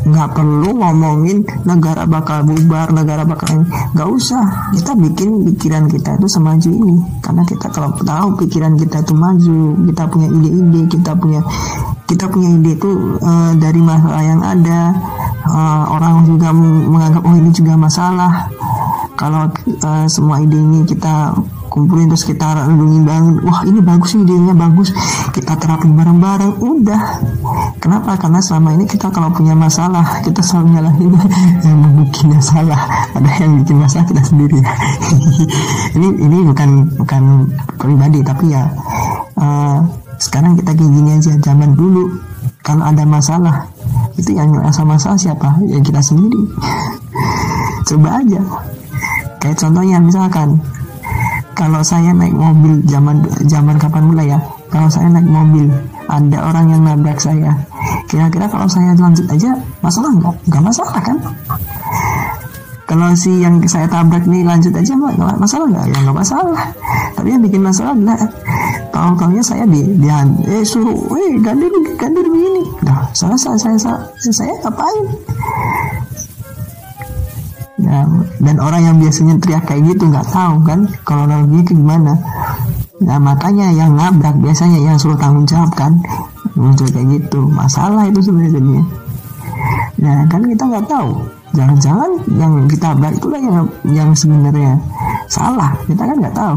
Nggak 0.04 0.28
perlu 0.32 0.70
ngomongin 0.76 1.44
negara 1.64 2.04
bakal 2.04 2.44
bubar 2.44 2.92
negara 2.92 3.24
bakal 3.24 3.64
nggak 3.96 4.08
usah. 4.08 4.72
Kita 4.76 4.92
bikin 4.96 5.44
pikiran 5.52 5.88
kita 5.88 6.16
itu 6.20 6.26
semaju 6.28 6.68
ini. 6.68 6.96
Karena 7.24 7.42
kita 7.44 7.66
kalau 7.72 7.92
tahu 8.00 8.28
pikiran 8.44 8.76
kita 8.76 9.00
itu 9.04 9.14
maju 9.16 9.60
kita 9.88 10.02
punya 10.08 10.28
ide-ide 10.28 10.82
kita 10.88 11.12
punya 11.16 11.40
kita 12.10 12.24
punya 12.26 12.48
ide 12.58 12.72
itu 12.74 12.90
uh, 13.22 13.52
dari 13.56 13.80
masalah 13.80 14.22
yang 14.24 14.40
ada. 14.42 14.80
Uh, 15.40 15.84
orang 15.96 16.28
juga 16.28 16.52
menganggap 16.52 17.22
oh 17.24 17.34
ini 17.36 17.50
juga 17.54 17.74
masalah. 17.78 18.32
Kalau 19.16 19.48
uh, 19.84 20.06
semua 20.08 20.40
ide 20.40 20.56
ini 20.56 20.84
kita 20.88 21.32
kumpulin 21.80 22.12
terus 22.12 22.28
kita 22.28 22.44
rendungin 22.68 23.08
bangun. 23.08 23.40
Wah 23.40 23.64
ini 23.64 23.80
bagus 23.80 24.12
nih 24.12 24.28
idenya 24.28 24.52
bagus. 24.52 24.92
Kita 25.32 25.56
terapin 25.56 25.96
bareng-bareng 25.96 26.60
udah. 26.60 27.02
Kenapa? 27.80 28.20
Karena 28.20 28.44
selama 28.44 28.76
ini 28.76 28.84
kita 28.84 29.08
kalau 29.08 29.32
punya 29.32 29.56
masalah 29.56 30.20
kita 30.20 30.44
selalu 30.44 30.76
nyalahin 30.76 31.16
yang 31.64 31.80
bikin 32.04 32.36
masalah. 32.36 32.80
Ada 33.16 33.30
yang 33.40 33.64
bikin 33.64 33.76
masalah 33.80 34.04
kita 34.04 34.22
sendiri. 34.28 34.60
Ini 35.96 36.08
ini 36.22 36.38
bukan 36.46 36.70
bukan 37.02 37.22
pribadi 37.74 38.22
tapi 38.22 38.54
ya 38.54 38.62
uh, 39.40 39.82
sekarang 40.20 40.54
kita 40.54 40.76
kayak 40.76 40.92
gini 40.92 41.10
aja 41.16 41.32
zaman 41.40 41.72
dulu. 41.74 42.12
Kalau 42.60 42.84
ada 42.84 43.02
masalah 43.08 43.66
itu 44.20 44.36
yang 44.36 44.52
ngerasa 44.52 44.84
masalah 44.84 45.16
siapa? 45.16 45.56
Ya 45.66 45.80
kita 45.80 46.04
sendiri. 46.04 46.44
Coba 47.88 48.20
aja. 48.20 48.40
Kayak 49.40 49.56
contohnya 49.56 49.96
misalkan 49.98 50.60
kalau 51.54 51.82
saya 51.84 52.14
naik 52.14 52.32
mobil 52.32 52.80
zaman 52.86 53.20
zaman 53.46 53.76
kapan 53.76 54.04
mulai 54.06 54.26
ya? 54.32 54.38
Kalau 54.70 54.86
saya 54.86 55.10
naik 55.10 55.26
mobil 55.26 55.66
ada 56.06 56.38
orang 56.46 56.66
yang 56.70 56.82
nabrak 56.86 57.18
saya. 57.18 57.52
Kira-kira 58.10 58.50
kalau 58.50 58.66
saya 58.66 58.94
lanjut 58.98 59.26
aja 59.30 59.54
masalah 59.82 60.10
nggak 60.14 60.34
nggak 60.50 60.64
masalah 60.64 61.00
kan? 61.02 61.16
Kalau 62.90 63.06
si 63.14 63.38
yang 63.38 63.62
saya 63.70 63.86
tabrak 63.86 64.26
ini 64.26 64.42
lanjut 64.42 64.74
aja 64.74 64.92
nggak 64.98 65.38
masalah 65.38 65.66
nggak 65.70 65.86
ya 65.94 65.98
nggak 66.02 66.16
masalah. 66.18 66.62
Tapi 67.14 67.28
yang 67.30 67.42
bikin 67.46 67.62
masalah 67.62 67.94
adalah 67.94 68.18
tahu 68.90 69.10
tahunya 69.14 69.44
saya 69.46 69.64
di 69.70 69.80
dia 70.02 70.26
eh 70.50 70.66
suruh 70.66 70.98
eh 71.14 71.38
ganti 71.38 71.66
ganti 71.94 72.18
begini. 72.18 72.62
Nah 72.82 73.06
saya 73.14 73.38
saya 73.38 73.54
saya 73.58 73.78
saya, 73.78 73.98
saya 74.34 74.54
ngapain 74.66 75.06
ya, 77.90 78.06
dan 78.38 78.56
orang 78.62 78.82
yang 78.86 78.96
biasanya 79.02 79.34
teriak 79.42 79.66
kayak 79.66 79.82
gitu 79.90 80.06
nggak 80.06 80.30
tahu 80.30 80.62
kan 80.62 80.86
kalau 81.02 81.26
lagi 81.26 81.58
itu 81.58 81.74
gimana? 81.74 82.14
Nah 83.02 83.18
makanya 83.18 83.74
yang 83.74 83.98
nabrak 83.98 84.38
biasanya 84.38 84.78
yang 84.78 84.94
suruh 84.94 85.18
tanggung 85.18 85.42
jawab 85.42 85.74
kan 85.74 85.98
muncul 86.54 86.86
kayak 86.86 87.18
gitu. 87.18 87.50
Masalah 87.50 88.06
itu 88.06 88.22
sebenarnya 88.22 88.86
nah 90.00 90.24
kan 90.30 90.40
kita 90.46 90.64
nggak 90.64 90.86
tahu. 90.86 91.10
Jangan-jangan 91.50 92.10
yang 92.38 92.52
kita 92.70 92.94
tabrak 92.94 93.12
itulah 93.18 93.40
yang 93.42 93.66
yang 93.90 94.10
sebenarnya 94.14 94.78
salah. 95.26 95.74
Kita 95.90 96.06
kan 96.06 96.14
nggak 96.14 96.36
tahu. 96.38 96.56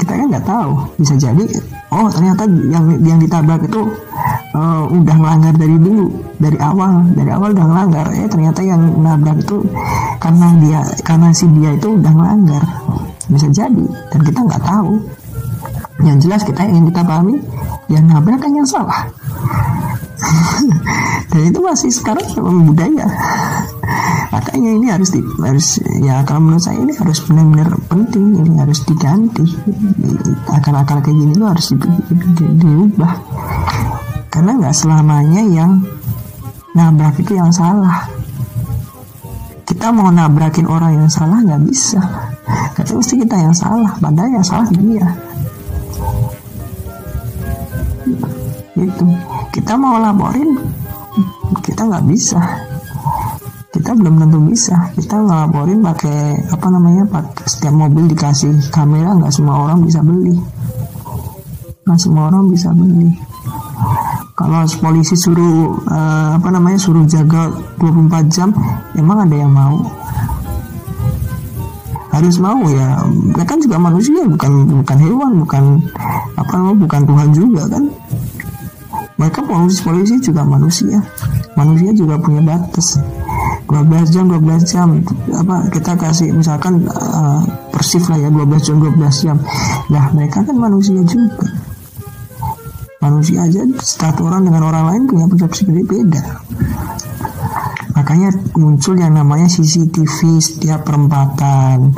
Kita 0.00 0.12
kan 0.16 0.26
nggak 0.32 0.46
tahu. 0.48 0.70
Bisa 0.96 1.14
jadi 1.20 1.44
oh 1.92 2.08
ternyata 2.10 2.42
yang 2.66 2.84
yang 3.02 3.18
ditabrak 3.22 3.62
itu 3.66 3.82
uh, 4.54 4.82
udah 4.90 5.16
melanggar 5.16 5.54
dari 5.54 5.76
dulu 5.78 6.10
dari 6.36 6.58
awal 6.58 7.06
dari 7.14 7.30
awal 7.30 7.54
udah 7.54 7.66
melanggar 7.66 8.06
eh 8.12 8.26
ternyata 8.26 8.60
yang 8.64 8.80
nabrak 9.00 9.38
itu 9.40 9.62
karena 10.18 10.46
dia 10.58 10.80
karena 11.06 11.28
si 11.30 11.46
dia 11.54 11.70
itu 11.74 11.94
udah 11.94 12.12
melanggar 12.12 12.62
bisa 13.26 13.50
jadi 13.50 13.86
dan 14.14 14.20
kita 14.22 14.38
nggak 14.42 14.62
tahu. 14.62 15.02
Yang 16.04 16.28
jelas 16.28 16.42
kita 16.44 16.60
ingin 16.68 16.92
kita 16.92 17.00
pahami 17.08 17.40
yang 17.88 18.04
nabrak 18.04 18.36
kan 18.36 18.52
yang 18.52 18.68
salah 18.68 19.08
dan 21.30 21.40
itu 21.46 21.60
masih 21.60 21.90
sekarang 21.92 22.24
budaya. 22.64 23.06
Makanya 24.32 24.70
ini 24.76 24.86
harus 24.90 25.10
di, 25.14 25.20
harus 25.40 25.80
ya 26.02 26.20
kalau 26.26 26.44
menurut 26.44 26.64
saya 26.64 26.76
ini 26.80 26.92
harus 26.92 27.22
benar-benar 27.24 27.72
penting 27.88 28.36
ini 28.42 28.56
harus 28.60 28.80
diganti. 28.84 29.44
Akal-akal 30.50 31.00
kayak 31.00 31.16
gini 31.16 31.32
itu 31.32 31.46
harus 31.46 31.66
di, 31.72 31.76
di, 32.12 32.26
di, 32.36 32.44
diubah 32.60 33.14
karena 34.36 34.52
nggak 34.60 34.76
selamanya 34.76 35.42
yang 35.48 35.80
nabrak 36.76 37.16
itu 37.16 37.32
yang 37.36 37.48
salah. 37.48 38.04
Kita 39.66 39.88
mau 39.90 40.12
nabrakin 40.12 40.68
orang 40.68 41.00
yang 41.00 41.10
salah 41.10 41.40
nggak 41.40 41.62
bisa. 41.64 42.00
Kata 42.76 42.92
mesti 42.92 43.16
kita 43.16 43.36
yang 43.40 43.56
salah 43.56 43.96
padahal 43.96 44.36
yang 44.36 44.46
salah 44.46 44.68
dia. 44.68 45.08
Itu 48.76 49.08
kita 49.56 49.72
mau 49.80 49.96
laporin. 49.96 50.52
Kita 51.64 51.88
nggak 51.88 52.04
bisa. 52.12 52.36
Kita 53.72 53.96
belum 53.96 54.20
tentu 54.20 54.36
bisa. 54.44 54.76
Kita 54.92 55.16
ngelaporin 55.16 55.80
pakai 55.80 56.44
apa 56.52 56.66
namanya 56.68 57.08
pakai 57.08 57.48
setiap 57.48 57.72
mobil 57.72 58.04
dikasih 58.12 58.52
kamera 58.68 59.16
nggak 59.16 59.32
semua 59.32 59.64
orang 59.64 59.80
bisa 59.80 60.04
beli. 60.04 60.36
Nggak 61.88 62.00
semua 62.04 62.28
orang 62.28 62.52
bisa 62.52 62.68
beli. 62.76 63.16
Kalau 64.36 64.68
polisi 64.84 65.16
suruh 65.16 65.80
uh, 65.88 66.36
apa 66.36 66.48
namanya 66.52 66.76
suruh 66.76 67.08
jaga 67.08 67.48
24 67.80 68.28
jam 68.28 68.52
emang 68.92 69.24
ada 69.24 69.36
yang 69.40 69.52
mau. 69.56 69.80
Harus 72.12 72.36
mau 72.36 72.60
ya. 72.68 73.00
Mereka 73.08 73.56
kan 73.56 73.58
juga 73.64 73.80
manusia 73.80 74.20
bukan 74.28 74.84
bukan 74.84 74.98
hewan 75.00 75.30
bukan 75.40 75.64
apa 76.36 76.52
namanya 76.52 76.76
bukan 76.84 77.00
Tuhan 77.08 77.28
juga 77.32 77.64
kan 77.72 77.84
mereka 79.26 79.42
polisi 79.42 79.82
polisi 79.82 80.14
juga 80.22 80.46
manusia. 80.46 81.02
Manusia 81.58 81.90
juga 81.90 82.14
punya 82.14 82.38
batas. 82.46 82.94
12 83.66 84.14
jam 84.14 84.30
12 84.30 84.62
jam. 84.70 85.02
Apa 85.34 85.66
kita 85.74 85.98
kasih 85.98 86.30
misalkan 86.30 86.86
uh, 86.86 87.42
persif 87.74 88.06
lah 88.06 88.22
ya 88.22 88.30
12 88.30 88.46
jam 88.62 88.78
12 88.78 89.26
jam. 89.26 89.36
Nah 89.90 90.14
mereka 90.14 90.46
kan 90.46 90.54
manusia 90.54 91.02
juga. 91.02 91.42
Manusia 93.02 93.50
aja 93.50 93.66
satu 93.82 94.30
orang 94.30 94.46
dengan 94.46 94.62
orang 94.62 94.94
lain 94.94 95.02
punya 95.10 95.26
persepsi 95.26 95.66
beda 95.66 96.22
makanya 97.96 98.28
muncul 98.54 98.92
yang 98.92 99.16
namanya 99.16 99.48
CCTV 99.48 100.36
setiap 100.38 100.84
perempatan. 100.84 101.96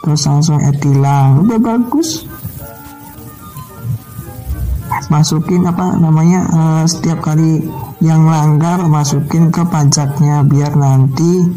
Terus 0.00 0.22
langsung 0.30 0.62
etilang. 0.62 1.42
Udah 1.42 1.58
bagus 1.58 2.30
masukin 5.12 5.68
apa 5.68 6.00
namanya 6.00 6.40
uh, 6.48 6.84
setiap 6.88 7.20
kali 7.20 7.60
yang 8.00 8.24
langgar 8.24 8.80
masukin 8.88 9.52
ke 9.52 9.60
pajaknya 9.68 10.40
biar 10.48 10.72
nanti 10.72 11.52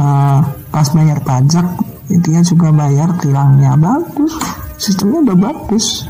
uh, 0.00 0.40
pas 0.72 0.88
bayar 0.96 1.20
pajak 1.20 1.68
intinya 2.08 2.40
juga 2.40 2.72
bayar 2.72 3.12
tilangnya. 3.20 3.76
Bagus 3.76 4.32
sistemnya 4.80 5.20
udah 5.28 5.36
bagus. 5.36 6.08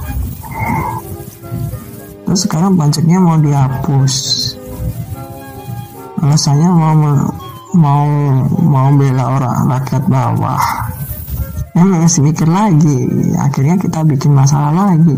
Terus 2.25 2.41
sekarang 2.47 2.79
pajaknya 2.79 3.19
mau 3.19 3.35
dihapus. 3.43 4.15
Alasannya 6.23 6.71
mau 6.71 6.95
mau 7.75 8.07
mau 8.63 8.89
bela 8.95 9.25
orang 9.35 9.67
rakyat 9.67 10.05
bawah 10.07 10.90
emang 11.81 12.05
masih 12.05 12.21
mikir 12.21 12.45
lagi. 12.45 13.09
Akhirnya 13.41 13.81
kita 13.81 14.05
bikin 14.05 14.37
masalah 14.37 14.71
lagi. 14.71 15.17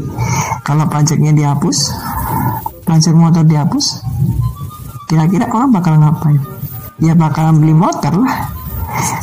Kalau 0.63 0.87
pajaknya 0.87 1.35
dihapus 1.35 1.91
pajak 2.87 3.15
motor 3.15 3.43
dihapus 3.47 4.03
kira-kira 5.11 5.51
orang 5.51 5.75
bakal 5.75 5.99
ngapain? 5.99 6.39
Ya 7.03 7.19
bakalan 7.19 7.59
beli 7.59 7.75
motor 7.75 8.15
lah. 8.15 8.47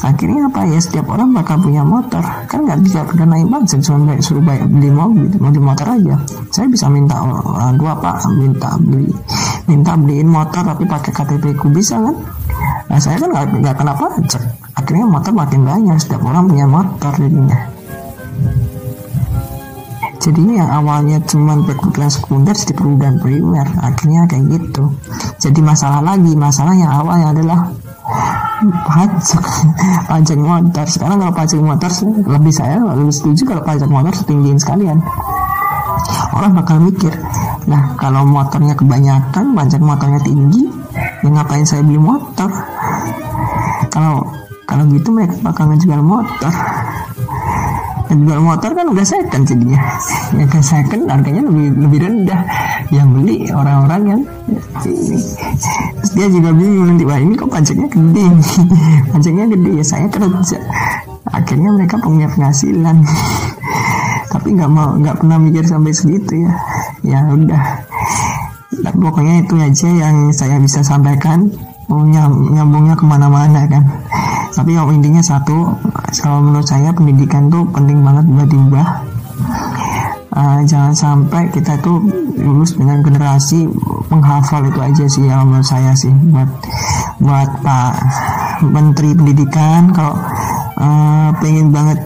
Akhirnya 0.04 0.52
apa 0.52 0.68
ya? 0.68 0.80
Setiap 0.84 1.08
orang 1.08 1.32
bakal 1.32 1.56
punya 1.64 1.88
motor. 1.88 2.20
Kan 2.52 2.68
nggak 2.68 2.84
bisa 2.84 3.08
naik 3.08 3.48
pajak 3.48 3.80
cuma 3.88 4.12
suruh 4.20 4.44
bayar 4.44 4.68
beli 4.68 4.92
mobil 4.92 5.32
mobil 5.40 5.64
motor 5.64 5.88
aja. 5.88 6.20
Saya 6.52 6.68
bisa 6.68 6.92
minta 6.92 7.16
orang 7.24 7.80
tua 7.80 7.96
pak 7.96 8.28
minta 8.36 8.76
beli 8.84 9.08
minta 9.72 9.96
beliin 9.96 10.28
motor 10.28 10.66
tapi 10.66 10.84
pakai 10.84 11.12
KTP 11.16 11.56
ku 11.56 11.72
bisa 11.72 11.96
kan? 11.96 12.16
Nah 12.90 13.00
saya 13.00 13.16
kan 13.16 13.30
nggak 13.32 13.76
kena 13.80 13.94
pajak 13.96 14.59
akhirnya 14.90 15.06
motor 15.06 15.38
makin 15.38 15.62
banyak 15.70 15.98
setiap 16.02 16.26
orang 16.26 16.50
punya 16.50 16.66
motor 16.66 17.14
jadinya. 17.14 17.62
Jadi 20.18 20.42
yang 20.58 20.66
awalnya 20.66 21.22
cuma 21.30 21.62
perguruan 21.62 22.10
sekunder 22.10 22.58
jadi 22.58 22.74
perguruan 22.74 23.22
primer 23.22 23.70
akhirnya 23.86 24.26
kayak 24.26 24.50
gitu. 24.50 24.90
Jadi 25.38 25.62
masalah 25.62 26.02
lagi 26.02 26.34
masalah 26.34 26.74
yang 26.74 26.90
awalnya 26.90 27.38
adalah 27.38 27.70
pajak 28.90 29.46
pajak 30.10 30.40
motor. 30.42 30.86
Sekarang 30.90 31.22
kalau 31.22 31.34
pajak 31.38 31.62
motor 31.62 31.92
lebih 32.26 32.50
saya 32.50 32.82
lebih 32.82 33.14
setuju 33.14 33.42
kalau 33.46 33.62
pajak 33.62 33.90
motor 33.94 34.14
setinggiin 34.18 34.58
sekalian. 34.58 34.98
Orang 36.34 36.58
bakal 36.58 36.82
mikir 36.82 37.14
nah 37.70 37.94
kalau 37.94 38.26
motornya 38.26 38.74
kebanyakan 38.74 39.54
pajak 39.54 39.86
motornya 39.86 40.18
tinggi 40.26 40.66
ya 41.22 41.30
ngapain 41.30 41.62
saya 41.62 41.86
beli 41.86 42.02
motor? 42.02 42.50
Kalau 43.90 44.22
kalau 44.70 44.86
gitu 44.94 45.10
mereka 45.10 45.34
bakal 45.42 45.66
ngejual 45.74 45.98
motor. 46.06 46.54
Jual 48.10 48.42
motor 48.42 48.74
kan 48.74 48.86
udah 48.90 49.06
second 49.06 49.46
jadinya. 49.50 49.82
Ya 50.38 50.46
kan 50.46 50.62
second 50.62 51.10
harganya 51.10 51.42
lebih 51.50 51.74
lebih 51.74 52.00
rendah. 52.06 52.42
Yang 52.94 53.08
beli 53.18 53.38
orang-orang 53.50 54.02
yang 54.06 54.22
terus 54.82 56.14
dia 56.14 56.26
juga 56.30 56.50
bingung 56.54 56.90
nanti 56.90 57.06
wah 57.06 57.22
ini 57.22 57.38
kok 57.38 57.50
pajaknya 57.54 57.86
gede 57.86 58.26
pajaknya 59.14 59.46
gede 59.54 59.72
ya 59.82 59.86
saya 59.86 60.06
kerja. 60.10 60.58
Akhirnya 61.34 61.70
mereka 61.74 61.98
punya 61.98 62.30
penghasilan. 62.30 62.98
Tapi 64.34 64.48
nggak 64.54 64.70
mau 64.70 64.94
nggak 64.98 65.18
pernah 65.22 65.38
mikir 65.42 65.66
sampai 65.66 65.94
segitu 65.94 66.46
ya. 66.46 66.54
Ya 67.02 67.20
udah. 67.30 67.66
Tapi 68.86 68.98
pokoknya 69.02 69.46
itu 69.46 69.54
aja 69.58 69.90
yang 69.90 70.30
saya 70.30 70.62
bisa 70.62 70.86
sampaikan. 70.86 71.50
Nyambungnya 71.90 72.94
ke 72.94 73.06
mana-mana 73.06 73.66
kan 73.66 73.82
tapi 74.60 74.76
yang 74.76 74.92
intinya 74.92 75.24
satu 75.24 75.72
kalau 76.20 76.44
menurut 76.44 76.68
saya 76.68 76.92
pendidikan 76.92 77.48
tuh 77.48 77.64
penting 77.72 78.04
banget 78.04 78.28
buat 78.28 78.50
diubah. 78.52 78.88
Uh, 80.36 80.60
jangan 80.68 80.92
sampai 80.92 81.48
kita 81.48 81.80
tuh 81.80 82.04
lulus 82.36 82.76
dengan 82.76 83.00
generasi 83.00 83.72
menghafal 84.12 84.68
itu 84.68 84.80
aja 84.84 85.06
sih 85.08 85.24
yang 85.32 85.48
menurut 85.48 85.64
saya 85.64 85.96
sih. 85.96 86.12
Buat 86.12 86.52
buat 87.24 87.50
Pak 87.64 87.92
Menteri 88.68 89.16
Pendidikan 89.16 89.96
kalau 89.96 90.20
uh, 90.76 91.32
pengen 91.40 91.72
banget 91.72 92.04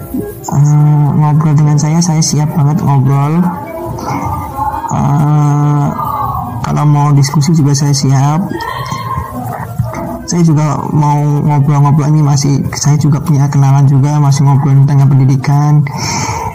uh, 0.54 1.10
ngobrol 1.18 1.58
dengan 1.58 1.82
saya 1.82 1.98
saya 2.06 2.22
siap 2.22 2.54
banget 2.54 2.86
ngobrol. 2.86 3.42
Uh, 4.94 5.90
kalau 6.62 6.86
mau 6.86 7.10
diskusi 7.18 7.50
juga 7.58 7.74
saya 7.74 7.98
siap 7.98 8.46
saya 10.28 10.44
juga 10.44 10.80
mau 10.92 11.20
ngobrol-ngobrol 11.20 12.08
ini 12.10 12.22
masih 12.24 12.64
saya 12.76 12.96
juga 12.96 13.20
punya 13.20 13.48
kenalan 13.52 13.84
juga 13.86 14.18
masih 14.20 14.48
ngobrol 14.48 14.76
tentang 14.88 15.10
pendidikan 15.12 15.84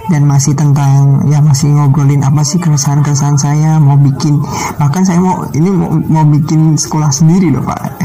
dan 0.08 0.24
masih 0.24 0.56
tentang 0.56 1.20
ya 1.28 1.38
masih 1.44 1.68
ngobrolin 1.76 2.24
apa 2.24 2.40
sih 2.40 2.56
keresahan-keresahan 2.56 3.36
saya 3.36 3.76
mau 3.76 4.00
bikin 4.00 4.40
bahkan 4.80 5.04
saya 5.04 5.20
mau 5.20 5.44
ini 5.52 5.68
mau, 5.68 5.92
mau 6.08 6.24
bikin 6.24 6.80
sekolah 6.80 7.12
sendiri 7.12 7.52
loh 7.52 7.64
pak. 7.64 7.80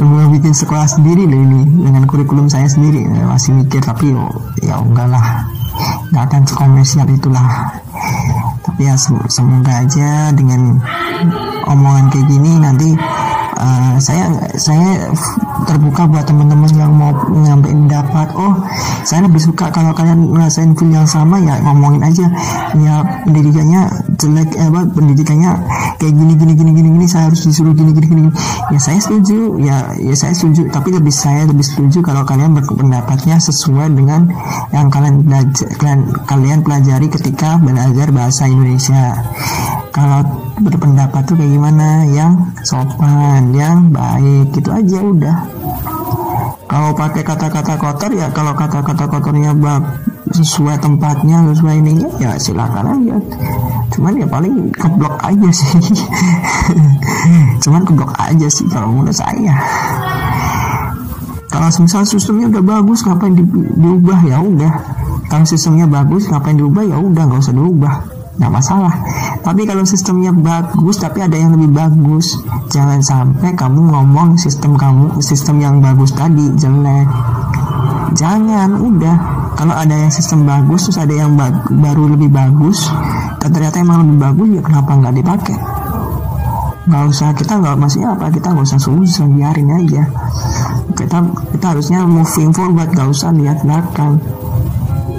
Mau 0.00 0.30
bikin 0.32 0.56
sekolah 0.56 0.88
sendiri 0.88 1.28
loh 1.28 1.36
ini 1.36 1.60
dengan 1.66 2.08
kurikulum 2.08 2.48
saya 2.48 2.64
sendiri. 2.70 3.04
Masih 3.04 3.52
mikir 3.52 3.82
tapi 3.84 4.14
oh, 4.16 4.30
ya 4.64 4.80
enggak 4.80 5.10
lah. 5.10 5.44
Nggak 6.10 6.24
akan 6.30 6.42
komersial 6.48 7.06
itulah. 7.10 7.74
Tapi 8.64 8.88
ya 8.88 8.96
semoga 9.28 9.84
aja 9.84 10.32
dengan 10.32 10.80
omongan 11.68 12.08
kayak 12.10 12.26
gini 12.30 12.52
nanti 12.62 12.88
uh, 13.64 13.96
saya 13.96 14.28
saya 14.60 15.08
terbuka 15.64 16.04
buat 16.04 16.28
teman-teman 16.28 16.68
yang 16.76 16.92
mau 16.92 17.10
nyampein 17.32 17.88
dapat 17.88 18.28
oh 18.36 18.52
saya 19.08 19.24
lebih 19.24 19.40
suka 19.40 19.72
kalau 19.72 19.96
kalian 19.96 20.28
ngerasain 20.28 20.76
feel 20.76 20.92
yang 20.92 21.08
sama 21.08 21.40
ya 21.40 21.56
ngomongin 21.64 22.04
aja. 22.04 22.26
Ya 22.76 23.00
pendidikannya 23.24 23.88
jelek 24.20 24.50
eh, 24.60 24.68
apa 24.68 24.80
pendidikannya 24.92 25.50
kayak 25.96 26.12
gini 26.12 26.32
gini 26.36 26.52
gini 26.52 26.70
gini 26.76 26.88
gini. 26.92 27.06
Saya 27.08 27.32
harus 27.32 27.40
disuruh 27.48 27.72
gini 27.72 27.96
gini 27.96 28.06
gini 28.06 28.22
ya 28.68 28.78
saya 28.80 29.00
setuju. 29.00 29.56
Ya 29.60 29.96
ya 29.96 30.14
saya 30.14 30.36
setuju. 30.36 30.68
Tapi 30.68 30.92
lebih 30.92 31.14
saya 31.14 31.48
lebih 31.48 31.64
setuju 31.64 32.04
kalau 32.04 32.22
kalian 32.28 32.52
berpendapatnya 32.52 33.40
sesuai 33.40 33.92
dengan 33.96 34.28
yang 34.72 34.92
kalian 34.92 35.24
belajar 35.24 35.68
kalian 35.80 36.00
kalian 36.28 36.58
pelajari 36.60 37.06
ketika 37.08 37.56
belajar 37.60 38.08
bahasa 38.12 38.48
Indonesia 38.50 39.16
kalau 39.94 40.26
berpendapat 40.58 41.22
tuh 41.22 41.38
kayak 41.38 41.54
gimana? 41.54 42.02
Yang 42.10 42.50
sopan 42.66 43.54
yang 43.54 43.94
baik 43.94 44.50
gitu 44.50 44.74
aja 44.74 44.98
udah. 44.98 45.36
Kalau 46.66 46.90
pakai 46.98 47.22
kata-kata 47.22 47.78
kotor 47.78 48.10
ya 48.10 48.26
kalau 48.34 48.50
kata-kata 48.58 49.06
kotornya 49.06 49.54
bab 49.54 49.86
sesuai 50.34 50.82
tempatnya 50.82 51.46
sesuai 51.54 51.78
ininya 51.78 52.10
ya 52.18 52.34
silakan 52.34 52.98
aja. 52.98 53.16
Cuman 53.94 54.18
ya 54.18 54.26
paling 54.26 54.74
keblok 54.74 55.14
aja 55.22 55.48
sih. 55.54 55.78
Cuman 57.62 57.86
keblok 57.86 58.10
aja 58.18 58.50
sih 58.50 58.66
kalau 58.66 58.90
menurut 58.90 59.14
saya. 59.14 59.54
Kalau 61.54 61.70
misal 61.78 62.02
sistemnya 62.02 62.50
udah 62.50 62.64
bagus 62.66 63.06
ngapain 63.06 63.38
di, 63.38 63.46
diubah? 63.78 64.26
Ya 64.26 64.42
udah. 64.42 64.72
Kalau 65.30 65.46
sistemnya 65.46 65.86
bagus 65.86 66.26
ngapain 66.26 66.58
diubah? 66.58 66.82
Ya 66.82 66.98
udah 66.98 67.22
nggak 67.30 67.38
usah 67.38 67.54
diubah 67.54 68.13
nggak 68.38 68.52
masalah. 68.52 68.94
Tapi 69.44 69.62
kalau 69.62 69.86
sistemnya 69.86 70.34
bagus 70.34 70.98
tapi 70.98 71.22
ada 71.22 71.38
yang 71.38 71.54
lebih 71.54 71.70
bagus 71.70 72.34
jangan 72.72 72.98
sampai 72.98 73.54
kamu 73.54 73.94
ngomong 73.94 74.34
sistem 74.34 74.74
kamu 74.74 75.22
sistem 75.22 75.62
yang 75.62 75.78
bagus 75.78 76.10
tadi 76.14 76.50
jelek. 76.58 77.08
Jangan 78.14 78.78
udah. 78.78 79.16
Kalau 79.54 79.70
ada 79.70 79.94
yang 79.94 80.10
sistem 80.10 80.50
bagus 80.50 80.90
terus 80.90 80.98
ada 80.98 81.14
yang 81.14 81.38
bag 81.38 81.54
baru 81.70 82.10
lebih 82.10 82.26
bagus 82.26 82.90
dan 83.38 83.54
ternyata 83.54 83.78
emang 83.78 84.02
lebih 84.02 84.18
bagus 84.18 84.48
ya 84.50 84.62
kenapa 84.66 84.90
nggak 84.98 85.14
dipakai? 85.14 85.58
Nggak 86.90 87.02
usah 87.14 87.28
kita 87.38 87.52
nggak 87.62 87.76
maksudnya 87.78 88.18
apa 88.18 88.34
kita 88.34 88.50
nggak 88.50 88.66
usah 88.66 88.80
susah 88.82 89.26
biarin 89.30 89.70
aja. 89.78 90.02
Kita 90.98 91.22
kita 91.54 91.66
harusnya 91.70 92.02
moving 92.02 92.50
forward 92.50 92.90
nggak 92.90 93.08
usah 93.14 93.30
lihat 93.30 93.62
belakang 93.62 94.18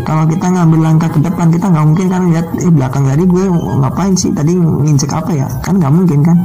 kalau 0.05 0.23
kita 0.29 0.45
ngambil 0.53 0.79
langkah 0.85 1.09
ke 1.09 1.17
depan 1.17 1.49
kita 1.49 1.65
nggak 1.65 1.85
mungkin 1.89 2.07
kan 2.13 2.21
lihat 2.29 2.45
eh 2.61 2.69
belakang 2.69 3.03
tadi 3.09 3.25
gue 3.25 3.43
ngapain 3.81 4.13
sih? 4.13 4.29
Tadi 4.29 4.53
nginjek 4.53 5.09
apa 5.09 5.31
ya? 5.33 5.47
Kan 5.65 5.81
nggak 5.81 5.89
mungkin 5.89 6.21
kan? 6.21 6.37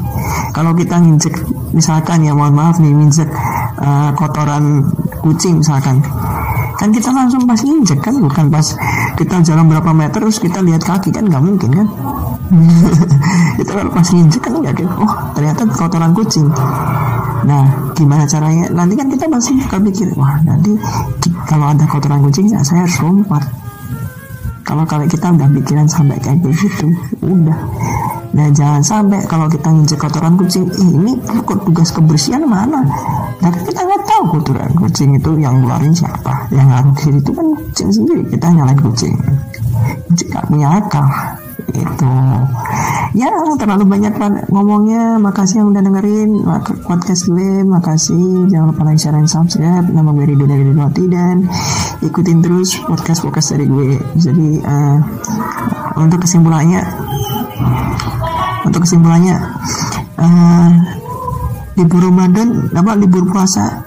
Kalau 0.56 0.72
kita 0.72 0.96
nginjek 0.96 1.34
misalkan 1.76 2.24
ya 2.24 2.32
mohon 2.32 2.56
maaf 2.56 2.80
nih 2.80 2.88
nginjek 2.88 3.28
uh, 3.84 4.16
kotoran 4.16 4.88
kucing 5.20 5.60
misalkan. 5.60 6.00
Kan 6.80 6.88
kita 6.88 7.12
langsung 7.12 7.44
pas 7.44 7.60
nginjek 7.60 8.00
kan? 8.00 8.16
Bukan 8.16 8.48
pas 8.48 8.64
kita 9.20 9.44
jalan 9.44 9.68
berapa 9.68 9.92
meter 9.92 10.24
terus 10.24 10.40
kita 10.40 10.64
lihat 10.64 10.80
kaki 10.80 11.12
kan? 11.12 11.28
Nggak 11.28 11.44
mungkin 11.44 11.70
kan? 11.84 11.88
Kita 13.60 13.70
kalau 13.78 13.92
pas 13.94 14.08
nginjek 14.10 14.42
kan 14.42 14.58
nggak 14.58 14.82
oh 14.98 15.12
ternyata 15.36 15.62
kotoran 15.70 16.10
kucing. 16.16 16.50
Nah, 17.46 17.89
gimana 18.00 18.24
caranya? 18.24 18.64
Nanti 18.72 18.96
kan 18.96 19.06
kita 19.12 19.28
masih 19.28 19.52
bakal 19.60 19.80
pikir, 19.84 20.08
wah 20.16 20.40
nanti 20.40 20.72
kalau 21.44 21.68
ada 21.68 21.84
kotoran 21.84 22.24
kucingnya 22.24 22.64
saya 22.64 22.88
harus 22.88 22.96
lompat. 23.04 23.44
Kalau 24.64 24.86
kalau 24.86 25.04
kita 25.04 25.34
udah 25.34 25.48
pikiran 25.50 25.84
sampai 25.84 26.16
kayak 26.22 26.40
gitu, 26.46 26.94
udah. 27.20 27.58
Nah 28.30 28.46
jangan 28.54 28.80
sampai 28.80 29.18
kalau 29.26 29.50
kita 29.50 29.66
nginjek 29.66 29.98
kotoran 29.98 30.38
kucing, 30.38 30.64
ini 30.78 31.18
kok 31.26 31.60
tugas 31.66 31.90
kebersihan 31.90 32.46
mana? 32.46 32.80
Nah 33.42 33.50
kita 33.50 33.80
nggak 33.82 34.02
tahu 34.06 34.38
kotoran 34.38 34.70
kucing 34.78 35.18
itu 35.18 35.30
yang 35.42 35.58
ngeluarin 35.60 35.90
siapa. 35.90 36.46
Yang 36.54 36.66
ngaruh 36.70 36.94
itu 37.18 37.30
kan 37.34 37.46
kucing 37.58 37.88
sendiri. 37.90 38.22
Kita 38.30 38.46
nyalain 38.54 38.78
kucing. 38.78 39.14
Kucing 40.06 40.28
gak 40.30 40.46
punya 40.46 40.78
akal 40.78 41.06
itu 41.74 42.14
ya 43.14 43.30
terlalu 43.58 43.84
banyak 43.86 44.14
ngomongnya. 44.50 45.18
Makasih 45.18 45.62
yang 45.62 45.68
udah 45.74 45.82
dengerin 45.82 46.30
podcast 46.86 47.26
gue. 47.26 47.66
Makasih. 47.66 48.50
Jangan 48.50 48.66
lupa 48.74 48.82
like 48.86 49.00
share 49.00 49.14
dan 49.14 49.26
subscribe. 49.26 49.86
Nama 49.90 50.10
gue 50.14 50.26
Rido 50.26 50.44
dari 50.46 50.64
Roti 50.70 51.04
dan 51.10 51.46
ikutin 52.02 52.38
terus 52.42 52.78
podcast 52.86 53.26
podcast 53.26 53.54
dari 53.54 53.66
gue. 53.66 53.98
Jadi 54.18 54.62
uh, 54.62 54.98
untuk 55.98 56.22
kesimpulannya 56.24 56.82
untuk 58.66 58.86
kesimpulannya 58.86 59.36
uh, 60.20 60.70
libur 61.74 62.06
Ramadan 62.06 62.70
apa 62.76 62.94
libur 62.94 63.26
puasa? 63.30 63.86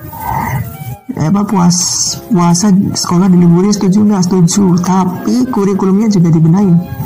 Apa 1.14 1.46
puas 1.46 1.78
puasa 2.34 2.74
sekolah 2.74 3.30
diliburin 3.30 3.70
setuju 3.70 4.02
nggak 4.02 4.26
setuju. 4.26 4.82
Tapi 4.82 5.46
kurikulumnya 5.54 6.10
juga 6.10 6.34
dibenahin. 6.34 6.74
itu 6.78 7.03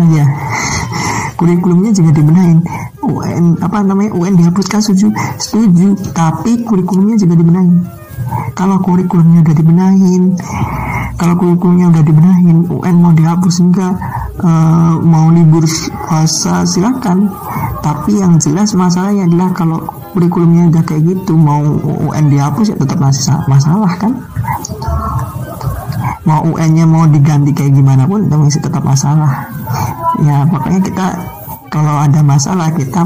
aja 0.00 0.24
kurikulumnya 1.36 1.92
juga 1.92 2.10
dibenahin. 2.16 2.64
UN 3.04 3.60
apa 3.60 3.84
namanya 3.84 4.10
UN 4.16 4.34
dihapuskan 4.40 4.80
setuju. 4.82 5.12
Setuju 5.36 5.94
tapi 6.16 6.64
kurikulumnya 6.64 7.20
juga 7.20 7.36
dibenahin. 7.36 7.84
Kalau 8.56 8.80
kurikulumnya 8.82 9.44
udah 9.44 9.54
dibenahin 9.54 10.22
kalau 11.16 11.32
kurikulumnya 11.40 11.88
udah 11.96 12.02
dibenahin 12.04 12.68
UN 12.68 12.96
mau 13.00 13.12
dihapus 13.16 13.64
enggak? 13.64 13.94
Uh, 14.36 15.00
mau 15.00 15.32
libur 15.32 15.64
puasa 16.08 16.68
silakan. 16.68 17.32
Tapi 17.80 18.20
yang 18.20 18.36
jelas 18.36 18.76
masalahnya 18.76 19.24
adalah 19.24 19.54
kalau 19.56 19.80
kurikulumnya 20.12 20.68
udah 20.72 20.82
kayak 20.84 21.08
gitu 21.08 21.36
mau 21.36 21.62
UN 22.08 22.28
dihapus 22.32 22.72
ya 22.72 22.76
tetap 22.76 22.98
masih 23.00 23.36
masalah 23.48 23.92
kan 24.00 24.12
mau 26.26 26.42
UN-nya 26.42 26.84
mau 26.84 27.06
diganti 27.06 27.54
kayak 27.54 27.72
gimana 27.78 28.04
pun 28.04 28.26
itu 28.26 28.36
masih 28.36 28.60
tetap 28.60 28.82
masalah. 28.82 29.46
Ya 30.20 30.42
pokoknya 30.50 30.80
kita 30.82 31.06
kalau 31.70 31.94
ada 32.02 32.20
masalah 32.20 32.68
kita 32.74 33.02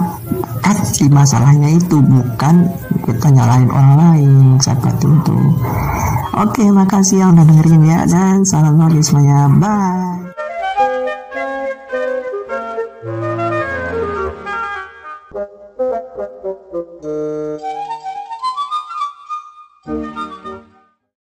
di 1.01 1.11
masalahnya 1.11 1.67
itu 1.75 1.99
bukan 1.99 2.71
kita 3.03 3.27
nyalahin 3.33 3.71
orang 3.73 3.95
lain 3.99 4.33
seperti 4.63 5.09
itu 5.11 5.37
oke 6.37 6.63
makasih 6.73 7.25
yang 7.25 7.35
udah 7.37 7.45
dengerin 7.45 7.85
ya 7.85 8.01
dan 8.07 8.45
salam 8.47 8.79
lagi 8.79 9.01
semuanya. 9.03 9.51
Bye 9.61 10.30